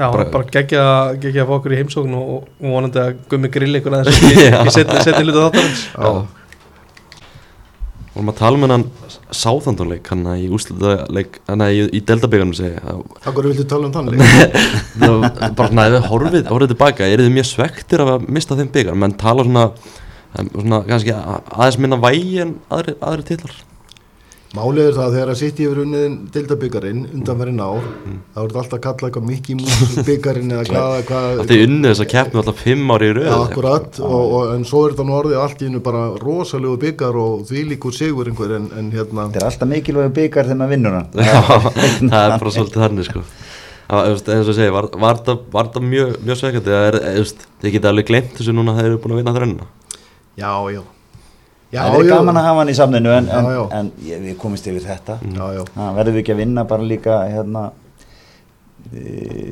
Já, 0.00 0.04
Bara- 0.04 0.12
bara, 0.18 0.28
bara 0.34 0.52
geggja, 0.58 0.84
geggja 1.24 1.42
að 1.46 1.48
fá 1.48 1.54
okkur 1.56 1.72
í 1.76 1.80
heimsókn 1.80 2.18
og, 2.20 2.28
og 2.60 2.68
vonandi 2.76 3.00
að 3.06 3.10
gummi 3.32 3.48
grill 3.56 3.72
aðeins. 3.80 4.20
Í, 4.28 4.44
Já. 4.50 4.60
setni 4.76 5.24
hlutu 5.24 5.46
þáttarins. 5.46 5.86
Já 5.96 6.12
Vorum 8.10 8.30
að 8.32 8.38
tala 8.40 8.58
um 8.58 8.64
hennan 8.66 8.84
sáþandunleik 9.30 10.08
hann 10.10 10.24
í 10.34 10.48
úslitaðleik 10.50 11.36
hann 11.46 11.62
í, 11.68 11.84
í 11.94 12.00
deltabíkanum 12.02 12.56
segi 12.58 12.80
að 12.82 13.04
Akkur 13.30 13.46
viltu 13.46 13.66
tala 13.70 13.86
um 13.86 13.94
það 13.94 14.08
var 15.06 15.54
bara 15.60 15.68
svona 15.70 15.86
ef 15.86 15.94
við 15.94 16.08
horfið, 16.10 16.50
horfið 16.50 16.72
tilbaka 16.74 17.06
eru 17.06 17.28
þið 17.28 17.36
mjög 17.36 17.48
svektir 17.52 18.02
af 18.02 18.14
að 18.16 18.28
mista 18.34 18.58
þeim 18.58 18.72
byggar 18.74 18.98
menn 18.98 19.14
tala 19.20 19.46
svona, 19.46 19.68
um, 20.34 20.50
svona 20.56 20.82
kannski 20.90 21.14
aðeins 21.14 21.78
minna 21.84 22.00
vægi 22.02 22.40
en 22.42 22.56
aðri, 22.66 22.96
aðri 22.98 23.28
titlar 23.30 23.54
Málið 24.50 24.80
er 24.82 24.96
það 24.96 25.04
að 25.04 25.12
þegar 25.14 25.30
að 25.30 25.36
sitt 25.38 25.60
yfir 25.62 25.78
unniðin 25.84 26.14
dildabyggarinn 26.34 27.02
undanverðin 27.14 27.60
ár 27.62 27.84
þá 27.84 28.38
er 28.40 28.48
þetta 28.48 28.62
alltaf 28.62 28.72
að 28.74 28.80
kalla 28.86 29.06
eitthvað 29.10 29.28
mikið 29.28 29.60
mús 29.60 29.92
byggarinn 30.08 30.54
eða 30.56 30.64
hvað, 30.66 30.94
hvað 31.06 31.42
Þið 31.52 31.62
unnið 31.68 31.86
þess 31.92 32.02
að 32.02 32.08
keppni 32.10 32.40
alltaf 32.42 32.64
fimm 32.64 32.90
ári 32.90 33.10
í 33.12 33.14
röð 33.14 33.28
Ja, 33.28 33.38
akkurat, 33.44 34.00
og, 34.02 34.24
og, 34.24 34.50
en 34.56 34.66
svo 34.66 34.82
er 34.88 34.96
þetta 34.96 35.06
nú 35.06 35.16
orðið 35.20 35.38
allt 35.44 35.62
í 35.62 35.68
hennu 35.68 35.84
bara 35.86 36.02
rosalegu 36.18 36.82
byggar 36.82 37.20
og 37.22 37.46
því 37.46 37.64
líkur 37.70 37.94
sigur 37.94 38.32
einhver 38.32 38.58
en, 38.58 38.68
en 38.74 38.90
hérna 38.90 39.30
þetta 39.30 39.44
er 39.44 39.48
alltaf 39.52 39.72
mikilvæg 39.76 40.12
byggar 40.18 40.50
þegar 40.50 40.62
maður 40.64 40.74
vinnur 40.74 40.98
hann. 40.98 41.10
Já, 41.30 41.40
það 42.10 42.20
er 42.26 42.38
bara 42.42 42.56
svolítið 42.58 42.86
þannig 42.88 43.10
sko. 43.12 43.26
Það 43.90 44.14
eins 44.14 44.30
og 44.30 44.50
ég 44.50 44.56
segi, 44.60 44.70
var, 44.74 44.94
var 45.02 45.26
það, 45.26 45.82
mjög, 45.86 46.16
mjög 46.26 46.42
sveikandi 46.42 46.74
það 46.74 46.88
er, 46.90 47.34
þið 47.62 47.76
geta 47.78 47.94
alveg 47.94 48.10
glemt 48.10 48.38
þessu 48.38 48.54
núna 48.54 48.74
þegar 48.74 48.86
þið 48.86 48.96
eru 48.96 49.02
búin 49.02 49.14
að 49.14 49.22
vinna 49.22 49.34
þrennina 49.38 49.70
Já, 50.38 50.52
já 50.74 50.82
Já, 51.70 51.84
það 51.86 52.00
er 52.00 52.08
gaman 52.10 52.38
að 52.40 52.46
hafa 52.48 52.62
hann 52.64 52.70
í 52.72 52.74
samninu 52.74 53.10
en, 53.14 53.28
en, 53.30 53.44
Já, 53.46 53.52
já. 53.54 53.60
en 53.78 53.90
ég, 54.02 54.22
við 54.24 54.36
komist 54.42 54.66
yfir 54.66 54.82
þetta. 54.88 55.18
Verðum 55.22 56.16
við 56.16 56.22
ekki 56.24 56.34
að 56.34 56.40
vinna 56.42 56.64
bara 56.66 56.82
líka 56.82 57.20
hérna 57.30 57.68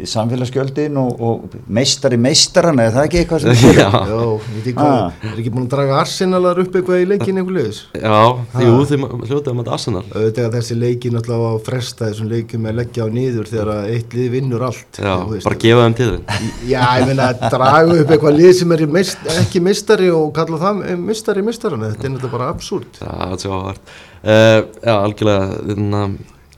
samfélagsgjöldin 0.08 0.96
og, 1.00 1.20
og 1.22 1.56
meistari 1.72 2.16
meistaran 2.20 2.80
eða 2.82 2.92
það 2.94 3.00
er 3.02 3.08
ekki 3.08 3.20
eitthvað 3.22 3.44
sem 3.44 3.74
Já, 3.78 3.88
Já, 4.08 4.18
ekki 4.60 4.72
hvað, 4.76 4.94
Ah. 4.98 5.12
er 5.30 5.38
ekki 5.42 5.52
búin 5.54 5.66
að 5.66 5.72
draga 5.74 5.98
Arsenalar 6.02 6.58
upp 6.62 6.76
eitthvað 6.78 7.02
í 7.02 7.06
leikin 7.10 7.38
einhver 7.40 7.56
liðis? 7.58 7.80
já, 7.94 8.18
því 8.54 8.66
jú, 8.68 8.76
þið 8.90 9.04
hljótið 9.30 9.50
að 9.62 9.70
Arsenal 9.76 10.02
Auðvitað 10.08 10.48
að 10.48 10.56
þessi 10.58 10.78
leikin 10.80 11.18
alltaf 11.20 11.44
á 11.44 11.52
fresta 11.68 12.08
þessum 12.08 12.30
leikum 12.32 12.64
með 12.64 12.72
að 12.72 12.78
leggja 12.80 13.06
á 13.06 13.08
niður 13.18 13.50
þegar 13.52 13.72
eitt 13.94 14.16
lið 14.18 14.30
vinnur 14.36 14.64
allt 14.68 15.00
Já, 15.02 15.12
veist. 15.30 15.46
bara 15.48 15.60
gefa 15.64 15.84
þeim 15.86 15.98
tíðin 16.00 16.24
Já, 16.72 16.82
ég 17.00 17.06
meina 17.12 17.28
að 17.32 17.44
draga 17.54 17.98
upp 18.02 18.14
eitthvað 18.16 18.38
lið 18.40 18.52
sem 18.62 18.74
er 18.78 18.84
meist, 18.98 19.28
ekki 19.38 19.62
mistari 19.68 20.10
og 20.14 20.32
kalla 20.36 20.60
það 20.64 20.82
eh, 20.88 20.98
mistari 21.10 21.44
mistarana, 21.46 21.92
þetta 21.94 22.08
er 22.08 22.14
náttúrulega 22.16 22.36
bara 22.38 22.50
absúrt. 22.54 22.98
Já, 23.02 23.12
það 23.12 23.36
er 23.36 23.42
svo 23.44 23.58
áhvert 23.60 23.94
uh, 24.18 24.60
Já, 24.88 24.94
algjörlega 24.96 25.62
þarna, 25.68 26.02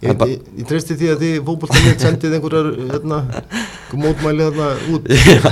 Ég, 0.01 0.17
ég, 0.25 0.39
ég 0.57 0.65
treysti 0.65 0.95
því 0.97 1.09
að 1.13 1.19
því 1.21 1.31
fótbolltanir 1.45 1.97
sendið 2.01 2.35
einhverjar 2.39 2.69
hérna, 2.89 3.19
mótmæli 4.01 4.47
þarna 4.47 4.69
út. 4.97 5.11
Já, 5.29 5.51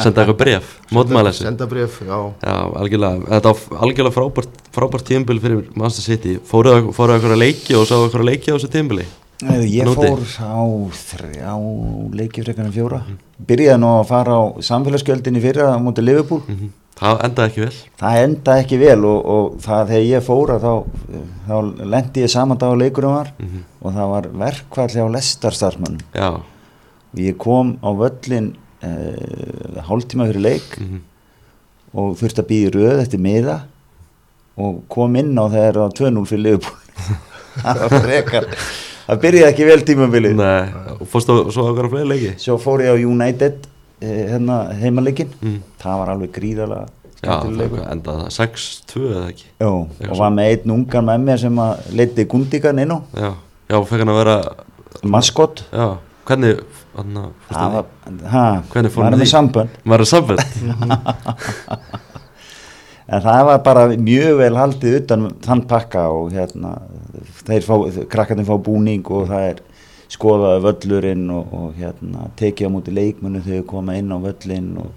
senda 0.00 0.22
eitthvað 0.22 0.38
bref 0.40 0.70
Mótmæla 0.96 1.32
þessu 1.34 1.44
Senda 1.44 1.66
bref, 1.68 1.98
já. 2.08 2.16
Já, 2.40 2.54
algjörlega, 2.80 3.26
þetta 3.34 3.52
var 3.52 3.82
algjörlega 3.84 4.14
frábært, 4.16 4.56
frábært 4.72 5.04
tímbil 5.10 5.40
fyrir 5.44 5.60
Manchester 5.76 6.06
City 6.14 6.38
Fóruðu 6.48 6.94
fóruð 6.96 7.18
eitthvað 7.18 7.36
að 7.36 7.42
leiki 7.44 7.76
og 7.76 7.84
sáðu 7.90 8.06
eitthvað 8.08 8.24
að 8.24 8.30
leiki 8.30 8.48
á 8.48 8.56
þessu 8.56 8.72
tímbili 8.72 9.06
Nei, 9.40 9.60
Ég 9.72 9.86
Núti. 9.88 10.08
fór 10.08 10.24
á 10.48 10.64
þrjá 11.04 11.52
leikifrekarnir 12.20 12.74
fjóra 12.74 13.02
byrjaði 13.48 13.80
nú 13.84 13.92
að 14.00 14.08
fara 14.10 14.34
á 14.36 14.42
samfélagsgjöldin 14.64 15.38
í 15.40 15.44
fyrra 15.44 15.70
á 15.72 15.78
móti 15.80 16.04
Liverpool 16.04 16.42
Mhm. 16.48 16.72
Það 17.00 17.22
endaði 17.26 17.48
ekki 17.50 17.62
vel. 17.64 17.76
Það 18.00 18.18
endaði 18.26 18.62
ekki 18.64 18.78
vel 18.82 19.04
og, 19.08 19.18
og 19.34 19.44
það 19.64 19.92
þegar 19.94 20.06
ég 20.10 20.24
fór 20.26 20.50
að 20.54 20.64
þá, 20.66 20.72
þá 21.48 21.54
lendi 21.94 22.24
ég 22.26 22.32
saman 22.34 22.60
dag 22.60 22.74
á 22.76 22.80
leikurum 22.82 23.14
var 23.16 23.30
Mhm. 23.40 23.62
og 23.80 23.94
það 23.96 24.10
var 24.14 24.28
verkvalli 24.44 25.00
á 25.00 25.08
lestarstarfsmannum 25.16 26.02
Já, 26.14 26.28
og 26.36 27.16
ég 27.24 27.38
kom 27.40 27.78
á 27.80 27.88
völlin 27.96 28.50
uh, 28.84 29.80
hálftíma 29.88 30.28
fyrir 30.28 30.44
leik 30.44 30.76
mhm. 30.80 31.00
og 31.96 32.14
þurfti 32.20 32.44
að 32.44 32.50
býða 32.52 32.68
í 32.68 32.74
röð 32.76 33.00
eftir 33.06 33.24
miða 33.24 33.56
og 34.60 34.82
kom 34.92 35.16
inn 35.16 35.32
á 35.40 35.44
þegar 35.48 35.72
það 35.78 35.84
var 35.86 35.98
2-0 36.04 36.28
fyrir 36.28 36.42
Liverpool. 36.44 36.78
Það 37.64 37.78
var 37.80 38.02
frekar. 38.04 38.44
Það 39.06 39.20
byrjaði 39.24 39.48
ekki 39.50 39.64
vel 39.66 39.80
tímabilið. 39.88 40.34
Nei, 40.38 40.68
og 41.00 41.08
fórstu 41.10 41.36
svo 41.50 41.64
að 41.70 41.78
vera 41.80 41.88
fleiri 41.90 42.08
leiki? 42.12 42.32
Svo 42.38 42.58
fór 42.62 42.84
ég 42.84 42.92
á 42.92 42.96
United 43.00 43.64
eh, 43.64 43.79
hérna, 44.00 44.62
heimaleikin 44.80 45.30
mm. 45.40 45.60
það 45.82 46.02
var 46.02 46.14
alveg 46.14 46.40
Já, 47.20 47.34
endaði 47.92 48.22
það 48.24 48.30
6-2 48.32 49.00
eða 49.10 49.24
ekki? 49.28 49.48
Eitthvað 49.60 50.12
og 50.14 50.20
var 50.22 50.30
með 50.32 50.52
einn 50.54 50.72
ungan 50.72 51.04
með 51.04 51.24
mér 51.26 51.40
sem 51.42 51.58
að 51.60 51.88
leiti 51.98 52.24
Gundigan 52.32 52.80
inn 52.80 52.94
á. 52.96 52.98
Já, 53.12 53.30
já, 53.68 53.76
fekk 53.90 54.00
hann 54.00 54.12
að 54.14 54.20
vera 54.22 54.36
maskott 55.04 55.60
Já, 55.68 55.88
hvernig 56.30 56.62
það 57.50 57.74
var, 57.76 57.90
ha, 58.32 58.44
Hvernig 58.72 58.94
fór 58.94 59.06
hann 59.06 59.26
sambönd. 59.28 59.76
Var 59.84 60.04
það 60.04 60.10
sambönd? 60.14 60.40
en 63.10 63.24
það 63.26 63.44
var 63.50 63.62
bara 63.68 63.84
mjög 63.92 64.40
vel 64.40 64.52
haldið 64.56 64.98
utan 65.02 65.28
um 65.28 65.36
þann 65.44 65.64
pakka 65.68 66.06
og 66.14 66.32
hérna 66.32 66.76
þeir 67.44 67.68
fá, 67.68 67.74
krakkarnir 68.16 68.48
fá 68.48 68.56
búning 68.64 69.04
og 69.12 69.28
það 69.28 69.46
er 69.50 69.62
skoðaði 70.10 70.62
völlurinn 70.64 71.28
og, 71.34 71.52
og 71.54 71.76
hérna 71.78 72.26
tekið 72.38 72.66
á 72.66 72.74
múti 72.74 72.94
leikmennu 72.94 73.42
þegar 73.44 73.66
koma 73.70 73.94
inn 73.98 74.10
á 74.10 74.18
völlin 74.18 74.72
og 74.82 74.90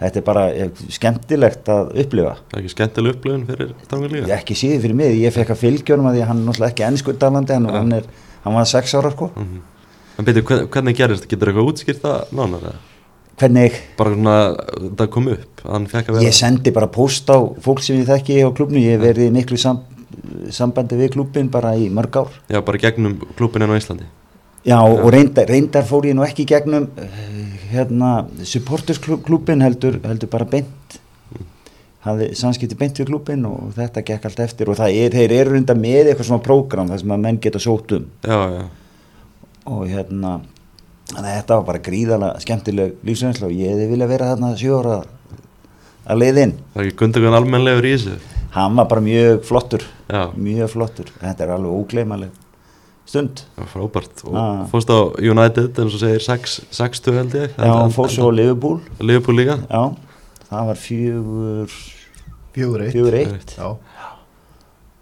þetta 0.00 0.20
er 0.20 0.26
bara 0.26 0.44
eh, 0.52 0.82
skemmtilegt 0.92 1.70
að 1.72 1.94
upplifa. 2.04 2.34
Það 2.50 2.58
er 2.58 2.62
ekki 2.62 2.74
skemmtileg 2.74 3.16
upplifun 3.16 3.46
fyrir 3.48 3.72
Tangar 3.88 4.12
líka 4.14 4.28
ég 4.28 4.36
ekki 4.36 4.56
síði 4.60 4.82
fyrir 4.84 5.00
mig, 5.00 5.16
ég 5.20 5.34
fekk 5.36 5.54
að 5.54 5.62
fylgjónum 5.64 6.10
að 6.10 6.20
að 6.20 6.30
hann 6.30 6.42
er 6.42 6.48
náttúrulega 6.50 6.74
ekki 6.74 6.86
ennskur 6.88 7.18
talandi 7.20 7.56
hann, 7.56 7.70
hann, 7.72 7.96
er, 8.00 8.06
hann 8.44 8.56
var 8.56 8.68
sex 8.68 8.94
ára 8.96 9.12
sko. 9.14 9.30
Mhm. 9.36 9.66
En 10.20 10.26
byrju, 10.28 10.44
hvern- 10.50 10.70
hvernig 10.74 10.96
gerist, 10.98 11.28
getur 11.28 11.48
eitthvað 11.48 11.70
útskýrt 11.72 12.02
það 12.04 12.32
nánar 12.36 12.64
eða? 12.70 12.78
hvernig, 13.40 13.76
Bara 13.96 14.10
svona, 14.12 14.34
það 15.00 15.06
kom 15.14 15.28
upp, 15.32 15.62
ég 16.20 16.34
sendi 16.36 16.72
bara 16.76 16.90
post 16.92 17.30
á 17.32 17.40
fólk 17.64 17.80
sem 17.80 17.96
ég 17.96 18.04
þekki 18.10 18.36
á 18.44 18.52
klubnu, 18.52 18.76
ég 18.84 19.00
í 19.00 19.30
miklu 19.32 19.56
sam, 19.56 19.80
sambandi 20.52 20.98
við 21.00 21.14
klubin 21.14 21.48
bara 21.48 21.72
í 21.72 21.88
mörg 21.88 22.18
ár. 22.20 22.28
Já, 22.52 22.60
bara 22.60 22.76
gegnum 22.76 23.16
klubin 23.38 23.64
enn 23.64 23.72
á 23.72 23.80
Íslandi 23.80 24.04
Já, 24.66 24.76
og 24.84 25.06
reyndar, 25.12 25.48
reyndar 25.48 25.86
fór 25.88 26.10
ég 26.10 26.16
nú 26.16 26.24
ekki 26.26 26.44
gegnum 26.48 26.90
eh, 27.00 27.54
hérna, 27.70 28.26
supportersklubin 28.44 29.64
heldur, 29.64 29.96
heldur 30.04 30.30
bara 30.32 30.48
beint. 30.48 30.98
Hafði 32.04 32.30
samskipti 32.36 32.76
beint 32.80 32.96
við 33.00 33.10
klubin 33.10 33.44
og 33.48 33.72
þetta 33.76 34.04
gekk 34.04 34.28
allt 34.28 34.44
eftir 34.44 34.70
og 34.72 34.78
það 34.78 35.00
er, 35.02 35.16
þeir 35.16 35.34
eru 35.36 35.54
reyndar 35.56 35.76
með 35.80 36.12
eitthvað 36.12 36.30
svona 36.30 36.44
prógram 36.44 36.88
þar 36.92 37.02
sem 37.02 37.12
að 37.16 37.26
menn 37.26 37.40
geta 37.44 37.60
sótt 37.60 37.96
um. 37.96 38.06
Já, 38.24 38.40
já, 38.54 38.62
og 39.68 39.84
hérna 39.88 40.38
þetta 41.10 41.58
var 41.58 41.66
bara 41.66 41.82
gríðalega 41.84 42.42
skemmtileg 42.44 43.00
lífsreynsla 43.06 43.48
og 43.48 43.56
ég 43.56 43.72
hefði 43.74 43.88
viljað 43.90 44.12
vera 44.12 44.28
þarna 44.32 44.50
sjóra 44.58 44.98
að 46.06 46.22
leiðinn 46.22 46.54
það 46.58 46.82
er 46.82 46.86
ekki 46.86 47.00
Gundogan 47.02 47.38
almennlegur 47.38 47.88
í 47.88 47.94
þessu? 47.96 48.18
Hann 48.54 48.78
var 48.78 48.88
bara 48.90 49.04
mjög 49.04 49.42
flottur 49.46 49.86
Já, 50.10 50.22
mjög 50.36 50.72
flottur, 50.74 51.10
þetta 51.20 51.46
er 51.46 51.54
alveg 51.56 51.82
ógleymaleg 51.82 52.39
stund. 53.10 53.42
Frábært. 53.74 54.22
Og 54.24 54.36
Ah. 54.38 54.64
fórst 54.70 54.88
á 54.94 54.98
United, 55.18 55.78
en 55.82 55.90
svo 55.90 55.98
segir 55.98 56.22
6-2 56.22 57.12
held 57.18 57.34
ég? 57.34 57.56
Já, 57.58 57.72
hann 57.74 57.90
fór 57.92 58.08
svo 58.08 58.30
á 58.30 58.34
Liverpool. 58.34 58.80
Liverpool 59.00 59.36
líka? 59.36 59.58
Já, 59.66 59.96
það 60.50 60.66
var 60.70 60.78
fjögur 60.86 61.70
Fjögur 62.54 62.80
eitt. 62.86 62.92
fjögur 62.94 63.14
eitt. 63.14 63.56
Já, 63.58 63.76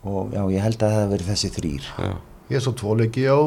og 0.04 0.32
já, 0.32 0.42
ég 0.54 0.60
held 0.62 0.78
að 0.78 0.92
það 0.92 0.98
hafi 0.98 1.12
verið 1.14 1.30
þessi 1.32 1.50
þrýr 1.56 1.86
Já, 1.98 2.12
ég 2.54 2.62
svo 2.64 2.72
tvoleiki 2.78 3.24
á 3.28 3.38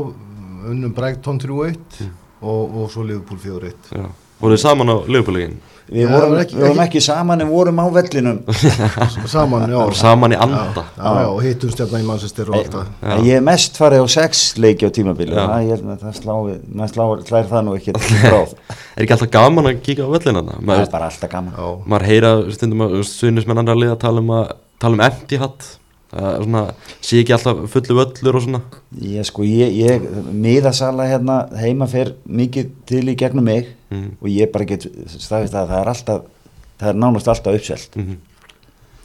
unnum 0.71 0.93
Brighton 0.93 1.39
3-1 1.39 1.77
Mm. 2.01 2.11
og, 2.41 2.75
og 2.75 2.89
svo 2.91 3.03
Liverpool 3.05 3.39
4-1 3.39 3.91
já. 3.91 4.05
Voruð 4.41 4.57
þið 4.57 4.63
saman 4.65 4.89
á 4.89 4.95
Liverpool 5.07 5.37
líkin? 5.37 5.57
Við 5.91 6.05
Já, 6.05 6.11
vorum, 6.13 6.33
ekki- 6.39 6.55
við 6.55 6.61
vorum 6.63 6.77
ekki- 6.79 6.87
ekki 6.87 7.01
saman 7.03 7.41
en 7.43 7.49
vorum 7.51 7.79
á 7.83 7.85
vellinum. 7.91 8.37
Saman, 9.33 9.65
já. 9.73 9.79
Saman 9.99 10.31
í 10.31 10.37
anda. 10.39 10.85
Já, 10.95 11.03
já, 11.03 11.09
já, 11.19 11.27
og 11.33 11.41
hittum 11.43 11.73
stefna 11.73 11.99
í 11.99 12.05
Manchester 12.07 12.47
og 12.51 12.55
allt 12.61 12.77
það. 12.77 13.25
Ég 13.27 13.43
mest 13.43 13.75
farið 13.81 14.05
á 14.05 14.07
sex 14.13 14.43
leiki 14.63 14.87
á 14.87 14.91
tímabili 14.95 15.35
Já. 15.35 15.43
það, 15.49 15.65
ég 15.67 15.73
held 15.75 15.83
að 15.83 16.05
það 16.05 16.55
maður 16.71 16.93
slá, 16.95 17.05
slær 17.27 17.51
það 17.51 17.67
nú 17.67 17.75
ekki 17.75 17.95
Er 18.95 19.03
ekki 19.03 19.15
alltaf 19.17 19.31
gaman 19.35 19.67
að 19.71 19.81
kíka 19.83 20.07
á 20.07 20.09
völlina 20.15 20.45
Það 20.47 20.73
er 20.85 20.89
bara 20.95 21.11
alltaf 21.11 21.33
gaman. 21.35 21.59
Maður 21.91 22.07
heyra 22.07 22.31
stundum 22.55 22.85
að 22.87 22.97
sunismenn 23.11 23.61
andra 23.65 23.75
liða 23.75 23.99
tala 23.99 24.23
um 24.23 24.31
að 24.39 24.55
tala 24.81 24.95
um 24.97 25.05
empty 25.11 25.41
hat 25.43 25.67
svona, 26.11 26.63
sé 26.99 27.21
ekki 27.21 27.35
alltaf 27.35 27.61
fullu 27.71 27.97
völlur 28.01 28.39
og 28.39 28.45
svona. 28.47 28.63
Ég 29.01 29.27
sko, 29.27 29.45
ég, 29.47 29.77
ég 29.79 30.09
miðasala 30.31 31.07
hérna 31.09 31.37
heima 31.59 31.87
fer 31.91 32.15
mikið 32.27 32.73
til 32.89 33.05
í 33.07 33.15
gegnum 33.19 33.47
mig 33.47 33.71
mm. 33.89 34.17
og 34.19 34.27
ég 34.31 34.51
bara 34.51 34.67
get 34.73 34.89
staðist 35.07 35.55
að 35.55 35.71
það 35.71 35.79
er 35.79 35.93
alltaf 35.95 36.27
það 36.81 36.91
er 36.91 37.01
nánast 37.05 37.31
alltaf 37.31 37.57
uppselt. 37.61 37.97
Mm 37.99 38.19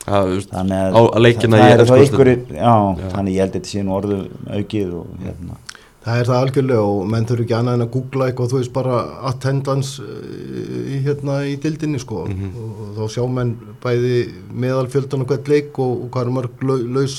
það, 0.07 0.33
veist, 0.33 0.53
þannig 0.53 0.83
á 0.83 1.01
að 1.01 1.09
að 1.09 1.25
leikina 1.25 1.61
það 1.61 1.69
í 1.69 1.75
er 1.75 1.83
þá 1.89 1.97
ykkur 2.05 2.31
já, 2.31 2.75
Já. 3.01 3.09
þannig 3.15 3.37
ég 3.37 3.43
held 3.43 3.57
að 3.57 3.57
þetta 3.57 3.85
nú 3.87 3.97
orðu 3.97 4.19
aukið 4.59 4.93
og 5.01 5.25
hérna 5.25 5.59
það 6.07 6.21
er 6.21 6.29
það 6.29 6.37
algjörlega 6.45 6.83
og 6.87 7.09
menn 7.11 7.25
þurfi 7.27 7.45
ekki 7.47 7.55
annað 7.59 7.75
en 7.81 7.85
að 7.87 7.91
googla 7.97 8.29
eitthvað 8.31 8.53
þú 8.53 8.59
veist 8.61 8.73
bara 8.77 8.99
attendance 9.31 10.03
eh, 10.03 10.77
í, 10.95 11.01
hérna 11.07 11.41
í 11.51 11.57
dildinni 11.63 11.99
sko. 11.99 12.23
Mhm. 12.31 12.53
og, 12.63 12.85
og 12.85 12.93
þá 13.01 13.17
sjá 13.17 13.25
menn 13.39 13.51
bæði 13.83 14.15
meðalfjöldan 14.55 15.25
og 15.27 15.33
hvert 15.33 15.51
leik 15.51 15.81
og, 15.83 16.05
og 16.07 16.09
hvað 16.15 16.29
er 16.31 16.37
mörg 16.39 16.63
lau- 16.71 16.87
laus 16.99 17.19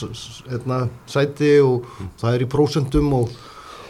hérna, 0.49 0.87
sæti 1.07 1.51
og 1.61 1.83
Mhm. 1.99 2.09
það 2.21 2.33
er 2.39 2.45
í 2.47 2.49
prósentum 2.55 3.13
og, 3.19 3.29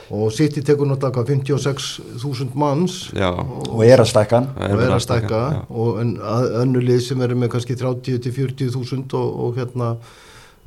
og 0.10 0.32
City 0.32 0.62
tekur 0.64 0.88
náttúrulega 0.88 1.20
hvað, 1.20 1.32
56.000 1.44 2.56
manns. 2.56 2.94
Já, 3.14 3.28
og 3.36 3.82
er 3.86 4.00
að 4.00 4.08
stækka. 4.08 4.40
Og 4.56 4.82
er 4.82 4.94
að 4.96 5.02
stækka. 5.04 5.42
og 5.70 6.00
en 6.02 6.14
að- 6.18 6.52
önnur 6.64 6.82
lið 6.88 7.02
sem 7.10 7.22
eru 7.22 7.36
með 7.36 7.50
kannski 7.52 7.76
30 7.76 8.18
til 8.24 8.32
40 8.32 8.72
þúsund 8.72 9.14
og, 9.14 9.40
og 9.46 9.56
hérna 9.58 9.98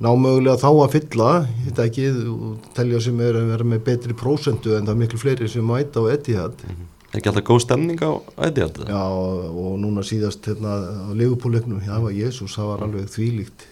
ná 0.00 0.12
mögulega 0.16 0.56
þá 0.60 0.68
að 0.70 0.94
fylla 0.94 1.32
þetta 1.66 1.88
ekki, 1.88 2.06
og 2.32 2.70
telja 2.76 3.02
sem 3.04 3.18
er 3.24 3.40
að 3.40 3.50
vera 3.52 3.66
með 3.72 3.82
betri 3.90 4.16
prósentu 4.16 4.76
en 4.76 4.86
það 4.86 4.94
er 4.94 5.02
miklu 5.02 5.20
fleiri 5.20 5.50
sem 5.52 5.66
mæta 5.66 6.00
á 6.00 6.08
Etihad. 6.14 6.64
Er 7.10 7.18
ekki 7.18 7.32
alltaf 7.32 7.46
góð 7.48 7.60
stemning 7.66 8.00
á 8.00 8.12
Etihad? 8.48 8.80
Já 8.88 9.02
og, 9.02 9.44
og 9.50 9.74
núna 9.82 10.04
síðast 10.06 10.46
hérna 10.48 10.78
á 10.80 11.10
Liverpool-leiknum, 11.12 11.84
já 11.84 11.98
Jésús 12.16 12.56
það 12.56 12.72
var 12.72 12.86
alveg 12.86 13.12
þvílíkt. 13.12 13.66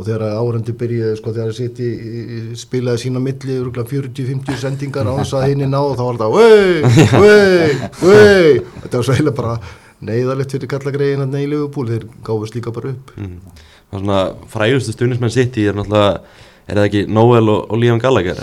Og 0.00 0.06
þegar 0.06 0.36
árendi 0.38 0.72
byrjaði 0.80 1.16
sko 1.18 1.32
þegar 1.36 1.56
City 1.56 1.88
spilaði 2.56 3.02
sína 3.02 3.20
milli 3.20 3.56
örugglega 3.60 3.90
40-50 3.90 4.60
sendingar 4.60 5.08
á 5.08 5.12
þess 5.18 5.36
að 5.36 5.48
hinni 5.50 5.68
náðu 5.68 5.96
þá 5.98 6.04
var 6.06 6.20
þetta 6.20 6.30
vei, 6.36 7.00
vei, 7.24 7.90
vei 8.00 8.62
þetta 8.84 8.94
var 8.94 9.08
svo 9.08 9.16
heila 9.18 9.34
bara 9.36 9.58
neyðalegt 10.00 10.54
fyrir 10.56 10.72
kalla 10.72 10.94
greiðin 10.94 11.26
að 11.26 11.34
neyja 11.34 11.50
Liverpool 11.52 11.90
þeir 11.90 12.06
gáðust 12.24 12.56
líka 12.56 12.72
bara 12.72 12.94
upp. 12.94 13.12
Mm. 13.20 13.36
er 13.36 13.69
svona 13.90 14.20
frægustu 14.50 14.94
stunismenn 14.94 15.32
sitt 15.34 15.56
í 15.58 15.66
er 15.70 15.78
náttúrulega 15.78 16.20
er 16.70 16.78
það 16.78 16.86
ekki 16.86 17.02
Noel 17.10 17.50
og, 17.50 17.64
og 17.70 17.80
Liam 17.82 18.00
Gallagher 18.02 18.38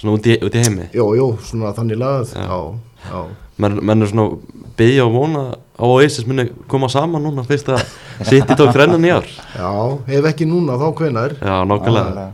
svona 0.00 0.16
út 0.16 0.28
í, 0.30 0.38
út 0.40 0.56
í 0.56 0.64
heimi? 0.64 0.88
Jó, 0.96 1.10
jó, 1.18 1.26
svona 1.44 1.74
þannig 1.76 2.00
lagað. 2.00 2.34
Já. 2.34 2.46
Já, 2.48 3.10
já, 3.10 3.20
menn, 3.60 3.78
menn 3.84 4.06
er 4.06 4.12
svona 4.12 4.66
byggja 4.80 5.06
og 5.06 5.14
vona 5.16 5.44
á 5.56 5.84
Oasis 5.84 6.26
muni 6.28 6.48
koma 6.70 6.88
saman 6.92 7.24
núna 7.24 7.44
fyrst 7.48 7.68
að 7.72 7.84
City 8.28 8.56
tók 8.56 8.72
þrennan 8.76 9.04
í 9.04 9.12
ár. 9.12 9.28
Já 9.56 9.72
ef 10.18 10.30
ekki 10.32 10.48
núna 10.48 10.78
þá 10.80 10.86
hvenar 10.96 11.36
já, 11.40 11.56
nokkulega 11.68 12.30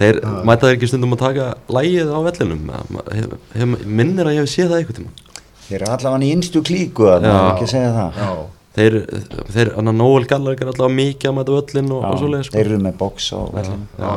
þeir 0.00 0.20
mæta 0.48 0.68
þeir 0.68 0.78
ekki 0.78 0.88
stundum 0.88 1.16
að 1.16 1.24
taka 1.26 1.48
lægið 1.76 2.12
á 2.12 2.18
vellinum? 2.24 2.70
Hef, 3.12 3.34
hef, 3.52 3.74
minnir 3.84 4.30
að 4.30 4.38
ég 4.38 4.46
hef 4.46 4.52
séð 4.54 4.72
það 4.72 4.78
einhvern 4.78 5.00
tíma 5.02 5.28
þeir 5.70 5.82
eru 5.84 5.92
allavega 5.94 6.26
í 6.26 6.32
innstu 6.34 6.62
klíku 6.66 7.06
að 7.06 7.28
Já. 7.28 7.34
ekki 7.52 7.66
að 7.66 7.72
segja 7.74 7.90
það. 7.94 8.16
Já, 8.18 8.30
þeir, 8.80 8.98
þeir 9.54 9.72
annar 9.80 9.96
Noel 9.96 10.28
Gallagher 10.30 10.66
er 10.66 10.72
alltaf 10.72 10.94
mikið 10.94 11.30
að 11.30 11.36
mæta 11.38 11.56
völlin 11.56 11.90
og, 11.94 12.04
og 12.04 12.14
Já, 12.14 12.20
svoleiðis 12.22 12.48
sko. 12.50 12.56
þeir 12.56 12.70
eru 12.70 12.78
með 12.84 12.96
box 13.00 13.28
á 13.32 13.40
já, 13.60 14.14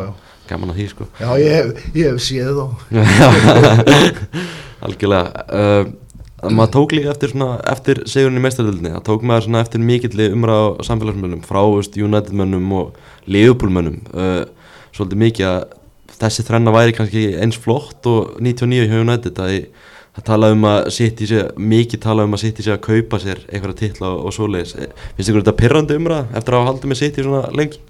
gaman 0.49 0.73
að 0.73 0.80
því 0.80 0.88
sko. 0.91 1.10
Já 1.19 1.30
ég, 1.41 1.58
hef, 1.58 1.84
ég 1.97 2.10
hef 2.12 2.23
séð 2.23 2.58
þá. 2.60 2.65
Algjörlega. 4.88 5.45
Uh, 5.47 6.49
maður 6.52 6.73
tók 6.76 6.95
líka 6.97 7.13
eftir 7.13 7.32
svona 7.32 7.54
eftir 7.71 8.04
sigurinn 8.10 8.41
í 8.41 8.43
meistardöldinni, 8.43 8.91
það 8.97 9.06
tók 9.08 9.23
maður 9.28 9.47
svona 9.47 9.63
eftir 9.63 9.84
mikilli 9.84 10.28
umræð 10.36 10.60
á 10.60 10.67
samfélagsmönnum 10.89 11.45
frá 11.47 11.62
United 11.63 12.36
mönnum 12.36 12.76
og 12.82 12.99
Liverpool 13.32 13.71
mönnum. 13.71 14.02
Uh, 14.12 14.43
svolítið 14.93 15.23
mikið 15.23 15.49
að 15.49 15.63
þessi 16.19 16.45
þrenna 16.47 16.73
væri 16.76 16.95
kannski 16.97 17.23
eins 17.41 17.58
flott 17.60 18.06
og 18.10 18.36
99 18.43 18.89
hjá 18.91 18.99
United 19.02 19.39
að 19.41 19.56
það 20.13 20.26
tala 20.30 20.52
um 20.54 20.67
að 20.69 20.89
City 20.93 21.26
sé, 21.30 21.45
mikið 21.58 22.04
tala 22.06 22.23
um 22.28 22.36
að 22.38 22.43
City 22.45 22.65
sé 22.67 22.76
að 22.76 22.84
kaupa 22.86 23.19
sér 23.23 23.41
einhverja 23.49 23.80
titla 23.86 24.12
og, 24.13 24.28
og 24.30 24.36
svoleiðis 24.36 24.76
Eh, 24.78 24.91
finnst 25.17 25.30
ykkur 25.34 25.41
þetta 25.45 25.58
pirrandi 25.63 25.97
umræð 25.97 26.36
eftir 26.38 26.54
að 26.54 26.62
hafa 26.62 26.71
haldið 26.73 26.92
með 26.94 27.02
City 27.02 27.25
svona 27.25 27.48
lengi? 27.58 27.81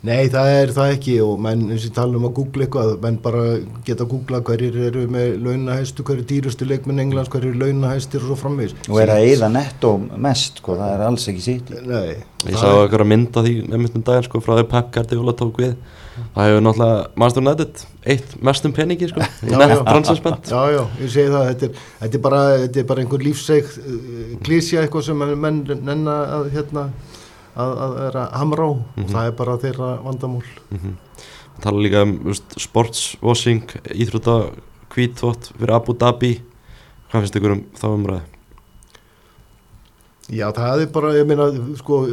Nei, 0.00 0.30
það 0.32 0.46
er 0.56 0.70
það 0.72 0.90
ekki 0.94 1.14
og 1.20 1.40
menn, 1.44 1.66
eins 1.74 1.82
og 1.84 1.92
tala 1.92 2.16
um 2.16 2.22
að 2.24 2.32
googla 2.38 2.64
eitthvað, 2.64 2.92
menn 3.02 3.18
bara 3.20 3.42
geta 3.84 4.06
að 4.06 4.12
googla 4.14 4.38
hverjir 4.48 4.78
eru 4.86 5.02
með 5.12 5.34
launahæstu, 5.44 6.06
hverjir 6.08 6.24
dýrustu 6.30 6.64
leikmenn 6.70 7.02
Englands, 7.04 7.28
hverjir 7.28 7.50
eru 7.52 7.60
launahæstir 7.66 8.22
og 8.24 8.30
svo 8.30 8.38
framvegis. 8.40 8.72
og 8.88 8.96
er 9.02 9.12
að 9.12 9.26
eyða 9.28 9.50
netto 9.52 9.90
mest 10.16 10.62
sko, 10.62 10.78
það 10.80 10.94
er 10.94 11.04
alls 11.04 11.28
ekki 11.28 11.44
sitt 11.44 11.68
Nei, 11.84 12.14
Ég 12.48 12.56
sá 12.56 12.64
er- 12.70 12.80
eitthvað 12.86 13.04
að 13.04 13.10
mynda 13.12 13.42
því 13.44 13.52
með 13.68 13.98
um 14.00 14.06
daginn 14.08 14.24
sko 14.30 14.40
frá 14.40 14.54
því 14.56 14.64
Pep 14.72 14.88
Guardiola 14.96 15.36
tók 15.36 15.60
við 15.60 15.76
það 16.34 16.48
hefur 16.48 16.64
náttúrulega 16.66 17.22
Master 17.22 17.44
United 17.44 17.84
eitt 18.14 18.34
mestum 18.48 18.74
peningi 18.76 19.10
sko. 19.10 19.26
Nett 19.50 19.84
transferspend 19.86 20.50
Já, 20.50 20.60
já, 20.74 20.82
ég 21.00 21.12
segi 21.14 21.34
það, 21.34 21.46
þetta 21.52 21.68
er, 21.68 21.84
þetta 22.02 22.20
er, 22.20 22.24
bara, 22.28 22.42
þetta 22.64 22.82
er 22.82 22.88
bara 22.92 23.04
einhver 23.04 23.24
lífseg 23.26 23.70
uh, 23.80 24.34
klísja 24.46 24.84
eitthvað 24.84 25.08
sem 25.10 25.26
menn 25.44 25.62
nenna 25.84 26.16
að, 26.38 26.50
hérna, 26.56 26.88
að, 27.54 27.76
að, 27.86 28.00
að 28.10 28.24
hamra 28.40 28.70
á. 28.70 28.72
Og 28.74 29.14
það 29.14 29.30
er 29.30 29.38
bara 29.42 29.60
þeirra 29.64 29.92
vandamál. 30.06 30.44
mm 30.70 30.98
tala 31.60 31.82
líka 31.82 32.04
um 32.06 32.16
veist, 32.24 32.56
sportswashing 32.60 33.68
íþrótta 33.92 34.36
kvítvott 34.90 35.52
fyrir 35.54 35.74
Abu 35.76 35.94
Dhabi. 35.94 36.38
Hvað 37.10 37.24
finnst 37.24 37.40
ykkur 37.40 37.56
um 37.56 37.64
þá 37.76 37.86
umræði? 37.90 38.39
Já, 40.30 40.46
það 40.54 40.84
er 40.84 40.90
bara, 40.94 41.12
ég 41.18 41.26
meina, 41.26 41.48
sko, 41.80 42.04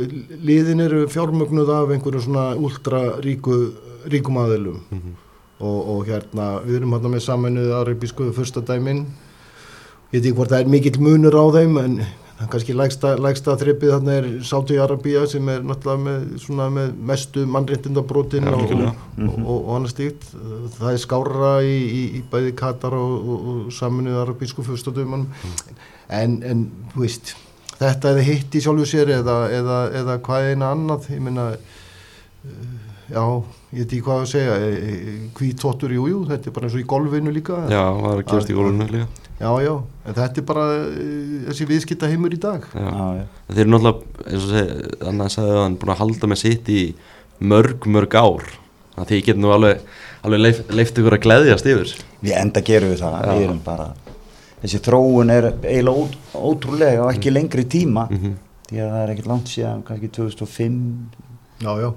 liðin 0.48 0.82
eru 0.88 1.06
fjármögnuð 1.14 1.72
af 1.76 1.92
einhverju 1.94 2.24
svona 2.26 2.50
ultra 2.58 3.02
ríku, 3.22 3.58
ríkum 4.10 4.40
aðilum. 4.42 4.80
Og, 5.58 5.78
og 5.94 6.06
hérna, 6.10 6.48
við 6.66 6.80
erum 6.80 6.96
hérna 6.98 7.12
með 7.14 7.26
saminuð 7.26 7.74
arabísku 7.80 8.32
fyrsta 8.34 8.62
dæmin, 8.66 9.06
ég 10.14 10.20
veit 10.20 10.24
ekki 10.24 10.38
hvort 10.38 10.54
það 10.54 10.64
er 10.64 10.74
mikill 10.74 11.00
munur 11.02 11.38
á 11.38 11.46
þeim, 11.58 11.78
en 11.82 12.00
kannski 12.46 12.76
lægsta, 12.78 13.16
lægsta 13.22 13.56
þreppið 13.58 13.94
þarna 13.96 14.18
er 14.20 14.28
Sátu 14.46 14.78
Arabía 14.82 15.24
sem 15.30 15.48
er 15.50 15.64
náttúrulega 15.66 16.04
með, 16.04 16.28
svona, 16.44 16.68
með 16.74 16.92
mestu 17.10 17.46
mannréttindabrotin 17.50 18.46
Já, 18.46 18.52
og, 18.52 18.60
algjörlega. 18.60 18.94
og, 19.18 19.40
og, 19.40 19.56
og 19.56 19.72
annað 19.78 19.94
stíkt. 19.96 20.30
Það 20.78 20.92
er 20.92 21.02
skára 21.02 21.56
í, 21.66 21.80
í, 21.88 22.04
í 22.20 22.22
bæði 22.30 22.54
Katar 22.60 22.98
og, 22.98 23.34
og, 23.34 23.66
saminuð 23.74 24.22
arabísku 24.22 24.66
fyrstadöman, 24.68 25.26
en, 26.14 26.38
en, 26.46 26.64
þú 26.94 27.06
veist, 27.08 27.34
þetta 27.80 28.14
eða 28.14 28.26
hitt 28.28 28.58
í 28.58 28.64
sjálfu 28.64 28.88
sér 28.90 29.14
eða, 29.20 29.38
eða, 29.60 29.78
eða 30.02 30.18
hvað 30.26 30.50
eina 30.52 30.72
annað, 30.76 31.08
ég 31.14 31.24
meina, 31.28 31.48
uh, 31.54 32.90
já, 33.12 33.24
ég 33.72 33.80
veit 33.84 33.86
ekki 33.86 34.04
hvað 34.08 34.24
að 34.24 34.30
segja, 34.34 34.58
hvítóttur, 35.38 35.96
jú, 35.98 36.10
jú, 36.12 36.26
þetta 36.32 36.50
er 36.50 36.58
bara 36.58 36.70
eins 36.70 36.78
og 36.78 36.84
í 36.84 36.90
golfinu 36.96 37.34
líka. 37.36 37.64
Já, 37.72 37.84
það 38.02 38.12
er 38.12 38.22
að 38.24 38.28
gerast 38.32 38.54
í 38.54 38.58
gólunum 38.58 38.94
líka 38.98 39.26
Já, 39.38 39.52
já, 39.62 39.74
en 40.10 40.16
þetta 40.18 40.42
er 40.42 40.46
bara 40.50 40.64
þessi 41.46 41.66
viðskipta 41.70 42.08
heimur 42.10 42.34
í 42.34 42.40
dag. 42.42 42.64
Já. 42.74 42.88
Já, 42.88 43.04
já. 43.20 43.26
Þeir 43.52 43.60
eru 43.62 43.74
náttúrulega, 43.76 44.24
eins 44.32 44.48
og 44.48 44.54
segi, 44.56 44.78
þannig 45.04 45.28
að 45.28 45.34
sagði 45.36 45.52
að 45.54 45.62
hann 45.62 45.76
búin 45.78 45.94
að 45.94 46.00
halda 46.02 46.30
með 46.32 46.40
sitt 46.42 46.72
í 46.74 46.80
mörg, 47.38 47.86
mörg 47.86 48.18
ár 48.18 48.48
þannig 48.48 49.04
að 49.04 49.12
því 49.12 49.20
getur 49.28 49.42
nú 49.44 49.54
alveg, 49.54 49.82
alveg 50.26 50.42
leif, 50.42 50.62
leift 50.74 50.98
ykkur 51.02 51.18
að 51.18 51.24
gleðjast 51.28 51.70
yfir 51.70 51.92
Við 52.24 52.34
enda 52.34 52.64
gerum 52.66 52.94
við 52.94 53.04
það, 53.04 53.18
Já. 53.22 53.30
við 53.30 53.46
erum 53.46 53.60
bara 53.66 53.88
þessi 54.64 54.80
þróun 54.88 55.30
er 55.34 55.50
eiginlega 55.62 56.08
ótrúlega 56.36 57.06
og 57.06 57.14
ekki 57.14 57.32
lengri 57.34 57.66
tíma 57.70 58.08
Mhm. 58.10 58.36
því 58.68 58.78
að 58.84 58.92
það 58.92 59.02
er 59.04 59.14
ekkert 59.16 59.28
langt 59.32 59.48
síðan 59.54 59.84
kannski 59.88 60.10
2005 60.10 60.78
Já, 61.62 61.72
já, 61.82 61.90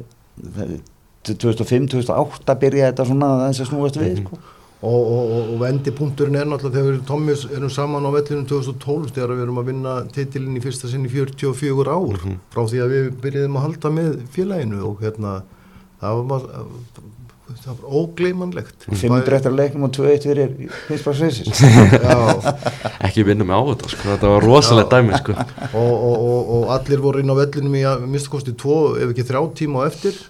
2005-2008 1.28 2.54
byrja 2.62 2.88
þetta 2.90 3.04
svona 3.08 3.28
þess 3.50 3.60
að 3.64 3.68
snúast 3.70 3.98
við 4.00 4.20
sko. 4.22 4.38
og, 4.80 5.00
og, 5.00 5.32
og, 5.36 5.50
og 5.52 5.58
vendipunkturinn 5.60 6.38
er 6.40 6.46
náttúrulega 6.48 6.78
þegar 6.78 6.94
við 6.96 7.02
Tommis 7.10 7.42
erum 7.52 7.72
saman 7.74 8.06
á 8.08 8.10
vellinu 8.14 8.46
2012 8.48 9.10
þegar 9.16 9.34
við 9.34 9.42
erum 9.44 9.60
að 9.60 9.68
vinna 9.72 9.94
titilinn 10.16 10.56
í 10.56 10.62
fyrsta 10.64 10.88
sinni 10.88 11.10
44 11.12 11.92
ár 11.92 12.22
frá 12.54 12.62
því 12.70 12.80
að 12.86 12.94
við 12.94 13.10
byrjuðum 13.26 13.58
að 13.60 13.66
halda 13.66 13.92
með 13.98 14.10
félaginu 14.32 14.80
og 14.88 15.04
hérna 15.04 15.34
það 16.00 16.22
var, 16.32 16.46
það 17.64 17.76
var 17.80 17.94
ógleymanlegt 18.00 18.86
500 18.88 19.36
eftir 19.38 19.50
að 19.50 19.58
leiknum 19.58 19.86
og 19.88 19.94
2-1 19.96 20.26
fyrir 20.28 20.52
Hinsbarsveisis 20.88 21.62
Já, 21.62 22.16
ekki 23.08 23.24
vinnum 23.28 23.50
með 23.50 23.60
á 23.60 23.64
þetta, 23.72 23.92
sko, 23.94 24.08
þetta 24.12 24.32
var 24.34 24.46
rosalegt 24.46 24.94
dæmi 24.94 25.20
sko. 25.20 25.36
og, 25.36 25.94
og, 25.94 26.16
og, 26.16 26.52
og 26.56 26.74
allir 26.76 27.02
voru 27.04 27.22
inn 27.22 27.32
á 27.32 27.40
vellinum 27.40 27.78
í 27.80 27.86
að 27.88 28.04
minnst 28.06 28.30
kosti 28.32 28.56
tvo 28.58 28.80
ef 28.98 29.10
ekki 29.12 29.26
þrjá 29.30 29.42
tíma 29.62 29.84
á 29.84 29.88
eftir 29.90 30.20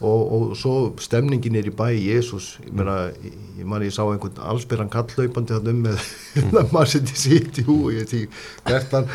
og, 0.00 0.32
og 0.32 0.56
svo 0.60 0.74
stemningin 1.00 1.56
er 1.56 1.70
í 1.70 1.72
bæ 1.72 1.88
Jésús, 1.96 2.56
ég 2.64 2.72
meina 2.76 2.96
ég, 3.24 3.36
ég 3.60 3.68
man 3.68 3.84
ég 3.84 3.94
sá 3.94 4.02
einhvern 4.04 4.42
allsbyrran 4.50 4.92
kallaupandi 4.92 5.56
þannig 5.56 5.72
um 5.72 5.84
með 5.86 6.72
maður 6.74 6.92
setið 6.92 7.22
sitt 7.22 7.60
í 7.62 7.66
hú 7.68 7.78
og 7.88 7.96
ég 7.96 8.10
því 8.10 8.22
hvert 8.68 8.96
hann 8.98 9.08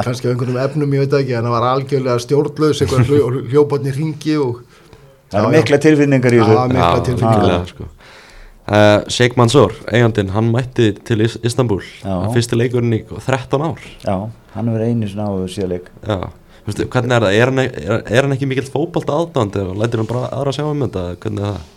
kannski 0.00 0.30
á 0.30 0.32
einhvernum 0.32 0.60
efnum 0.62 0.96
ég 0.96 1.04
veit 1.04 1.12
það 1.12 1.24
ekki 1.24 1.36
en 1.36 1.48
hann 1.48 1.56
var 1.58 1.68
algjörlega 1.74 2.24
stjórnlaus 2.24 2.80
eitthvað 2.80 3.12
hljó, 3.12 3.28
hljóparni 3.52 3.92
ringi 3.96 4.38
og 4.40 4.62
það 5.30 5.40
eru 5.40 5.52
mikla 5.54 5.78
tilfinningar 5.86 6.36
í 6.36 6.42
þessu. 6.42 6.58
Mikla 6.74 7.00
tilfinningar. 7.06 7.70
sko. 7.70 7.88
uh, 8.70 9.08
Sheikh 9.08 9.38
Mansour, 9.40 9.74
eigandinn, 9.90 10.34
hann 10.34 10.50
mætti 10.52 10.92
til 11.06 11.24
Is 11.26 11.38
Istanbul 11.46 11.80
fyrsti 12.34 12.58
leikurinn 12.58 12.98
í 12.98 13.02
13 13.08 13.66
ár. 13.66 13.80
Já, 14.04 14.14
hann 14.54 14.70
hefur 14.70 14.86
einu 14.86 15.08
svona 15.10 15.30
áður 15.30 15.50
síðleik 15.56 15.90
Vistu, 16.66 16.84
hvernig 16.92 17.16
er 17.16 17.24
það, 17.24 17.34
er 17.40 17.50
hann, 17.50 17.60
er, 17.64 18.02
er 18.04 18.26
hann 18.26 18.34
ekki 18.36 18.46
mikill 18.50 18.68
fótbolta 18.68 19.14
aðdándi 19.16 19.62
og 19.64 19.78
lætur 19.80 20.02
hann 20.02 20.10
bara 20.10 20.26
aðra 20.28 20.52
að 20.52 20.58
sjá 20.58 20.66
um 20.68 20.82
þetta, 20.84 21.04
hvernig 21.22 21.46
er 21.46 21.54
það? 21.54 21.76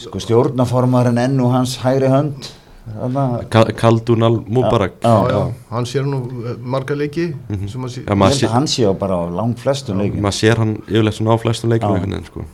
Sko 0.00 0.22
stjórnaformarinn 0.24 1.20
enn 1.22 1.36
og 1.44 1.52
hans 1.54 1.76
hægri 1.84 2.08
hönd 2.10 2.48
þarna, 2.86 3.24
Ka- 3.52 3.64
Kaldun 3.76 4.22
al-Mubarak 4.26 4.94
Já, 5.02 5.12
já, 5.30 5.40
hann 5.70 5.86
sér 5.86 6.06
nú 6.08 6.20
eh, 6.46 6.56
marga 6.58 6.96
leiki 6.96 7.26
sem 7.68 7.84
að 7.86 7.92
sé, 7.94 8.04
held 8.08 8.34
sé, 8.38 8.48
hann 8.50 8.66
sé 8.70 8.86
á 8.88 8.92
bara 8.96 9.18
á 9.20 9.24
langt 9.30 9.60
flestum 9.62 10.00
leikin 10.00 10.22
maður 10.24 10.38
sér 10.40 10.62
hann 10.62 10.72
yfirleitt 10.88 11.18
svona 11.18 11.36
á 11.36 11.42
flestum 11.42 11.70
leikum 11.74 11.94
veginn 11.98 12.24
sko. 12.26 12.44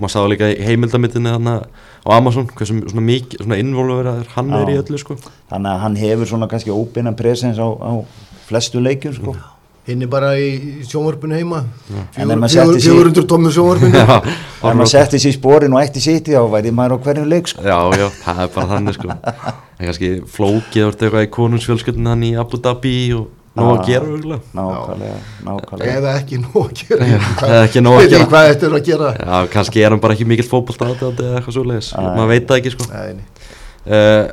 maður 0.00 0.12
sá 0.16 0.20
líka 0.28 0.50
í 0.52 0.58
heimildamitinni 0.66 1.32
þarna 1.36 1.54
á 2.02 2.08
Amazon 2.18 2.46
hversu 2.50 2.80
svona 2.90 3.06
mikið, 3.06 3.44
svona 3.46 3.60
involverað 3.62 4.26
hann 4.34 4.50
Já. 4.50 4.60
er 4.62 4.74
í 4.74 4.78
öllu 4.82 4.98
sko. 5.00 5.16
þannig 5.52 5.72
að 5.72 5.82
hann 5.86 5.96
hefur 6.02 6.26
svona 6.34 6.50
kannski 6.50 6.74
óbyrna 6.74 7.14
presens 7.16 7.58
á, 7.62 7.68
á 7.70 7.92
flestu 8.48 8.82
leikjum 8.82 9.14
sko. 9.14 9.36
Hinn 9.88 10.02
er 10.06 10.10
bara 10.10 10.32
í 10.38 10.84
sjónvarpinu 10.86 11.34
heima 11.40 11.64
En 12.14 12.30
ef 12.30 12.38
maður 12.38 12.52
setti 12.54 12.80
sig- 12.84 12.92
400 12.94 13.26
tómmu 13.32 13.50
sjónvarpinu 13.54 13.98
ef 14.06 14.62
maður 14.62 14.90
setti 14.92 15.18
sér 15.22 15.32
í 15.32 15.36
sporin 15.36 15.74
og 15.74 15.82
ætti 15.82 16.02
sitt 16.04 16.30
þá 16.30 16.42
væri 16.52 16.70
maður 16.74 16.94
á 16.94 17.04
hverjum 17.08 17.28
leik 17.32 17.50
sko. 17.50 17.64
já, 17.66 17.78
já, 17.98 18.06
það 18.22 18.42
er 18.46 18.50
bara 18.54 18.70
þannig 18.76 18.98
sko. 18.98 19.08
en 19.78 19.86
kannski 19.88 20.10
flókið 20.36 20.86
orðið 20.88 21.06
eitthvað 21.08 21.26
í 21.26 21.30
konungsfjölskyldun 21.38 22.10
hann 22.12 22.26
í 22.28 22.34
Abu 22.38 22.60
Dhabi 22.62 22.96
og 23.18 23.30
nóg 23.58 23.72
að 23.72 23.88
gera 23.90 24.38
nákvæmlega, 24.56 25.16
nákvæmlega. 25.44 25.96
eða 25.98 26.12
ekki 26.22 26.38
nóg 26.40 26.60
að 26.62 26.78
gera 26.78 27.08
eða 27.48 27.58
ekki 27.66 27.82
nóg 27.84 27.98
að 27.98 28.06
gera. 28.14 28.28
hvað 28.30 28.46
þetta 28.52 28.68
er 28.70 28.76
að 28.78 28.86
gera 28.86 29.10
já, 29.18 29.34
kannski 29.56 29.82
er 29.82 29.92
hann 29.92 30.00
bara 30.00 30.14
ekki 30.16 30.28
mikill 30.30 30.46
fótbolta 30.48 30.88
aðdándi 30.88 31.26
eða 31.26 31.40
eitthvað 31.42 31.56
svo 31.58 31.64
leiðis, 31.68 31.90
maður 31.98 32.30
veit 32.32 32.46
það 32.48 32.62
ekki 32.62 32.72
sko. 32.76 32.86
Nei, 32.94 33.18
nei. 33.18 33.26
uh, 33.98 34.24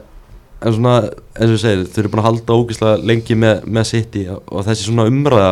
en 0.59 0.75
svona 0.75 0.95
eins 1.07 1.49
og 1.49 1.53
við 1.55 1.61
segir, 1.63 1.83
þau 1.87 1.99
eru 2.03 2.11
búin 2.13 2.21
að 2.23 2.27
halda 2.29 2.57
ógislega 2.59 3.03
lengi 3.11 3.37
með, 3.39 3.61
með 3.65 3.85
City 3.93 4.23
og, 4.33 4.41
og 4.51 4.65
þessi 4.67 4.87
svona 4.89 5.05
umræða 5.09 5.51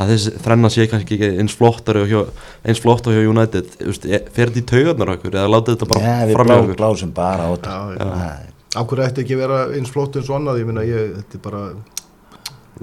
að 0.00 0.12
þessi 0.14 0.30
þrenna 0.40 0.70
sé 0.72 0.86
kannski 0.88 1.16
ekki 1.18 1.30
eins 1.42 1.56
flottari 1.58 2.00
og 2.04 2.08
hjá, 2.08 2.20
eins 2.64 2.80
flott 2.80 3.08
og 3.10 3.16
hjá 3.16 3.26
United 3.28 3.74
e, 3.84 4.20
fer 4.32 4.48
þetta 4.48 4.62
í 4.62 4.68
taugarnar 4.70 5.12
okkur 5.16 5.36
eða 5.36 5.50
láta 5.52 5.74
þetta 5.74 5.88
bara 5.90 6.04
Já, 6.06 6.14
við 6.30 6.38
fram 6.38 6.52
í 6.54 6.56
okkur 6.62 6.78
blásum 6.80 7.12
bara 7.16 7.48
á 7.48 7.50
þetta 7.52 7.74
Já, 7.74 7.82
já. 7.98 8.06
Það 8.06 8.30
er- 8.30 8.48
Akkur 8.80 9.00
ætti 9.02 9.24
ekki 9.24 9.34
að 9.34 9.40
vera 9.42 9.58
eins 9.74 9.90
flott 9.90 10.14
eins 10.16 10.28
og 10.30 10.36
annað, 10.38 10.60
ég 10.62 10.68
meina 10.68 10.84
ég, 10.86 11.08
þetta 11.18 11.36
er 11.36 11.42
bara, 11.42 11.62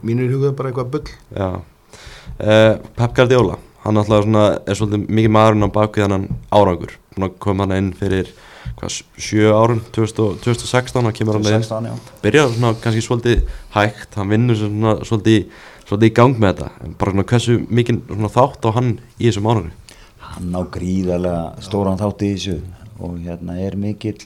mínir 0.03 0.33
hugað 0.33 0.55
bara 0.59 0.69
eitthvað 0.73 0.89
bull. 0.97 1.11
Já 1.31 1.47
uh, 1.55 2.73
Pep 2.97 3.13
Guardiola 3.15 3.55
hann 3.85 4.01
alltaf 4.01 4.25
svona, 4.25 4.41
er 4.67 4.75
svolítið 4.77 5.05
mikið 5.15 5.33
maðurinn 5.37 5.67
á 5.71 5.75
bakvið 5.77 6.05
hann 6.11 6.27
árangur 6.51 6.97
Búinn 7.15 7.29
að 7.29 7.37
koma 7.47 7.63
hann 7.65 7.77
inn 7.79 7.89
fyrir 7.97 8.33
hvað, 8.77 8.99
sjö 9.17 9.53
2000, 9.95 10.39
2016, 10.43 11.01
hann 11.01 11.15
kemur 11.15 11.39
hann 11.39 11.49
inn. 11.49 11.65
16, 11.65 11.89
já. 11.89 12.13
byrjar 12.23 12.53
svona 12.53 12.73
kannski 12.83 13.03
svolítið 13.05 13.43
hægt 13.75 14.17
hann 14.19 14.31
vinnur 14.33 14.59
svona 14.59 14.95
svolítið, 15.07 15.49
svolítið 15.87 16.11
í 16.11 16.15
gang 16.19 16.39
með 16.41 16.53
þetta 16.53 16.69
en 16.85 16.95
bara 16.99 17.15
svona 17.15 17.27
hversu 17.31 17.57
mikið 17.79 18.01
svona 18.11 18.33
þátt 18.37 18.67
á 18.67 18.69
hann 18.77 18.93
í 19.17 19.27
þessum 19.29 19.51
árangri? 19.51 19.73
Hann 20.27 20.53
á 20.53 20.61
gríðarlega 20.77 21.67
stóran 21.67 22.01
þátt 22.01 22.27
í 22.27 22.31
þessu 22.35 22.57
og 22.97 23.17
hérna 23.23 23.57
er 23.63 23.77
mikill 23.79 24.17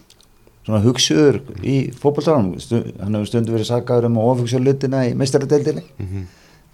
svona 0.66 0.84
hugsuður 0.84 1.42
í 1.64 1.78
Stu, 1.92 2.84
hann 3.02 3.16
hefur 3.18 3.30
stundu 3.30 3.56
verið 3.56 3.72
sagaður 3.72 4.12
um 4.12 4.22
að 4.22 4.30
ofugsa 4.36 4.62
lutina 4.62 5.08
í 5.10 5.16
meistaradeildinni. 5.18 5.84
Já, 5.98 6.06
En 6.06 6.28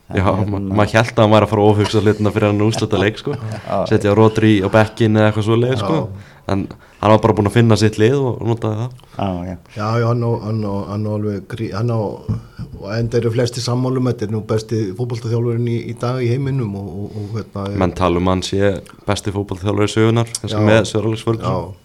ma 0.08 0.16
hérna- 0.16 0.76
maður 0.80 0.93
held 0.95 1.14
að 1.14 1.22
hann 1.24 1.32
væri 1.36 1.45
að 1.47 1.49
fara 1.51 1.62
að 1.62 1.70
ofhugsa 1.74 2.01
hlutina 2.01 2.32
fyrir 2.32 2.47
hann 2.51 2.62
úrslita 2.68 2.99
leik 3.01 3.18
sko. 3.20 3.36
setja 3.89 4.16
Rodri 4.16 4.62
á 4.64 4.68
bekkin 4.72 5.18
eða 5.20 5.32
eitthvað 5.32 5.47
svo 5.49 5.58
leik 5.60 5.78
sko. 5.82 6.10
en 6.47 6.68
hann 7.01 7.12
var 7.12 7.20
bara 7.20 7.34
búinn 7.34 7.49
að 7.49 7.58
finna 7.58 7.76
sitt 7.78 7.97
lið 7.99 8.16
og 8.16 8.39
notaði 8.47 8.88
það 9.18 9.41
já. 9.47 9.58
Já, 9.76 9.88
já, 9.99 10.05
hann 10.08 10.24
á, 10.24 11.12
alveg, 11.12 11.58
hann 11.76 11.91
á, 11.91 11.99
og 12.78 12.93
enda 12.95 13.18
eru 13.20 13.32
flesti 13.34 13.60
sammálum, 13.62 14.08
þetta 14.08 14.26
er 14.28 14.32
nú 14.32 14.41
besti 14.47 14.80
fótballtaþjálfurinn 14.95 15.68
í, 15.68 15.76
í 15.91 15.97
dag 15.99 16.22
í 16.24 16.30
heiminum 16.32 16.72
og, 16.80 16.88
og, 16.88 17.18
og 17.20 17.36
hérna, 17.36 17.66
menn 17.84 17.91
tala 17.97 18.22
um 18.22 18.32
hann 18.32 18.45
sé 18.45 18.78
besti 19.05 19.34
fótballþjálfari 19.36 19.91
sögunar 19.91 20.32
eins 20.39 20.53
og 20.53 20.64
Já. 20.64 20.66
með 20.70 20.80
Já, 20.80 20.93
Ferguson 20.93 21.41
og 21.51 21.76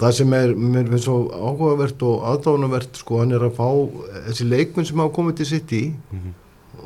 það 0.00 0.16
sem 0.22 0.32
er, 0.40 0.56
mér 0.56 0.88
finnst 0.94 1.04
svo 1.10 1.18
áhugavert 1.36 2.02
og 2.08 2.24
aðdánavert, 2.32 2.98
sko, 3.04 3.20
hann 3.20 3.36
er 3.36 3.44
að 3.50 3.54
fá 3.60 3.68
þessi 4.30 4.48
leikmenn 4.48 4.88
sem 4.88 4.98
hafa 5.04 5.14
komið 5.20 5.38
til 5.42 5.46
sitt 5.52 5.76
í, 5.76 5.84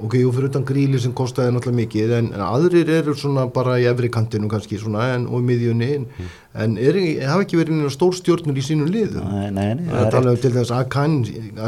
ok, 0.05 0.15
jú 0.23 0.33
fyrir 0.35 0.51
utan 0.51 0.65
gríli 0.67 1.01
sem 1.03 1.13
kostaði 1.17 1.55
náttúrulega 1.55 1.81
mikið, 1.85 2.13
en, 2.19 2.31
en 2.37 2.45
aðrir 2.45 2.91
eru 3.01 3.15
svona 3.19 3.47
bara 3.53 3.79
í 3.81 3.87
efri 3.91 4.11
kantinu 4.13 4.51
kannski 4.51 4.79
svona, 4.81 5.11
en, 5.15 5.27
og 5.31 5.43
í 5.43 5.47
miðjunni, 5.51 5.89
en, 5.99 6.07
en 6.65 6.77
er, 6.81 6.99
hafa 7.29 7.45
ekki 7.47 7.61
verið 7.61 7.79
neina 7.79 7.93
stór 7.95 8.17
stjórnur 8.19 8.59
í 8.59 8.65
sínum 8.65 8.91
liðum. 8.91 9.29
Nei, 9.31 9.49
nei, 9.55 9.69
nei, 9.79 9.87
Það 9.91 10.01
er 10.01 10.07
er 10.07 10.15
talað 10.17 10.37
um 10.37 10.43
til 10.45 10.53
þess 10.57 10.75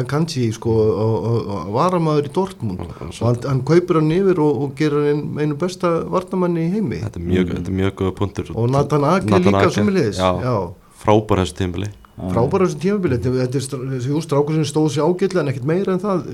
Akanji, 0.03 0.51
sko, 0.57 0.77
og, 1.07 1.17
og, 1.31 1.55
og 1.57 1.73
varamaður 1.77 2.29
í 2.29 2.35
Dortmund. 2.37 2.85
Og 2.85 3.23
hann, 3.23 3.41
hann 3.47 3.65
kaupir 3.69 4.01
hann 4.01 4.13
yfir 4.19 4.43
og, 4.43 4.67
og 4.67 4.77
gerir 4.79 5.11
hann 5.13 5.25
einu 5.39 5.59
besta 5.61 5.95
varnamanni 6.13 6.67
í 6.69 6.77
heimi. 6.77 7.03
Þetta 7.07 7.23
er 7.23 7.27
mjög, 7.31 7.57
þetta 7.57 7.75
er 7.75 7.81
mjög 7.83 7.99
góða 8.03 8.15
punktur. 8.21 8.55
Og 8.57 8.71
Nathan 8.73 9.09
Ake 9.13 9.43
líka 9.43 9.65
Ake, 9.65 9.75
sömuleiðis 9.79 10.23
já, 10.23 10.31
já. 10.43 10.57
frábær 11.05 11.45
þessu 11.45 11.61
tímbili 11.63 11.93
frábæra 12.17 12.67
þessum 12.69 12.81
tímabili. 12.83 13.19
Þetta 13.19 13.59
er 13.59 14.23
strákur 14.27 14.59
sem 14.59 14.67
stóð 14.69 14.89
sér 14.95 15.07
ágætlega 15.09 15.41
en 15.47 15.49
ekkert 15.53 15.69
meira 15.71 15.95
en 15.97 16.03
það. 16.03 16.27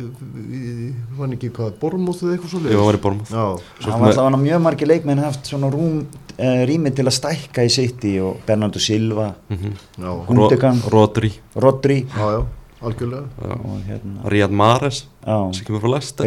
Var 1.18 1.35
ekki 1.37 1.51
hvað, 1.55 1.72
Bormóð 1.81 2.22
eða 2.24 2.35
eitthvað 2.37 2.53
svo 2.53 2.61
ég 2.66 2.83
var 2.83 2.99
í 2.99 3.03
Bormóð 3.03 3.33
já, 3.33 3.45
Það 3.85 3.95
var 3.95 4.09
alltaf 4.11 4.29
hana 4.29 4.41
mjög 4.43 4.62
margir 4.66 4.91
leikmenn 4.91 5.22
haft 5.22 5.49
svona 5.51 5.70
rúm, 5.72 6.03
uh, 6.39 6.61
rými 6.68 6.93
til 6.95 7.07
að 7.07 7.16
stækka 7.18 7.64
í 7.66 7.72
City 7.72 8.18
og 8.20 8.43
Bernardo 8.47 8.79
Silva, 8.83 9.35
Mhm. 9.51 9.72
já, 9.99 10.26
Gundogan, 10.26 10.83
Rodri. 10.91 11.33
Rodri. 11.55 12.07
Já, 12.07 12.31
já 12.39 12.45
algjörlega. 12.83 13.26
Já. 13.43 13.55
og 13.59 13.79
hérna 13.89 14.31
Ríad 14.31 14.51
Mares 14.51 15.07
já, 15.26 15.53
sem 15.55 15.64
kemur 15.66 15.81
frá 15.83 15.95
Lester 15.97 16.26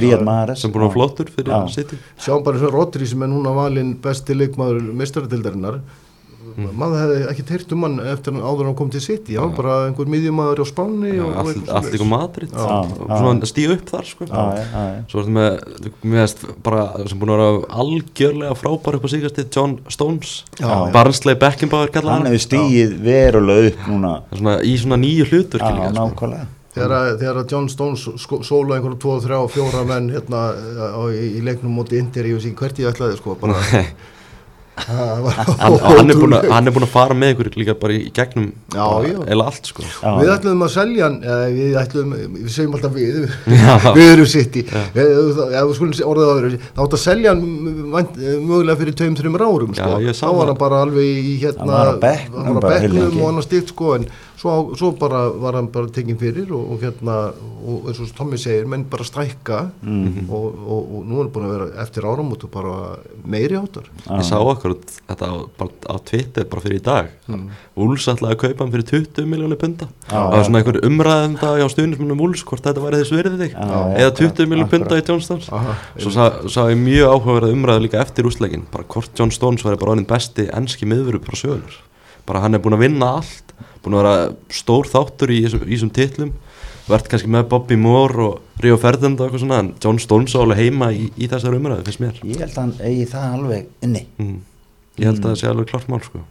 sem 0.56 0.72
búin 0.72 0.84
að 0.84 0.90
já. 0.90 0.94
flottur 0.94 1.26
fyrir. 1.32 1.70
City. 1.72 1.98
Sjáum 2.20 2.44
bara 2.44 2.58
og 2.58 2.74
Rodri 2.74 3.06
sem 3.08 3.22
er 3.24 3.28
núna 3.28 3.54
valinn 3.56 3.96
besti 4.02 4.34
leikmaður 4.36 4.92
mestaradildarinnar 4.94 5.80
maður 6.58 7.00
hefði 7.02 7.20
ekki 7.32 7.44
teirt 7.52 7.72
um 7.76 7.84
hann 7.88 7.98
eftir 8.12 8.34
hann 8.36 8.44
áður 8.44 8.62
en 8.64 8.70
hann 8.72 8.78
kom 8.82 8.90
til 8.94 9.02
City. 9.04 9.36
Hann 9.40 9.52
var 9.52 9.58
bara 9.62 9.76
einhver 9.90 10.10
miðjumadur 10.12 10.62
á 10.64 10.68
Spáni 10.70 11.12
eitthvað 11.16 11.68
allt 11.72 12.42
Já. 12.52 12.78
og 13.02 13.12
svona 13.18 13.50
stíu 13.52 13.74
upp 13.76 13.86
þar 13.92 14.06
sko. 14.12 14.28
Já, 14.30 14.46
já, 14.60 14.66
já, 14.72 15.04
Svo 15.12 15.26
með, 15.28 15.60
mér 16.04 16.22
veist, 16.24 16.46
bara 16.64 16.86
sem 17.08 17.20
búin 17.22 17.34
að 17.36 17.42
vera 17.42 17.82
algjörlega 17.84 18.56
frábær 18.60 18.98
upp 19.00 19.06
á 19.06 19.10
síkasti 19.14 19.48
John 19.56 19.78
Stones, 19.90 20.34
Já. 20.60 20.72
Barnsley 20.96 21.36
Beckenbauer 21.36 21.92
kallar 21.94 22.18
hann 22.20 22.26
hann, 22.28 22.34
hefur 22.36 22.48
stíið 22.48 22.98
verulega 23.06 23.74
upp 23.74 23.86
núna. 23.92 24.16
Svona, 24.36 24.58
í 24.64 24.74
svona 24.82 24.98
nýju 25.02 25.30
hlutur 25.32 25.60
já, 25.64 25.70
sko. 25.72 25.94
nákvæmlega. 26.00 26.48
Þegar, 26.72 26.92
að- 26.96 27.18
þegar 27.20 27.38
að 27.42 27.50
John 27.52 27.66
Stones 27.68 28.06
sko, 28.24 28.38
sóla 28.48 28.78
einhverju 28.78 28.96
2, 29.04 29.16
3 29.26 29.40
og 29.44 29.50
4 29.52 29.82
menn 29.90 30.06
hérna 30.14 30.44
á, 30.96 31.04
í, 31.12 31.26
í 31.36 31.42
leiknum 31.44 31.74
móti 31.76 32.00
Inter 32.00 32.24
ég 32.24 32.38
veist 32.38 32.48
ekki 32.48 32.62
hvert 32.64 32.80
ég 32.80 32.94
ætlaði 32.94 33.18
sko 33.20 33.36
bara 33.42 33.58
og 34.90 35.30
hann, 35.62 36.10
er 36.10 36.18
búin 36.18 36.34
að, 36.36 36.42
ótrúlegt. 36.42 36.52
hann 36.56 36.68
er 36.70 36.76
búin 36.76 36.86
að 36.88 36.94
fara 36.94 37.18
með 37.18 37.34
ykkur 37.36 37.50
líka 37.62 37.76
bara 37.82 37.94
í 37.98 38.00
gegnum 38.16 38.48
Já, 38.74 38.82
bara 38.82 39.12
já. 39.12 39.20
eða 39.36 39.48
allt 39.52 39.70
sko 39.72 39.86
Já. 39.86 40.10
Við 40.22 40.32
ætlum 40.36 40.66
að 40.66 40.72
selja 40.76 41.04
hann, 41.08 41.18
eða 41.26 41.46
við 41.58 41.78
ætlum, 41.82 42.16
við 42.38 42.50
segjum 42.56 42.78
alltaf 42.80 42.94
við, 42.98 43.20
Já. 43.52 43.76
við 43.98 44.08
erum 44.16 44.30
sitt 44.32 44.60
í, 44.62 44.66
þá 46.72 46.82
átt 46.82 46.98
að 46.98 47.02
selja 47.02 47.34
hann 47.36 47.44
mögulega 47.92 48.80
fyrir 48.82 48.98
tveim, 48.98 49.16
þreim 49.20 49.38
árum, 49.42 49.76
Já, 49.76 49.86
sko. 49.86 50.02
ég 50.06 50.18
sá 50.18 50.26
Þá 50.26 50.34
var 50.38 50.52
hann 50.52 50.60
bara 50.62 50.82
alveg 50.86 51.06
í 51.32 51.38
hérna, 51.42 51.66
Hann 51.66 51.72
var 51.76 51.92
á 51.92 51.96
bekknum 52.02 52.46
hann 52.46 52.60
var 52.62 52.68
og 53.22 53.26
hann 53.28 53.46
stíkt, 53.46 53.74
sko, 53.74 53.96
en 53.98 54.06
svo, 54.42 54.54
svo 54.76 54.92
bara 54.98 55.20
var 55.38 55.54
hann 55.60 55.68
bara 55.74 55.90
tekinn 55.94 56.18
fyrir 56.18 56.50
og, 56.56 56.72
og 56.74 56.80
hérna, 56.82 57.16
og 57.62 57.88
eins 57.92 58.00
og 58.02 58.10
Tommy 58.18 58.40
segir, 58.42 58.66
menn 58.66 58.88
bara 58.90 59.06
stækka 59.06 59.60
Mhm. 59.82 60.26
og, 60.30 60.46
og, 60.66 60.88
og 60.98 61.04
nú 61.06 61.20
er 61.20 61.24
hann 61.28 61.32
búin 61.36 61.46
að 61.46 61.52
vera 61.56 61.68
eftir 61.84 62.08
áramót 62.10 62.44
og 62.48 62.52
bara 62.52 62.98
meiri 63.26 63.56
áttar. 63.60 63.86
ég 64.10 64.24
sá 64.26 64.40
okkur 64.42 64.76
þetta 65.08 65.30
á, 65.30 65.34
bara 65.58 65.72
á 65.94 65.96
Twitter 66.04 66.44
bara 66.50 66.62
fyrir 66.66 66.80
í 66.80 66.84
dag. 66.84 67.12
Mm. 67.28 67.50
Úls 67.78 68.08
ætlaði 68.10 68.34
að 68.36 68.42
kaupa 68.42 68.64
hann 68.66 68.74
fyrir 68.74 68.88
20 68.90 69.30
miljónir 69.30 69.60
punta 69.62 69.88
það 70.10 70.32
var 70.34 70.44
svona 70.48 70.62
einhver 70.64 70.82
umræðum 70.90 71.38
það 71.40 71.60
hjá 71.62 71.68
stuðnismunum 71.76 72.24
Úls 72.26 72.44
hvort 72.44 72.64
þetta 72.66 72.82
væri 72.84 73.00
þess 73.04 73.14
verðið 73.16 73.44
þig 73.46 73.54
Já, 73.54 73.80
eða 74.02 74.16
20 74.18 74.32
akkurat, 74.32 74.50
miljónir 74.50 74.72
punta 74.74 74.98
í. 74.98 75.06
John 75.08 75.22
Stones. 75.22 75.48
Aha, 75.52 75.76
Svo 76.02 76.12
sá, 76.12 76.26
sá 76.50 76.62
ég 76.72 76.82
mjög 76.82 77.14
áhugaverða 77.14 77.54
umræðu 77.56 77.86
líka 77.86 78.02
eftir 78.02 78.26
úsleikin 78.26 78.66
bara 78.72 78.84
hvort 78.90 79.14
John 79.18 79.32
Stones 79.32 79.64
væri 79.64 79.78
bara 79.80 79.94
orðin 79.96 80.08
besti 80.10 80.50
enski 80.50 80.86
miðvöru 80.90 81.22
frá 81.24 81.36
sögunar 81.38 81.78
bara 82.26 82.42
hann 82.44 82.54
er 82.56 82.60
búin 82.64 82.76
að 82.78 82.84
vinna 82.88 83.16
allt 83.22 83.51
búin 83.84 83.98
að 83.98 84.04
vera 84.04 84.16
stór 84.62 84.90
þáttur 84.92 85.34
í 85.34 85.40
þessum, 85.46 85.66
í 85.68 85.74
þessum 85.76 85.94
titlum. 85.96 86.34
Verðt 86.90 87.10
kannski 87.12 87.32
með 87.32 87.48
Bobby 87.52 87.78
Moore 87.80 88.26
og 88.26 88.62
Rio 88.64 88.78
Ferdinand 88.82 89.20
og 89.22 89.28
eitthvað 89.28 89.44
svona 89.46 89.62
en 89.64 89.74
John 89.84 90.00
Stones 90.02 90.36
á 90.36 90.42
alveg 90.42 90.64
heima 90.64 90.92
í, 90.92 91.08
í 91.16 91.30
þessar 91.32 91.56
umræðu 91.56 91.86
finnst 91.88 92.04
mér. 92.04 92.22
Ég 92.26 92.42
held 92.42 92.56
að 92.56 92.62
hann 92.62 92.76
eigi 92.82 93.10
það 93.14 93.36
alveg 93.38 93.68
inni. 93.86 94.06
Mm. 94.18 94.38
ég 95.00 95.12
held 95.12 95.22
að 95.22 95.30
það 95.30 95.42
sé 95.42 95.52
alveg 95.52 95.72
klart 95.72 95.92
mál 95.92 96.02
sko. 96.06 96.24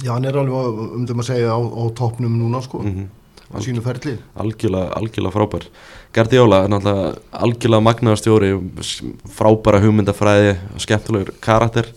Já, 0.00 0.12
hann 0.14 0.28
er 0.30 0.38
alveg, 0.40 0.84
um 0.96 1.08
þeim 1.08 1.24
að 1.24 1.32
segja, 1.32 1.52
á, 1.52 1.58
á 1.58 1.82
toppnum 1.98 2.38
núna, 2.38 2.62
sko, 2.64 2.84
mm 2.86 3.08
á 3.50 3.58
sínu 3.58 3.82
ferli. 3.82 4.16
algjörlega, 4.38 4.92
algjörlega 4.94 5.34
frábær. 5.34 5.66
Guardiola 6.14 6.64
er 6.64 6.70
náttúrulega 6.70 7.40
algjörlega 7.44 7.86
magnaðarstjóri 7.86 8.50
frábæra 9.34 9.80
hugmyndafræði 9.82 10.52
skemmtilegur 10.78 11.34
karakter 11.42 11.90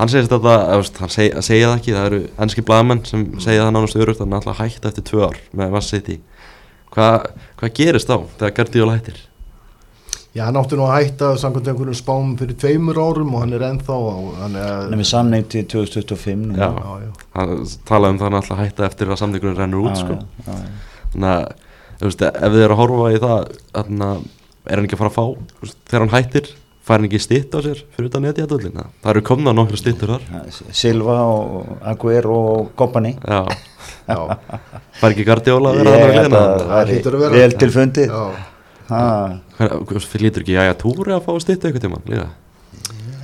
hann 0.00 0.10
segist 0.12 0.32
þetta, 0.32 0.56
veist, 0.80 1.00
hann 1.02 1.12
seg, 1.12 1.34
hann 1.36 1.46
segja 1.46 1.70
það 1.70 1.78
ekki 1.80 1.96
það 1.96 2.10
eru 2.10 2.20
ennski 2.44 2.66
blaðmenn 2.66 3.02
sem 3.08 3.24
segja 3.42 3.66
það 3.66 3.74
nánast 3.76 3.98
örugt 4.00 4.20
að 4.20 4.26
hann 4.26 4.36
er 4.36 4.40
alltaf 4.40 4.62
hægt 4.64 4.90
eftir 4.90 5.08
tvö 5.10 5.26
ár 5.28 5.40
með 5.60 5.74
Vass 5.76 5.92
City 5.92 6.20
Hva, 6.90 7.10
hvað 7.60 7.74
gerist 7.76 8.08
þá 8.10 8.16
þegar 8.40 8.54
Guardiola 8.56 8.94
hættir? 8.96 9.18
Já, 10.34 10.44
hann 10.46 10.58
átti 10.60 10.76
nú 10.78 10.84
að 10.86 10.92
hætta 10.96 11.28
samkvæmt 11.42 11.68
einhverjum 11.72 11.96
spám 11.98 12.34
fyrir 12.38 12.56
tveimur 12.62 12.98
árum 13.02 13.32
og 13.34 13.42
hann 13.42 13.54
er 13.56 13.64
ennþá 13.66 13.96
á, 13.98 14.10
hann 14.44 14.58
er, 14.58 14.92
með 14.94 15.08
samning 15.10 15.46
til 15.50 15.64
2025 15.72 16.44
núna. 16.52 16.58
Já. 16.58 16.68
já, 16.70 17.06
já. 17.08 17.24
hann 17.34 17.64
talaði 17.88 18.14
um 18.14 18.20
það 18.20 18.28
hann 18.28 18.38
alltaf 18.38 18.54
að 18.54 18.62
hætta 18.62 18.86
eftir 18.86 19.10
að 19.10 19.20
samningunum 19.22 19.58
rennur 19.58 19.88
út 19.90 19.98
Já, 19.98 20.02
sko. 20.04 20.18
já, 20.46 20.52
já. 20.54 21.00
þannig 21.14 21.32
að 21.32 21.66
þú 22.00 22.06
veist, 22.06 22.22
ef 22.30 22.54
þið 22.54 22.66
eru 22.66 22.76
að 22.76 22.82
horfa 22.82 23.10
í 23.10 23.20
það 23.24 23.50
þannig 23.80 24.06
að 24.06 24.22
er 24.70 24.76
hann 24.76 24.86
ekki 24.86 24.98
að 24.98 25.02
fara 25.02 25.10
að 25.10 25.18
fá 25.18 25.72
þegar 25.90 26.04
hann 26.04 26.14
hættir, 26.14 26.52
fær 26.90 27.06
ekki 27.06 27.20
stitt 27.22 27.54
á 27.54 27.58
sér 27.64 27.80
fyrir 27.94 28.10
utan 28.10 28.24
netjadöllin 28.26 28.76
það 28.76 29.10
eru 29.14 29.24
komna 29.30 29.54
nokkru 29.56 29.78
stittur 29.80 30.16
þar. 30.16 30.28
Silva 30.74 31.18
og 31.30 31.74
Aguero 31.92 32.38
og 32.56 32.70
Kompany. 32.78 33.14
Já, 33.22 33.40
já. 34.10 34.18
fær 35.00 35.14
ekki 35.14 35.26
Guardiola 35.28 35.72
að 35.72 35.80
vera 35.80 35.96
þannig 35.96 36.20
að 36.20 36.38
að 36.40 36.64
það 36.74 36.94
hlýtur 36.94 37.18
að 37.18 37.26
vera. 37.26 37.40
vel 37.40 37.92
til. 38.00 38.08
Ha, 38.90 39.00
lítur 40.18 40.42
ekki 40.42 40.54
Jæja 40.56 40.76
Túri 40.78 41.14
að 41.14 41.26
fá 41.28 41.34
stittu 41.42 41.68
eitthvað 41.68 41.84
tíma 41.86 42.00
líka? 42.10 42.28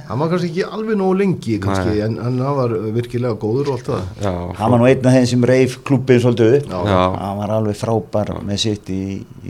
Hann 0.07 0.21
var 0.21 0.29
kannski 0.31 0.53
ekki 0.53 0.67
alveg 0.77 0.99
nógu 1.01 1.17
lengi 1.19 1.57
kannski, 1.63 1.97
Nei. 1.97 2.03
en, 2.05 2.19
hann 2.23 2.37
var 2.39 2.75
virkilega 2.95 3.35
góður 3.43 3.73
og 3.73 3.79
allt 3.81 3.89
það. 3.91 4.05
Já, 4.23 4.35
hann 4.61 4.75
var 4.75 4.79
nú 4.79 4.87
einn 4.87 5.09
af 5.11 5.17
þeim 5.17 5.27
sem 5.33 5.47
reif 5.51 5.75
klubbin 5.89 6.21
svolítið 6.23 6.55
upp. 6.61 6.69
Hann 6.87 7.41
var 7.41 7.55
alveg 7.57 7.81
frábær 7.81 8.31
með 8.47 8.61
sitt 8.63 8.93
í, 8.95 9.01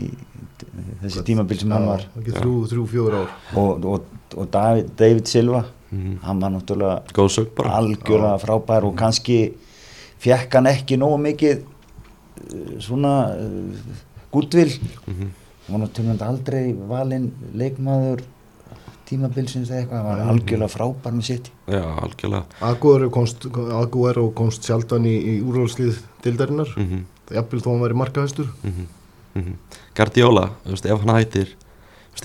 í 0.01 0.07
þessi 1.01 1.23
tímabil 1.23 1.59
sem 1.59 1.71
hann 1.71 1.85
var. 1.87 2.05
ekki 2.19 2.31
þrjú, 2.31 2.53
þrjú, 2.71 2.85
fjögur 2.93 3.13
ár. 3.21 3.29
Og, 3.55 3.85
og, 3.85 4.01
og 4.37 4.51
David, 4.51 4.91
David 4.97 5.25
Silva 5.27 5.65
Mhm. 5.89 6.17
hann 6.21 6.39
var 6.41 6.49
náttúrulega 6.51 7.01
algjörlega 7.63 8.39
frábær 8.43 8.83
og 8.83 8.95
kannski 8.99 9.53
fekk 10.19 10.53
hann 10.57 10.65
ekki 10.67 10.97
nógu 10.99 11.17
mikið 11.23 11.61
uh, 11.61 12.79
svona 12.79 13.31
uh, 13.31 13.93
gúdvill 14.33 14.73
Mhm. 15.07 15.29
hann 15.67 15.79
var 15.79 15.87
náttúrulega 15.87 16.27
aldrei 16.27 16.73
valinn 16.89 17.31
leikmaður 17.55 18.21
tímabilsins 19.07 19.69
eða 19.71 19.79
eitthvað, 19.85 20.03
hann 20.03 20.05
var 20.19 20.33
algjörlega 20.33 20.67
frábær 20.75 21.13
með 21.15 21.23
sitt 21.23 21.51
já, 21.67 21.79
algjörlega. 22.03 22.43
Aguero 22.61 23.09
komst, 23.09 23.45
Aguero 23.81 24.31
komst 24.35 24.63
sjaldan 24.67 25.05
í, 25.07 25.15
í 25.15 25.41
úrvalslið 25.41 26.01
dildarinnar 26.23 26.67
mm 26.75 26.83
-hmm. 26.89 27.03
jafnvel 27.31 27.61
þó 27.61 27.69
hann 27.71 27.81
væri 27.85 27.93
markahæstur 28.03 28.47
Mhm. 29.37 29.55
Guardiola, 29.97 30.49
þú 30.65 30.75
veist, 30.75 30.85
ef 30.85 31.05
hann 31.05 31.15
hættir 31.17 31.55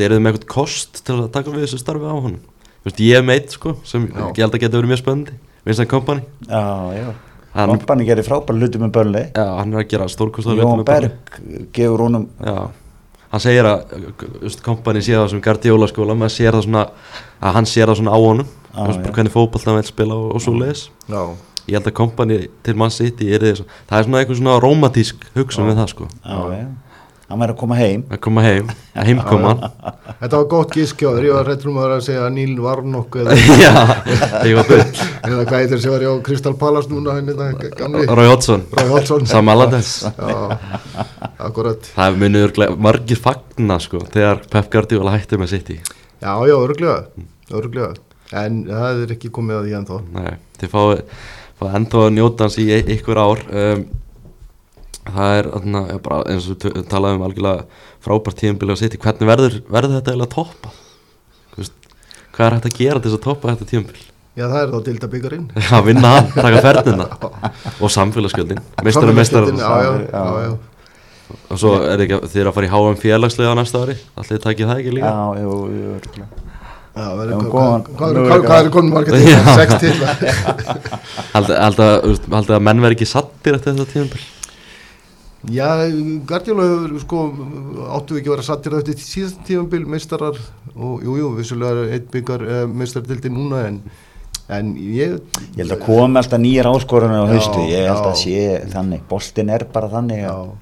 eru 0.00 0.16
þið 0.16 0.22
með 0.24 0.32
eitthvað 0.32 0.48
kost 0.48 1.02
til 1.04 1.18
að 1.18 1.30
taka 1.34 1.52
við 1.52 1.66
þessu 1.66 1.80
starfi 1.82 2.08
á 2.08 2.16
hann 2.16 2.38
ég 2.98 3.18
er 3.18 3.22
meitt 3.26 3.52
sko, 3.54 3.76
sem 3.84 4.08
Já. 4.08 4.32
ég 4.32 4.40
held 4.42 4.54
að 4.56 4.62
geta 4.64 4.78
verið 4.78 4.90
mjög 4.92 5.02
spöndi 5.02 5.34
Vincent 5.64 5.88
Kompany. 5.88 6.22
Hann, 7.52 7.68
Kompany 7.68 8.06
gerir 8.08 8.24
frábær 8.24 8.56
hluti 8.56 8.80
með 8.80 8.92
börnli 8.96 9.22
já, 9.28 9.44
hann 9.58 9.74
er 9.74 9.82
að 9.82 9.90
gera 9.92 10.06
stórkostar 10.08 10.56
Jón 10.56 10.80
Berg 10.88 11.34
gefur 11.76 12.00
honum 12.06 12.24
já, 12.40 12.70
hann 13.28 13.42
segir 13.44 13.68
að 13.68 13.92
Kompany 14.64 15.02
sé 15.04 15.12
það 15.18 15.28
sem 15.34 15.42
Guardiola 15.44 15.88
skóla 15.90 16.16
maður 16.16 16.32
sér 16.32 16.56
það 16.56 16.64
svona, 16.64 16.84
að 17.42 17.58
hann 17.58 17.68
sér 17.68 17.92
það 17.92 18.00
svona 18.00 18.16
á 18.16 18.20
honum. 18.24 18.50
Þú 18.72 18.86
veist, 18.88 19.10
hvernig 19.12 19.34
fótboll 19.34 19.60
það 19.60 19.76
vil 19.76 19.88
spila 19.90 20.16
og, 20.16 20.30
og 20.32 20.40
svo 20.40 20.54
leiðis 20.56 20.86
já, 21.12 21.20
ég 21.68 21.76
held 21.76 21.90
að 21.92 21.96
Kompany 22.00 22.38
til 22.64 22.76
mann 22.80 22.96
er 22.96 23.44
þess 23.44 23.66
það 23.68 23.98
er 23.98 24.08
svona 24.08 24.22
eitthvað 24.22 24.40
svona 24.40 24.56
romantísk 24.64 25.28
hugsun 25.36 25.68
við 25.68 25.82
það 25.82 25.92
sko. 25.92 26.08
Já, 26.24 26.40
já. 26.56 26.64
Hann 27.32 27.42
væri 27.42 27.54
að 27.54 27.58
koma 27.62 27.76
heim. 27.78 28.02
Að 28.12 28.20
koma 28.26 28.42
heim, 28.44 28.68
að 28.94 29.08
heimkoma. 29.08 29.52
Þetta 30.22 30.38
var 30.38 30.46
gott 30.52 30.74
gískjáður 30.76 31.26
ég 31.26 31.34
var 31.38 31.48
réttum 31.48 31.78
að 31.80 31.86
vera 31.86 31.96
að 31.98 32.04
segja 32.06 32.28
Níl 32.34 32.54
Varnok 32.62 33.16
eða, 33.22 33.36
já, 33.64 33.72
ég 34.46 34.58
var 34.60 34.68
bull. 34.68 34.78
Eða 35.22 35.46
hvað 35.48 35.58
eitthvað 35.58 35.82
sem 35.86 35.94
var 35.96 36.04
á 36.06 36.12
Crystal 36.28 36.54
Palace 36.60 36.92
núna 36.92 37.16
Rói 38.12 38.28
Hodson 38.28 38.64
Rói 38.76 38.86
Hodgson. 38.92 39.26
Sam 39.32 39.50
Allardyce. 39.52 40.12
Já, 40.12 40.38
akkurat. 41.48 41.90
Það 41.96 42.20
munið 42.22 42.46
örugglega- 42.46 42.78
margir 42.86 43.20
fagna 43.22 43.78
sko 43.82 44.04
þegar 44.12 44.44
Pep 44.52 44.70
Guardiola 44.72 45.16
hætti 45.16 45.40
með 45.40 45.54
City. 45.56 45.78
Já, 46.22 46.32
já, 46.46 46.54
örglega, 46.54 46.98
örglega 47.50 47.94
en 48.32 48.62
það 48.68 49.02
er 49.06 49.14
ekki 49.16 49.30
komið 49.34 49.58
að 49.58 49.66
því 49.66 49.74
ennþá. 49.80 49.96
Nei, 50.16 50.36
þið 50.60 50.70
fáið 50.76 51.02
enda 51.78 52.00
að 52.06 52.14
njóta 52.16 52.46
hans 52.46 52.56
í 52.58 52.68
e- 52.74 52.84
ykkur 52.96 53.20
ár. 53.22 53.42
Um, 53.52 53.82
Það 55.02 55.32
er 55.40 55.48
ja, 55.50 55.98
bara, 56.04 56.20
eins 56.30 56.46
og 56.52 56.62
við 56.62 56.84
talaðum 56.92 57.18
um 57.20 57.26
algjörlega 57.26 57.64
frábært 58.04 58.38
tíðanbili 58.38 58.76
á 58.76 58.78
City 58.78 59.00
Hvernig 59.02 59.28
verður, 59.32 59.56
verður 59.66 59.96
þetta 59.98 60.12
eiginlega 60.14 60.34
toppa? 60.36 60.70
Hvað 62.32 62.46
er 62.46 62.54
hægt 62.56 62.68
að 62.70 62.76
gera 62.78 63.00
til 63.02 63.10
þess 63.10 63.18
að 63.18 63.24
toppa 63.26 63.52
þetta 63.54 63.70
tíðanbili? 63.72 64.04
já, 64.32 64.46
það 64.48 64.60
er 64.62 64.70
þá 64.72 64.78
dilda 64.86 65.08
byggarinn 65.12 65.48
Að 65.60 65.82
vinna 65.90 66.12
hann, 66.14 66.28
taka 66.36 66.60
ferðina 66.64 67.06
og 67.82 67.90
samfélagsgjöldin 67.92 68.62
já, 68.62 69.72
já, 69.82 69.90
já, 70.08 70.22
já. 70.46 70.52
Og 71.52 71.60
svo 71.60 71.74
er 71.88 72.04
ekki, 72.04 72.20
þið 72.32 72.40
er 72.44 72.48
að 72.50 72.56
fara 72.56 72.68
í 72.68 72.72
HM 72.72 72.96
félagslega 73.02 73.52
á 73.52 73.56
næsta 73.58 73.82
ári 73.84 73.98
Allir 74.22 74.40
takið 74.46 74.70
það 74.72 74.80
ekki 74.82 74.94
líka 74.96 75.10
já, 75.12 75.42
jú, 75.42 75.58
jú. 75.72 75.98
Já, 76.16 76.26
Já, 76.92 77.06
verður- 77.16 77.46
hvað 78.44 78.58
er 78.58 78.66
komin 78.72 78.92
margir 78.92 79.14
til? 79.18 79.30
Já. 79.32 79.40
Sex 79.56 79.70
til 79.80 79.94
Haldið 81.32 81.56
hald 81.56 81.80
hald 82.36 82.50
að 82.52 82.64
menn 82.68 82.82
verði 82.84 82.98
ekki 82.98 83.08
sattir 83.08 83.56
eftir 83.56 83.72
þetta 83.76 83.88
tíðanbili 83.94 84.26
Já, 85.50 85.90
Guardiola 86.28 86.62
hefur 86.68 87.00
sko 87.02 87.20
áttu 87.96 88.18
ekki 88.18 88.30
að 88.30 88.34
vera 88.36 88.44
sattir 88.46 88.76
eftir 88.78 88.98
síðast 89.02 89.40
tífambil 89.48 89.88
meistarar 89.90 90.36
og 90.76 91.02
jú, 91.02 91.16
jú, 91.18 91.30
vissulega 91.34 91.82
er 91.82 91.96
einn 91.96 92.10
byggar 92.12 92.44
uh, 92.46 92.60
meistardildi 92.70 93.32
núna 93.32 93.64
en, 93.66 93.80
en 94.54 94.70
ég 94.78 95.16
ég 95.16 95.64
held 95.64 95.74
að 95.74 95.82
koma 95.82 96.22
alltaf 96.22 96.38
nýjar 96.38 96.70
áskoranir 96.70 97.26
á 97.26 97.32
haustu 97.32 97.64
ég 97.66 97.88
held 97.90 98.06
að 98.06 98.20
sé 98.22 98.44
þannig, 98.70 99.02
boltin 99.10 99.50
er 99.50 99.66
bara 99.74 99.90
þannig 99.90 100.22
já, 100.22 100.30
að 100.30 100.52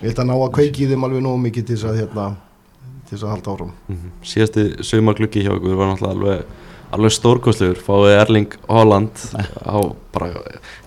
ég 0.00 0.08
held 0.08 0.22
að 0.24 0.30
ná 0.30 0.34
að 0.38 0.54
kveiki 0.60 0.88
þeim 0.94 1.06
alveg 1.10 1.26
nógu 1.26 1.42
mikið 1.44 1.68
til 1.68 1.76
þess 1.76 1.90
að 1.90 2.00
hérna, 2.00 2.26
til 3.04 3.14
þess 3.14 3.26
að 3.26 3.34
halda 3.34 3.52
áfram. 3.52 3.74
Mhm. 3.92 4.14
Síðasti 4.32 4.66
saumagluggi 4.80 5.44
hjá 5.44 5.52
okkur 5.58 5.76
var 5.76 5.92
náttúrulega 5.92 6.16
alveg, 6.16 6.56
alveg 6.96 7.14
stórkostlegur. 7.16 7.84
Fáið 7.84 8.16
Erling 8.22 8.58
Haaland 8.64 9.24
á 9.60 9.76
bara 10.16 10.32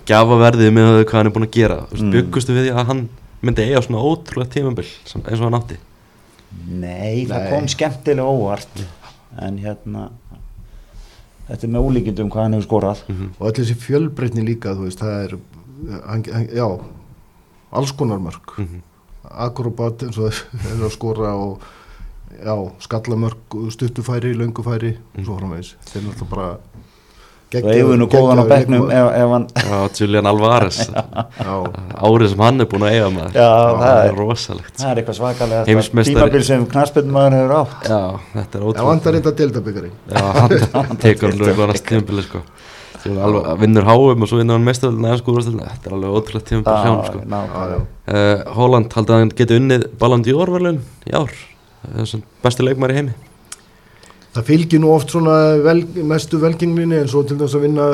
gjafaverðið 0.09 0.71
með 0.75 0.89
hvað 1.03 1.17
hann 1.19 1.29
er 1.29 1.35
búin 1.35 1.47
að 1.47 1.55
gera 1.57 1.79
mm. 1.85 1.99
Mm. 2.01 2.13
byggustu 2.15 2.55
við 2.55 2.67
því 2.67 2.73
að 2.75 2.89
hann 2.91 3.03
myndi 3.45 3.65
eiga 3.67 3.83
svona 3.85 4.03
ótrúlega 4.03 4.53
tímambil 4.55 4.87
sem- 5.07 5.23
eins 5.25 5.39
og 5.39 5.47
hann 5.47 5.59
átti 5.61 5.77
Nei, 6.49 7.27
það 7.29 7.43
Nei. 7.43 7.49
kom 7.51 7.67
skemmtilega 7.69 8.25
óvart 8.25 8.83
en 9.45 9.59
hérna 9.61 10.09
þetta 11.49 11.65
er 11.65 11.73
með 11.73 11.87
ólíkindum 11.87 12.29
hvað 12.33 12.45
hann 12.47 12.57
hefur 12.57 12.67
skorað 12.67 13.03
mm 13.07 13.33
og 13.37 13.47
allir 13.47 13.63
þessi 13.63 13.77
fjölbreytni 13.85 14.45
líka 14.45 14.75
þú 14.77 14.87
veist, 14.87 15.01
það 15.03 15.25
er 15.25 15.35
hann, 16.09 16.23
hann, 16.33 16.47
já, 16.53 16.67
alls 17.71 17.91
konar 17.97 18.19
mörg 18.19 18.55
-hmm. 18.57 18.81
akrobat 19.47 20.03
eins 20.03 20.17
og 20.17 20.33
þeir 20.61 20.73
eru 20.75 20.85
að 20.89 20.95
skora 20.97 21.35
og 21.35 21.61
já, 22.43 22.55
skallamörg 22.79 23.57
stuttufæri, 23.71 24.33
löngufæri 24.33 24.97
og 25.17 25.25
svo 25.25 25.37
framvegis 25.37 25.75
þeir 25.85 26.01
eru 26.01 26.11
alltaf 26.11 26.29
bara 26.29 26.49
og 27.49 27.69
eigum 27.73 27.95
nú 27.97 28.07
góðan 28.09 28.41
á 28.41 28.45
og 28.45 29.95
Julian 29.97 30.27
Alvarez. 30.29 30.79
Já, 31.39 31.53
árið 31.97 32.31
sem 32.33 32.43
hann 32.45 32.61
er 32.61 32.69
búin 32.69 32.85
að 32.85 32.95
eiga 32.95 33.09
maður 33.13 33.37
Já, 33.39 33.49
það 33.49 33.79
það 33.83 34.01
er 34.03 34.17
rosalegt. 34.19 34.73
það 34.77 34.89
er 34.91 35.01
eitthvað 35.01 35.19
svakalega 35.19 36.03
tímabil 36.09 36.43
sem 36.45 36.65
knarspöndumæður 36.73 37.37
hefur 37.39 37.55
átt. 37.59 37.87
Já, 37.89 38.01
þetta 38.33 38.43
er 38.43 38.65
það 38.65 38.67
ótrúlega 38.69 38.89
vantar 38.91 39.15
reynda 39.17 39.33
deltabyggari 39.41 39.91
Já, 40.13 40.25
hann, 40.75 40.99
tekur 41.05 41.33
alveg 41.33 41.63
næst 41.73 41.87
tímabili 41.89 42.25
sko. 42.27 42.43
Vinnur 43.63 43.87
háum 43.87 44.25
og 44.25 44.29
svo 44.29 44.41
vinnur 44.41 44.59
hann 44.59 44.67
skúrastöldina 45.23 45.71
þetta 45.71 45.89
er 45.89 45.95
alveg 45.97 46.19
ótrúlega 46.19 46.49
hann 46.91 47.05
sko. 47.07 47.23
já, 47.23 47.31
nákvæmlega. 47.33 47.79
já. 47.79 48.13
uh, 48.13 48.53
Holland 48.59 48.93
haldið 48.93 49.15
að 49.15 49.23
hann 49.23 49.33
geti 49.39 49.57
unnið 49.61 49.87
Ballon 50.01 50.25
d'Or 50.27 50.53
verðlun 50.53 50.83
í 51.07 51.15
ár. 51.15 51.33
Þessum 51.95 52.25
bestu 52.43 52.67
leikmar 52.67 52.91
í 52.91 52.99
heimi 52.99 53.17
það 54.35 54.45
fylgir 54.45 54.81
nú 54.83 54.91
oft 54.93 55.13
svona 55.13 55.35
vel, 55.65 55.81
mestu 56.07 56.39
velgenglinni 56.41 56.99
en 57.01 57.09
svo 57.11 57.23
til 57.27 57.37
þess 57.39 57.57
að 57.57 57.65
vinna 57.65 57.87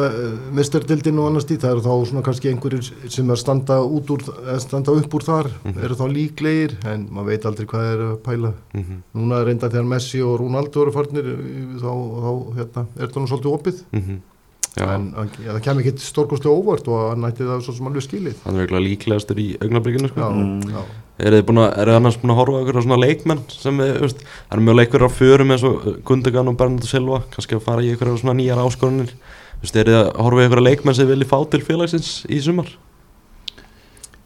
mistardildin 0.57 1.21
og 1.21 1.29
annars 1.29 1.47
því 1.49 1.57
það 1.63 1.73
eru 1.75 1.85
þá 1.85 2.09
svona 2.09 2.25
kannski 2.27 2.51
einhverjir 2.51 2.91
sem 3.15 3.31
er 3.31 3.41
standa, 3.41 3.79
úr, 3.85 4.27
eða 4.43 4.59
standa 4.63 4.95
upp 4.99 5.17
úr 5.17 5.25
þar 5.29 5.51
eru 5.75 5.99
þá 6.01 6.05
líklegir 6.11 6.77
en 6.91 7.07
maður 7.09 7.31
veit 7.31 7.49
aldrei 7.49 7.69
hvað 7.71 7.89
er 7.93 8.05
að 8.09 8.15
pæla. 8.27 8.53
Mm 8.75 8.83
-hmm. 8.83 9.01
núna 9.19 9.43
reynda 9.47 9.71
þegar 9.71 9.91
Messi 9.95 10.21
og 10.21 10.39
Ronaldo 10.41 10.81
eru 10.81 10.95
farnir 10.95 11.33
þá, 11.79 11.91
þá 12.25 12.31
hérna, 12.59 12.87
er 12.99 13.07
það 13.07 13.21
nú 13.21 13.27
svolítið 13.31 13.55
opið. 13.55 13.83
Já, 13.91 14.34
en 14.83 15.03
það 15.15 15.61
kemur 15.63 15.81
ekki 15.85 16.03
stórkostlega 16.03 16.55
óvart 16.59 16.87
og 16.91 17.01
hann 17.13 17.23
ætti 17.29 17.45
það 17.47 17.61
svo 17.63 17.73
sem 17.77 17.87
alveg 17.87 18.03
skilið 18.03 18.35
hann 18.43 18.55
er 18.59 18.65
eiginlega 18.65 18.83
líklegastur 18.89 19.39
í 19.39 19.47
augnablikinu 19.61 20.09
sko. 20.11 20.19
já, 20.19 20.29
Mm. 20.35 20.85
eru 21.19 21.37
þið 21.39 21.45
búin 21.47 21.61
að, 21.63 21.69
eru 21.79 21.91
þið 21.91 21.99
annars 22.01 22.17
búin 22.21 22.31
að 22.33 22.39
horfa 22.41 22.59
okkur 22.61 22.75
á 22.75 22.81
svona 22.83 22.99
leikmenn 23.05 23.41
sem 23.49 23.77
við, 23.79 23.93
veist, 24.01 24.19
það 24.49 24.57
er 24.57 24.63
mjög 24.67 24.75
leikverður 24.81 25.07
á 25.07 25.17
förum 25.19 25.51
eins 25.55 25.63
og 25.63 26.03
Gundogan 26.03 26.47
og 26.51 26.57
Bernardo 26.57 26.87
Silva 26.87 27.21
kannski 27.31 27.55
að 27.55 27.61
fara 27.69 27.81
í 27.81 27.89
einhverja 27.93 28.17
svona 28.19 28.35
nýjar 28.35 28.59
áskorunir 28.65 29.13
veist, 29.61 29.75
eru 29.79 29.91
þið 29.95 30.01
að 30.01 30.15
horfa 30.25 30.41
í 30.41 30.43
einhverja 30.49 30.67
leikmenn 30.69 30.95
sem 30.95 31.07
vilji 31.07 31.25
fá 31.31 31.39
til 31.49 31.61
félagsins 31.63 32.25
í 32.27 32.41
sumar 32.43 32.67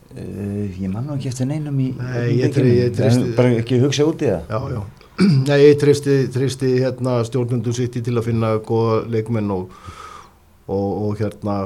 Uh, 0.10 0.66
ég 0.82 0.90
man 0.90 1.06
nú 1.06 1.14
ekki 1.20 1.30
eftir 1.30 1.46
neinum 1.46 1.76
í 1.78 1.92
Nei, 1.94 2.40
ég 2.42 2.50
tre- 2.52 2.64
leikjunum. 2.66 2.80
ég 2.82 2.96
treysti- 2.98 3.36
bara 3.38 3.50
ekki 3.62 3.78
hugsa 3.84 4.08
út 4.10 4.24
í 4.26 4.26
það 4.26 4.42
Já, 4.50 4.60
já. 4.74 4.82
Nei, 5.50 5.60
ég 5.68 5.76
treysti, 5.78 6.16
treysti 6.34 6.70
hérna 6.82 7.20
stjórnundum 7.28 7.76
sitt 7.78 7.94
í 8.00 8.02
til 8.02 8.16
að 8.18 8.26
finna 8.32 8.50
góða 8.66 9.04
leikmenn 9.14 9.52
og, 9.54 9.70
og, 10.70 10.90
og 11.06 11.22
hérna 11.22 11.60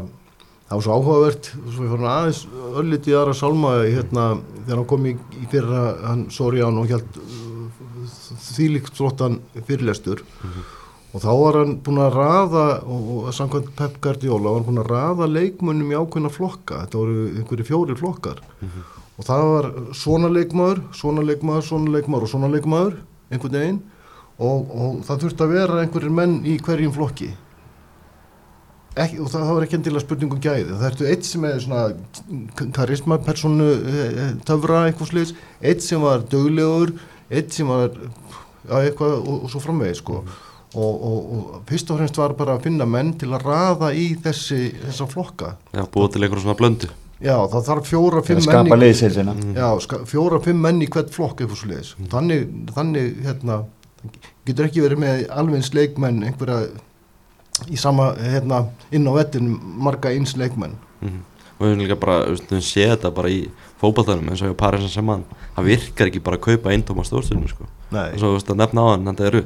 það 0.67 0.77
var 0.79 0.85
svo 0.85 0.97
áhugavert 0.97 1.49
svo 1.53 1.85
ég 1.85 1.91
fann 1.93 2.07
aðeins 2.09 2.43
ölliti 2.81 3.13
aðra 3.13 3.33
sálma 3.37 3.73
hérna 3.83 4.27
þegar 4.63 4.79
hann 4.79 4.87
kom 4.89 5.09
í, 5.09 5.17
í 5.37 5.49
fyrra 5.51 5.81
hann 6.07 6.23
sorgi 6.33 6.63
hann 6.63 6.79
og 6.81 6.93
held 6.93 7.19
þvílíkt 8.43 8.97
flottan 8.97 9.41
fyrirlestur. 9.67 10.23
Og 11.13 11.21
þá 11.21 11.29
var 11.37 11.59
hann 11.59 11.75
búin 11.85 12.01
að 12.01 12.15
raða 12.17 12.65
og, 12.89 13.09
og 13.13 13.29
samkvæmt 13.37 13.73
Pep 13.77 13.99
Guardiola 14.01 14.49
var 14.49 14.61
hann 14.61 14.67
búin 14.69 14.81
að 14.81 14.91
raða 14.91 15.29
leikmönnum 15.29 15.93
í 15.93 15.97
ákveðna 15.99 16.31
flokka. 16.33 16.81
Þetta 16.83 17.01
voru 17.01 17.25
einhverju 17.37 17.67
fjóri 17.69 17.97
flokkar. 17.99 18.41
Og 19.13 19.27
það 19.27 19.43
var 19.51 19.69
svona 19.93 20.31
leikmaður, 20.33 20.81
svona 20.97 21.25
leikmaður, 21.27 21.67
svona 21.69 21.93
leikmaður 21.93 22.25
og 22.25 22.33
svona 22.33 22.49
leikmaður 22.49 22.97
einhvern 23.29 23.59
veginn. 23.59 23.81
Og, 24.41 24.73
og 24.73 25.03
það 25.05 25.27
þurfti 25.27 25.45
að 25.45 25.53
vera 25.53 25.81
einhverjir 25.83 26.17
menn 26.17 26.39
í 26.49 26.57
hverjum 26.65 26.95
flokki 26.95 27.29
Ek, 28.93 29.15
og 29.17 29.29
það, 29.31 29.41
það 29.41 29.55
var 29.55 29.65
ekki 29.65 29.77
endilega 29.79 30.03
spurningum 30.03 30.41
gæði. 30.43 30.65
Það 30.69 30.87
ertu 30.91 31.05
eitt 31.09 31.25
sem 31.25 31.45
er 31.49 31.61
svona 31.63 32.67
karisma 32.75 33.17
personu 33.25 33.69
töfra 34.45 34.83
eitthvað 34.89 35.09
sliðis, 35.09 35.35
eitt 35.65 35.85
sem 35.85 36.03
var 36.03 36.25
döglegur, 36.29 36.93
eitt 37.33 37.55
sem 37.55 37.69
var 37.69 37.89
já, 37.89 38.75
eitthvað 38.83 39.15
og, 39.17 39.37
og 39.39 39.53
svo 39.53 39.63
framvegið 39.63 39.97
sko. 40.01 40.19
Og, 40.73 40.93
og, 41.05 41.17
og 41.37 41.57
fyrst 41.69 41.89
og 41.93 41.99
fremst 41.99 42.17
var 42.17 42.33
bara 42.37 42.57
að 42.57 42.67
finna 42.67 42.85
menn 42.89 43.11
til 43.21 43.29
að 43.33 43.45
raða 43.49 43.91
í 43.97 44.11
þessi 44.21 44.61
þessa 44.83 45.09
flokka. 45.09 45.55
Já, 45.73 45.83
búið 45.93 46.15
til 46.15 46.23
einhverja 46.23 46.45
svona 46.45 46.59
blöndu. 46.61 46.93
Já, 47.23 47.35
það 47.49 47.67
þarf 47.69 47.85
fjóra, 47.87 48.21
að 48.21 48.29
fimm 48.29 48.47
menn 48.49 48.71
Já, 49.55 49.67
ska, 49.85 50.01
fjóra, 50.09 50.41
fimm 50.43 50.65
menn 50.65 50.81
í 50.83 50.89
hvert 50.91 51.13
flokk 51.13 51.41
eitthvað 51.41 51.61
svo 51.61 51.69
leiðis. 51.69 51.93
Þannig, 52.11 52.49
þannig, 52.75 53.13
hérna, 53.23 53.59
getur 54.49 54.67
ekki 54.67 54.83
verið 54.83 55.05
með 55.05 55.21
alveg 55.31 55.61
eins 55.61 55.71
leikmenn 55.77 56.25
einhverja 56.27 56.65
í 57.69 57.77
sama, 57.77 58.13
hérna, 58.17 58.65
inn 58.91 59.05
á 59.07 59.11
vettinu 59.13 59.57
marga 59.61 60.09
eins 60.09 60.35
leikmenn. 60.37 60.75
Mhm. 61.01 61.19
og 61.59 61.67
við 61.67 61.69
höfum 61.75 61.81
líka 61.85 61.95
bara, 61.99 62.25
við 62.25 62.39
höfum 62.41 62.61
séð 62.65 62.89
þetta 62.95 63.11
bara 63.13 63.29
í 63.29 63.49
fótballtanum 63.79 64.29
eins 64.31 64.41
og 64.41 64.49
hjá 64.49 64.57
Paris 64.57 64.81
Saint-Germain 64.81 65.23
það 65.55 65.65
virkar 65.69 66.07
ekki 66.09 66.23
bara 66.23 66.37
að 66.37 66.41
kaupa 66.47 66.71
eindóma 66.73 67.03
stórstunum 67.05 67.47
sko. 67.47 67.67
Nei. 67.91 68.09
og 68.13 68.19
svo 68.19 68.27
þú 68.31 68.33
veist 68.39 68.49
að 68.49 68.57
nefna 68.57 68.81
á 68.81 68.87
hann 68.89 69.05
þetta 69.05 69.27
eru, 69.29 69.41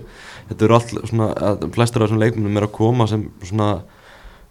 þetta 0.50 0.66
eru 0.66 0.74
all 0.78 1.08
svona 1.12 1.28
að 1.36 1.68
flestir 1.76 2.02
af 2.02 2.08
þessum 2.08 2.22
leikmennum 2.24 2.58
er 2.58 2.64
að 2.64 2.72
koma 2.72 3.08
sem 3.08 3.30
svona 3.44 3.68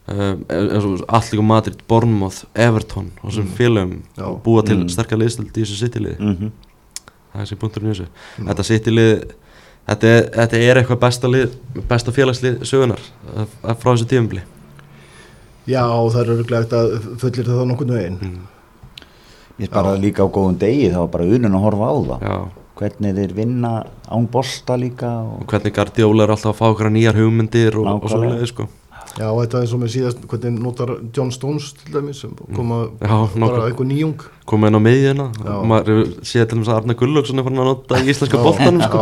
um, 0.06 0.44
eins 0.52 0.84
og 0.84 1.06
Allíku 1.08 1.42
Madrid, 1.42 1.80
Bournemouth, 1.88 2.44
Everton 2.54 3.10
og 3.22 3.30
þessum 3.32 3.48
félögum 3.56 4.02
Já. 4.16 4.24
og 4.28 4.42
búa 4.44 4.62
til 4.62 4.76
Mm. 4.76 4.88
sterkar 4.92 5.18
liðstöld 5.18 5.50
í 5.56 5.64
þessu 5.64 5.80
sittilið 5.80 6.18
Mhm. 6.20 6.52
það 7.32 7.40
er 7.40 7.46
þessi 7.46 7.56
punkturinn 7.58 7.90
í 7.90 7.94
þessu 7.94 8.06
þetta 8.46 8.64
sittilið 8.68 9.30
þetta, 9.86 10.10
er- 10.16 10.28
þetta 10.36 10.60
er 10.68 10.80
eitthvað 10.82 11.00
besta, 11.06 11.28
lið, 11.30 11.54
besta 11.88 12.12
félagslið 12.12 12.60
sögunar 12.68 13.00
frá 13.62 13.90
þessu 13.92 14.08
tíumbli 14.10 14.42
Já, 15.66 15.82
það 15.82 16.20
er 16.22 16.28
örgulegt 16.36 16.74
að 16.78 16.92
fullir 17.18 17.48
það 17.48 17.64
nokkurnu 17.72 17.96
veginn. 17.98 18.18
mm. 18.22 18.44
Ég 19.64 19.70
bara 19.72 19.96
líka 19.98 20.22
á 20.22 20.28
góðum 20.30 20.58
degi 20.60 20.90
þá 20.92 20.98
var 21.00 21.08
bara 21.16 21.24
unun 21.32 21.54
að 21.56 21.64
horfa 21.66 21.88
á 21.90 21.94
það 21.96 22.28
já 22.30 22.36
hvernig 22.76 23.14
þeir 23.16 23.30
vinna 23.32 23.70
án 24.12 24.26
bolta 24.28 24.74
líka 24.76 25.08
og 25.24 25.38
og 25.40 25.46
hvernig 25.48 25.72
Guardiola 25.72 26.26
er 26.26 26.32
alltaf 26.34 26.50
að 26.52 26.58
fá 26.58 26.66
okkur 26.74 26.90
nýjar 26.92 27.16
hugmyndir 27.16 27.78
og, 27.80 27.86
og 27.86 28.02
Nákvæmlega. 28.02 28.10
svo 28.12 28.18
leiði 28.34 28.48
sko 28.50 28.66
Já, 29.16 29.28
þetta 29.32 29.56
er 29.56 29.62
eins 29.64 29.72
og 29.72 29.80
með 29.80 29.90
síðast, 29.94 30.24
hvernig 30.28 30.58
notar 30.60 30.90
John 31.16 31.30
Stones 31.32 31.70
til 31.78 31.94
dæmis, 31.94 32.18
sem 32.20 32.32
koma 32.56 32.82
Já, 33.00 33.16
bara 33.40 33.62
einhver 33.70 33.86
nýjung. 33.88 34.24
koma 34.46 34.68
inn 34.68 34.76
á 34.76 34.80
og 35.56 35.64
maður 35.66 36.02
séð 36.20 36.44
til 36.50 36.58
þess 36.60 36.68
að 36.70 36.76
Arne 36.82 36.94
Gullöksson 37.00 37.40
er 37.40 37.46
farin 37.46 37.62
að 37.62 37.68
nota 37.70 37.98
í 37.98 38.10
íslenska 38.12 38.36
Já, 38.36 38.42
boltanum 38.44 38.82
sko. 38.84 39.00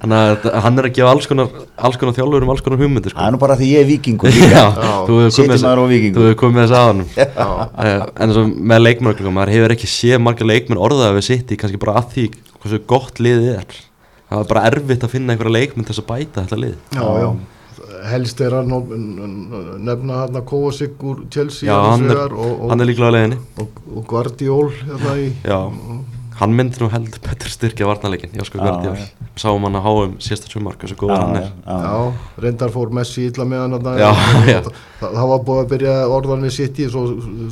þannig 0.00 0.46
að 0.46 0.46
hann 0.64 0.78
er 0.78 0.88
að 0.88 0.94
gefa 0.96 1.10
alls 1.12 1.26
konar, 1.28 1.50
alls 1.76 1.98
konar 2.00 2.14
þjálfur 2.16 2.46
um 2.46 2.52
alls 2.54 2.62
konar 2.64 2.80
hugmyndir 2.80 3.12
sko. 3.12 3.18
það 3.18 3.26
er 3.28 3.34
nú 3.34 3.40
bara 3.42 3.56
því 3.60 3.68
ég 3.72 3.82
er 3.82 3.88
vikingur 3.90 4.30
líka 4.36 4.48
Já, 4.48 4.64
Já. 4.78 4.94
þú 5.10 5.18
hefur 5.18 5.34
Sitjum 5.36 5.50
komið 5.50 5.66
maður 5.66 5.82
á 5.82 5.84
þess- 5.84 5.92
Víkingum. 5.92 6.16
þú 6.22 6.26
hefur 6.30 6.40
komið 6.44 6.62
þess 6.62 6.76
aðanum 6.80 7.08
Já, 7.18 7.48
en 7.82 8.28
eins 8.30 8.40
og 8.40 8.52
með 8.72 8.84
leikmennarklingum 8.86 9.36
maður 9.42 9.54
hefur 9.58 9.74
ekki 9.76 9.90
séð 9.92 10.22
marga 10.24 10.48
leikmenn 10.48 10.80
orðaði 10.86 11.18
við 11.18 11.26
sitt 11.28 11.52
í 11.52 11.58
kannski 11.60 11.82
bara 11.82 11.98
að 12.00 12.12
því 12.14 12.28
hversu 12.62 12.80
gott 12.94 13.18
liðið 13.20 13.50
er 13.58 13.66
það 14.32 14.38
var 14.40 14.48
bara 14.54 14.64
erfitt 14.70 15.04
að 15.04 15.12
finna 15.18 15.34
einhverja 15.34 15.56
leikmenn 15.58 15.84
til 15.84 15.92
þess 15.92 16.04
að 16.06 16.10
bæta 16.14 16.46
þetta 16.46 16.60
lið 16.62 16.76
já, 16.96 17.04
já. 17.26 17.30
Helst 18.02 18.40
er 18.42 18.50
að 18.58 18.66
no- 18.66 19.76
nefna 19.78 20.22
hann 20.24 20.38
að 20.40 20.46
Kovacic 20.50 20.98
úr 21.06 21.24
Chelsea 21.30 21.68
Já, 21.70 21.76
hann 21.92 22.08
er- 22.10 22.32
og, 22.34 22.60
og, 22.64 22.70
hann 22.72 22.80
er 22.80 22.90
líklega 22.90 23.12
á 23.12 23.16
leiðinni. 23.18 23.38
og, 23.62 23.68
og 23.96 24.06
Guardiol 24.10 24.72
hérna 24.82 25.14
í 25.22 25.28
Já, 25.46 25.60
hann 26.42 26.54
myndi 26.58 26.80
nú 26.82 26.88
heldur 26.90 27.20
betur 27.22 27.50
styrkja 27.52 27.86
varnarleikin, 27.86 28.32
já 28.34 28.42
sko 28.48 28.58
Já, 28.58 28.64
Guardiol 28.64 28.96
já. 28.98 29.04
sáum 29.38 29.62
hann 29.68 29.76
að 29.78 29.84
háum 29.86 30.16
síðasta 30.18 30.50
sumar 30.50 30.74
hversu 30.80 30.96
góður 30.98 31.20
hann 31.20 31.36
er. 31.38 31.52
Já, 31.62 32.12
reyndar 32.42 32.72
fór 32.74 32.90
Messi 32.92 33.28
illa 33.28 33.44
með 33.46 33.62
hann. 33.62 34.00
Já, 34.00 34.10
já. 34.50 34.58
Það, 35.02 35.14
það 35.18 35.28
var 35.32 35.44
búið 35.46 35.60
að 35.62 35.68
byrja 35.74 35.94
orðan 36.16 36.42
við 36.46 36.52
sitt 36.56 36.80
í 36.82 36.88
svo, 36.90 37.04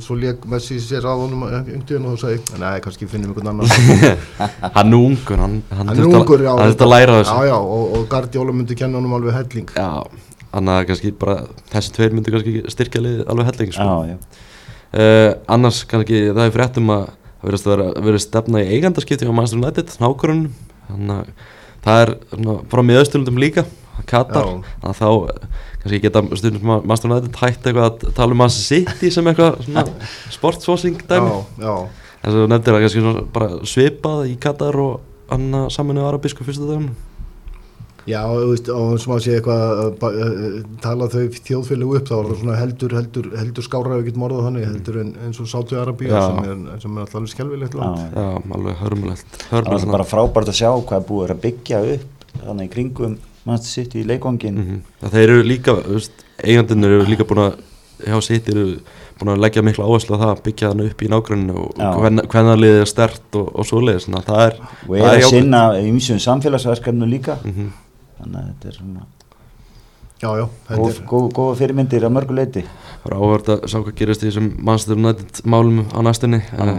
svo 0.03 0.17
leik 0.19 0.45
Messi 0.51 0.81
sér 0.83 1.07
að 1.07 1.23
honum 1.25 1.45
veginn 1.47 2.05
og 2.11 2.17
þú 2.17 2.21
segi, 2.25 2.59
nei, 2.61 2.81
kannski 2.85 3.07
finnum 3.11 3.31
einhvern 3.31 3.53
annan. 3.53 4.19
Hann 4.77 4.93
er 4.93 4.99
ungur, 4.99 5.39
hann, 5.45 5.63
hann, 5.71 5.87
Hann 5.87 5.95
er 5.95 6.03
þurfti 6.03 6.11
að- 6.17 6.21
ungur, 6.25 6.45
já. 6.49 6.51
hann 6.57 6.73
þurfti 6.73 6.87
að 6.89 6.93
læra 6.97 7.17
þessu. 7.21 7.37
Já, 7.39 7.47
já, 7.53 7.57
og, 7.61 7.95
og 8.01 8.09
Guardiola 8.13 8.53
myndi 8.59 8.77
kenna 8.83 8.99
honum 9.01 9.17
alveg 9.21 9.39
helling. 9.39 9.71
Já, 9.77 9.91
þannig 10.51 10.75
að 10.75 10.87
kannski 10.91 11.13
bara 11.21 11.37
þessi 11.73 11.95
tveir 11.97 12.15
myndi 12.17 12.35
kannski 12.35 12.55
styrkja 12.75 13.05
lið 13.05 13.23
alveg 13.31 13.51
helling 13.51 13.75
sko. 13.75 13.87
já, 13.87 14.15
já. 14.15 14.17
uh, 15.01 15.31
annars 15.57 15.83
kannski 15.91 16.23
það 16.31 16.45
er 16.47 16.55
fréttum 16.57 16.95
að 16.95 17.07
það 17.41 17.49
verðist 17.49 17.69
að 17.69 17.77
vera, 17.77 18.05
verið 18.09 18.25
stefna 18.25 18.63
í 18.63 18.71
eigandaskipti 18.77 19.29
á 19.29 19.33
Manchester 19.33 19.63
United, 19.63 19.95
nákvörunum 20.03 20.51
þannig 20.89 21.15
að 21.17 21.31
það 21.87 22.03
er 22.05 22.15
svona, 22.35 22.57
frá 22.73 22.83
miðausturlundum 22.89 23.41
líka 23.41 23.67
Katar, 24.09 24.47
að 24.81 24.95
þá 24.97 25.09
eh, 25.29 25.49
kannski 25.83 25.99
geta 26.01 26.23
stundum 26.41 26.71
að 26.73 26.87
Manchester 26.89 27.11
United 27.11 27.41
hægt 27.41 27.67
eitthvað 27.69 27.87
að 27.87 28.15
tala 28.17 28.33
um 28.33 28.41
Manchester 28.41 28.79
City 28.81 29.11
sem 29.13 29.29
eitthvað 29.29 29.59
sportswashing 30.37 31.03
dæmi. 31.05 31.35
Já, 31.61 31.67
já, 31.67 31.75
En 32.21 32.35
svo 32.35 32.47
nefndir 32.49 32.77
það 32.77 32.83
kannski 32.85 33.27
bara 33.33 33.59
svipað 33.69 34.27
í 34.29 34.35
Katar 34.41 34.77
og 34.81 35.33
anna 35.33 35.67
saminu 35.73 36.03
arabísku 36.05 36.45
fyrstu 36.45 36.67
dagum 36.69 36.91
Já, 38.11 38.21
þú 38.27 38.49
veist, 38.51 38.69
og 38.75 38.93
sem 39.03 39.13
að 39.15 39.23
sé 39.25 39.35
eitthvað 39.39 39.63
að 39.85 39.91
ba- 40.01 40.13
eh, 40.27 40.59
tala 40.85 41.09
þau 41.13 41.25
þjóðfélög 41.49 41.97
upp 42.01 42.09
þá 42.11 42.15
er 42.19 42.29
það 42.31 42.39
svona 42.43 42.57
heldur, 42.61 42.95
heldur, 42.99 43.31
heldur 43.41 43.67
skára 43.67 43.95
ef 43.95 44.01
við 44.03 44.09
getum 44.11 44.27
orðað 44.29 44.47
þannig, 44.49 44.67
heldur 44.71 45.01
en, 45.05 45.11
eins 45.27 45.41
og 45.45 45.51
Sátu 45.53 45.79
Arabíu 45.81 46.11
sem 46.11 46.39
er, 46.45 46.81
sem 46.83 46.97
er 46.97 47.05
alltaf 47.07 47.19
alveg 47.21 47.35
skelvilegt 47.35 47.75
land. 47.79 47.99
Já, 48.01 48.21
Já, 48.21 48.55
alveg 48.59 48.81
hörmulegt 48.85 49.41
Það 49.43 49.57
Hörmulegt 49.57 49.93
bara 49.97 50.09
frábært 50.15 50.53
að 50.55 50.59
sjá 50.61 50.71
hvað 50.75 50.97
er 51.01 51.09
búið 51.11 51.35
að 51.37 51.43
byggja 51.47 51.83
upp 51.97 52.25
þannig 52.45 52.71
í 52.71 52.73
kringum 52.77 53.19
mann 53.49 53.59
sitt 53.65 53.95
í 53.97 54.05
leikvangin 54.07 54.57
mm 54.61 55.11
Þeir 55.11 55.29
eru 55.35 55.43
líka, 55.47 55.77
eigandunir 56.45 56.97
eru 57.01 57.07
líka 57.09 57.25
búin 57.29 57.45
að 57.47 57.61
hjá 58.07 58.19
sitt 58.25 58.49
eru 58.53 58.65
búin 59.21 59.35
að 59.35 59.43
leggja 59.45 59.63
mikla 59.65 59.85
áherslu 59.85 60.17
á 60.17 60.21
það 60.23 60.31
að 60.35 60.43
byggja 60.47 60.69
hann 60.73 60.83
upp 60.87 61.03
í 61.05 61.09
nágruninu 61.13 61.57
og 61.61 61.75
Já. 61.77 61.91
hvernig 62.31 62.61
liðið 62.63 62.81
er 62.81 62.89
stert 62.89 63.37
og, 63.37 63.51
og 63.61 63.67
svoleiðis, 63.69 64.07
þannig 64.09 64.21
að 64.23 64.31
það 64.31 64.45
er 64.47 64.55
og 64.61 64.95
það 64.95 65.01
er 65.01 65.11
að 65.11 65.21
jákvætt. 65.21 65.35
sinna 65.35 65.63
ymsum 65.91 66.21
samfélagsverkefnu 66.25 67.09
líka. 67.11 67.37
Mhm. 67.45 67.69
Þannig 68.21 68.41
að 68.41 68.53
þetta 68.53 68.71
er 68.73 68.79
svona 68.81 69.09
Já, 70.21 70.29
já, 70.37 70.45
þetta 70.69 70.81
góð, 70.83 70.99
góð, 71.09 71.27
góða 71.39 71.53
fyrirmyndir 71.63 72.05
að 72.05 72.13
mörgu 72.13 72.35
leiti 72.37 72.63
Það 72.67 73.07
er 73.09 73.15
áhverð 73.17 73.53
að 73.55 73.63
sjá 73.73 73.79
hvað 73.79 73.95
gerist 74.03 74.25
í 74.25 74.29
þessum 74.29 74.51
Manchester 74.69 74.99
United 75.01 75.41
málum 75.49 75.79
á 75.97 75.99
næstunni 76.05 76.41
Já. 76.45 76.73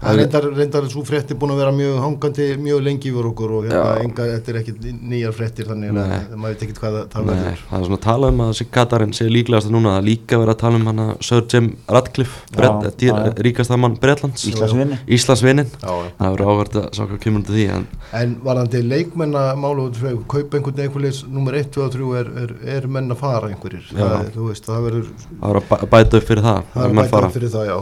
Það 0.00 0.10
er 0.12 0.18
reyndar, 0.20 0.46
reyndar 0.56 0.86
svo 0.92 1.02
frétti 1.08 1.34
búin 1.38 1.52
að 1.54 1.60
vera 1.62 1.72
mjög 1.76 1.94
hangandi 2.04 2.46
mjög 2.60 2.82
lengi 2.86 3.10
yfir 3.12 3.28
okkur 3.30 3.54
og 3.58 3.64
hérna, 3.68 3.84
enga, 4.04 4.26
þetta 4.36 4.52
er 4.52 4.58
ekkit 4.60 4.86
nýjar 5.12 5.32
fréttir 5.36 5.68
þannig 5.70 5.92
Nei. 5.96 6.02
að 6.04 6.34
maður 6.36 6.52
veit 6.56 6.64
ekkit 6.66 6.80
hvað 6.82 6.96
það- 7.14 7.24
Nei, 7.26 7.34
verður. 7.34 7.62
það 7.70 7.78
er 7.80 7.86
svona 7.86 7.98
að 7.98 8.04
tala 8.06 8.28
um 8.32 8.40
að 8.44 8.50
þessi 8.52 8.66
Katarinn 8.76 9.12
sé 9.16 9.28
líklegast 9.30 9.70
núna. 9.72 9.94
Það 9.96 10.00
er 10.02 10.06
líka 10.10 10.40
verið 10.42 10.54
að 10.54 10.58
tala 10.64 10.76
um 10.76 10.86
hana 10.86 11.06
Sir 11.20 11.42
Jim 11.52 11.70
Radcliffe 11.88 12.36
Já, 12.52 12.56
Brett, 12.56 12.98
já, 13.00 13.14
já. 13.14 13.32
ríkasta 13.46 13.76
mann 13.78 13.96
Bretlands. 14.00 14.44
Íslandsvinni 14.46 14.98
Íslandsvinnin 15.08 15.70
það 15.80 16.36
verður 16.36 16.50
áhverð 16.52 16.76
að 16.82 16.90
sjá 16.92 17.04
hvað 17.06 17.20
kemur 17.24 17.40
út 17.40 17.48
af 17.50 17.56
því 17.56 17.66
en 17.76 17.86
En 18.12 18.36
varðandi 18.44 18.82
leikmennamálu 18.86 19.90
kaupa 20.28 20.56
einhvern 20.58 20.80
einhverleis 20.84 21.24
nummer 21.28 21.52
1, 21.54 21.70
2 21.74 21.82
og 21.86 21.92
3 21.92 22.12
er, 22.20 22.28
er, 22.44 22.54
er 22.76 22.86
menn 22.86 23.10
að 23.10 23.16
fara 23.22 23.48
einhverjir? 23.50 23.82
Það, 23.92 24.30
þú 24.36 24.46
veist, 24.50 24.66
það 24.68 24.84
verður 24.86 25.08
það 25.10 25.40
verður 25.40 25.60
að 25.62 25.68
bæ- 25.70 25.88
bæta 25.96 26.16
upp 26.20 26.28
fyrir 26.30 26.42
það 26.46 26.60
það 26.74 26.82
er 26.82 26.86
ef 26.86 26.92
menn 26.96 27.04
bæta 27.10 27.24
upp 27.26 27.36
fyrir 27.36 27.52
það, 27.56 27.66
já. 27.66 27.78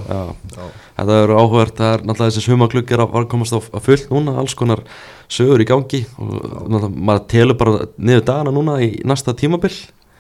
Þetta 0.95 1.11
verður 1.11 1.35
áhugavert, 1.43 1.75
það 1.81 1.95
er 1.99 2.04
náttúrulega 2.05 2.31
þessi 2.35 2.45
sumaglugg 2.49 2.93
er 2.95 3.03
að 3.05 3.11
var 3.17 3.25
að 3.25 3.31
komast 3.35 3.57
á, 3.57 3.61
á 3.61 3.79
fullt 3.83 4.07
núna, 4.13 4.37
alls 4.41 4.55
konar 4.59 4.85
sögur 5.29 5.61
í 5.65 5.67
gangi 5.69 6.05
og 6.19 6.69
náttúrulega 6.69 6.93
maður 7.11 7.27
telur 7.35 7.59
bara 7.61 7.87
niður 7.99 8.25
dagana 8.29 8.53
núna 8.55 8.79
í 8.85 8.93
næsta 9.05 9.35
tímabil. 9.37 9.73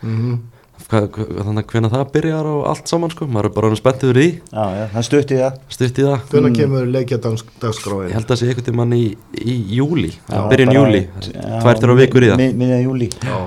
Mm 0.03 0.43
hva, 0.91 1.01
þannig 1.09 1.62
að 1.62 1.68
hvenær 1.70 1.93
það 1.95 2.09
byrjar 2.12 2.47
og 2.51 2.64
allt 2.68 2.91
saman 2.91 3.11
sko, 3.12 3.24
maður 3.30 3.47
er 3.49 3.53
bara 3.55 3.68
orðinn 3.70 3.78
spenntið 3.80 4.11
fyrir 4.11 4.18
því, 4.18 4.30
Já, 4.53 4.64
já, 4.74 4.82
það 4.93 5.05
stutti 5.07 5.37
það. 5.39 5.59
Stutt 5.76 5.99
í 6.01 6.05
það. 6.05 6.24
Hvernig 6.32 6.51
Mm. 6.51 6.57
kemur 6.59 6.87
leikja 6.93 7.16
Ég 7.16 7.45
dagskráin? 7.62 8.12
held 8.12 8.24
að 8.26 8.30
það 8.32 8.41
sé 8.41 8.49
einhvern 8.51 8.66
tímann 8.68 8.93
í, 8.93 9.16
í 9.39 9.55
júli, 9.78 10.11
Já, 10.28 10.49
byrjun 10.51 10.66
bara- 10.66 10.78
júli, 10.80 11.01
já, 11.30 11.61
tvær 11.62 11.78
þrjá 11.80 11.95
vikur 12.03 12.22
í 12.26 12.28
það. 12.35 12.43
Miðja 12.59 12.80
júli 12.85 13.09
Já, 13.22 13.39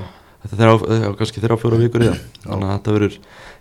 Þetta 0.48 0.64
er 0.64 0.70
á, 0.72 1.16
kannski 1.20 1.42
þrjá 1.44 1.58
fjóra 1.60 1.78
vikur 1.84 2.02
í 2.02 2.08
það. 2.08 2.20
Þannig 2.48 2.68
að 2.68 2.74
þetta 2.80 2.92
verður 2.98 3.18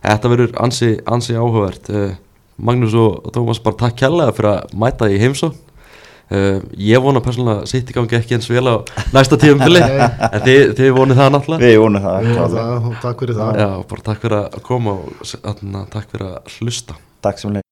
Þetta 0.07 0.29
verður 0.31 0.53
ansi, 0.62 1.01
ansi 1.07 1.33
áhugavert. 1.35 1.91
Uh, 1.91 2.14
Magnús 2.59 2.94
og 2.96 3.26
Tómas 3.34 3.61
bara 3.62 3.76
takk 3.84 3.98
kærlega 4.00 4.32
fyrir 4.36 4.50
að 4.54 4.76
mæta 4.80 5.09
í 5.12 5.18
heimsó 5.20 5.50
uh, 5.52 6.61
Ég 6.80 7.02
vona 7.04 7.20
persónulega 7.24 7.64
að 7.66 7.70
sitt 7.72 7.90
í 7.92 7.96
gangi 7.96 8.16
ekki 8.18 8.38
eins 8.38 8.48
vel 8.50 8.64
á 8.64 8.76
næsta 9.12 9.36
tíum 9.42 9.61
En 9.66 10.40
þið, 10.46 10.62
þið 10.78 10.90
vonið 10.96 11.20
það 11.20 11.30
náttúrulega. 11.36 11.66
Við 11.66 11.78
vonum 11.84 12.07
það 12.07 12.30
klárlega. 12.32 12.64
það, 12.64 12.88
takk 13.04 13.22
fyrir 13.26 13.38
það. 13.42 13.61
Já, 13.62 13.68
bara 13.92 14.07
takk 14.11 14.24
fyrir 14.24 14.38
að 14.40 14.59
koma 14.70 14.96
og 14.96 15.22
s- 15.28 15.38
þarna, 15.44 15.84
takk 15.92 16.11
fyrir 16.14 16.32
að 16.32 16.59
hlusta. 16.59 16.98
Takk 17.26 17.42
sem 17.44 17.54
leið 17.59 17.65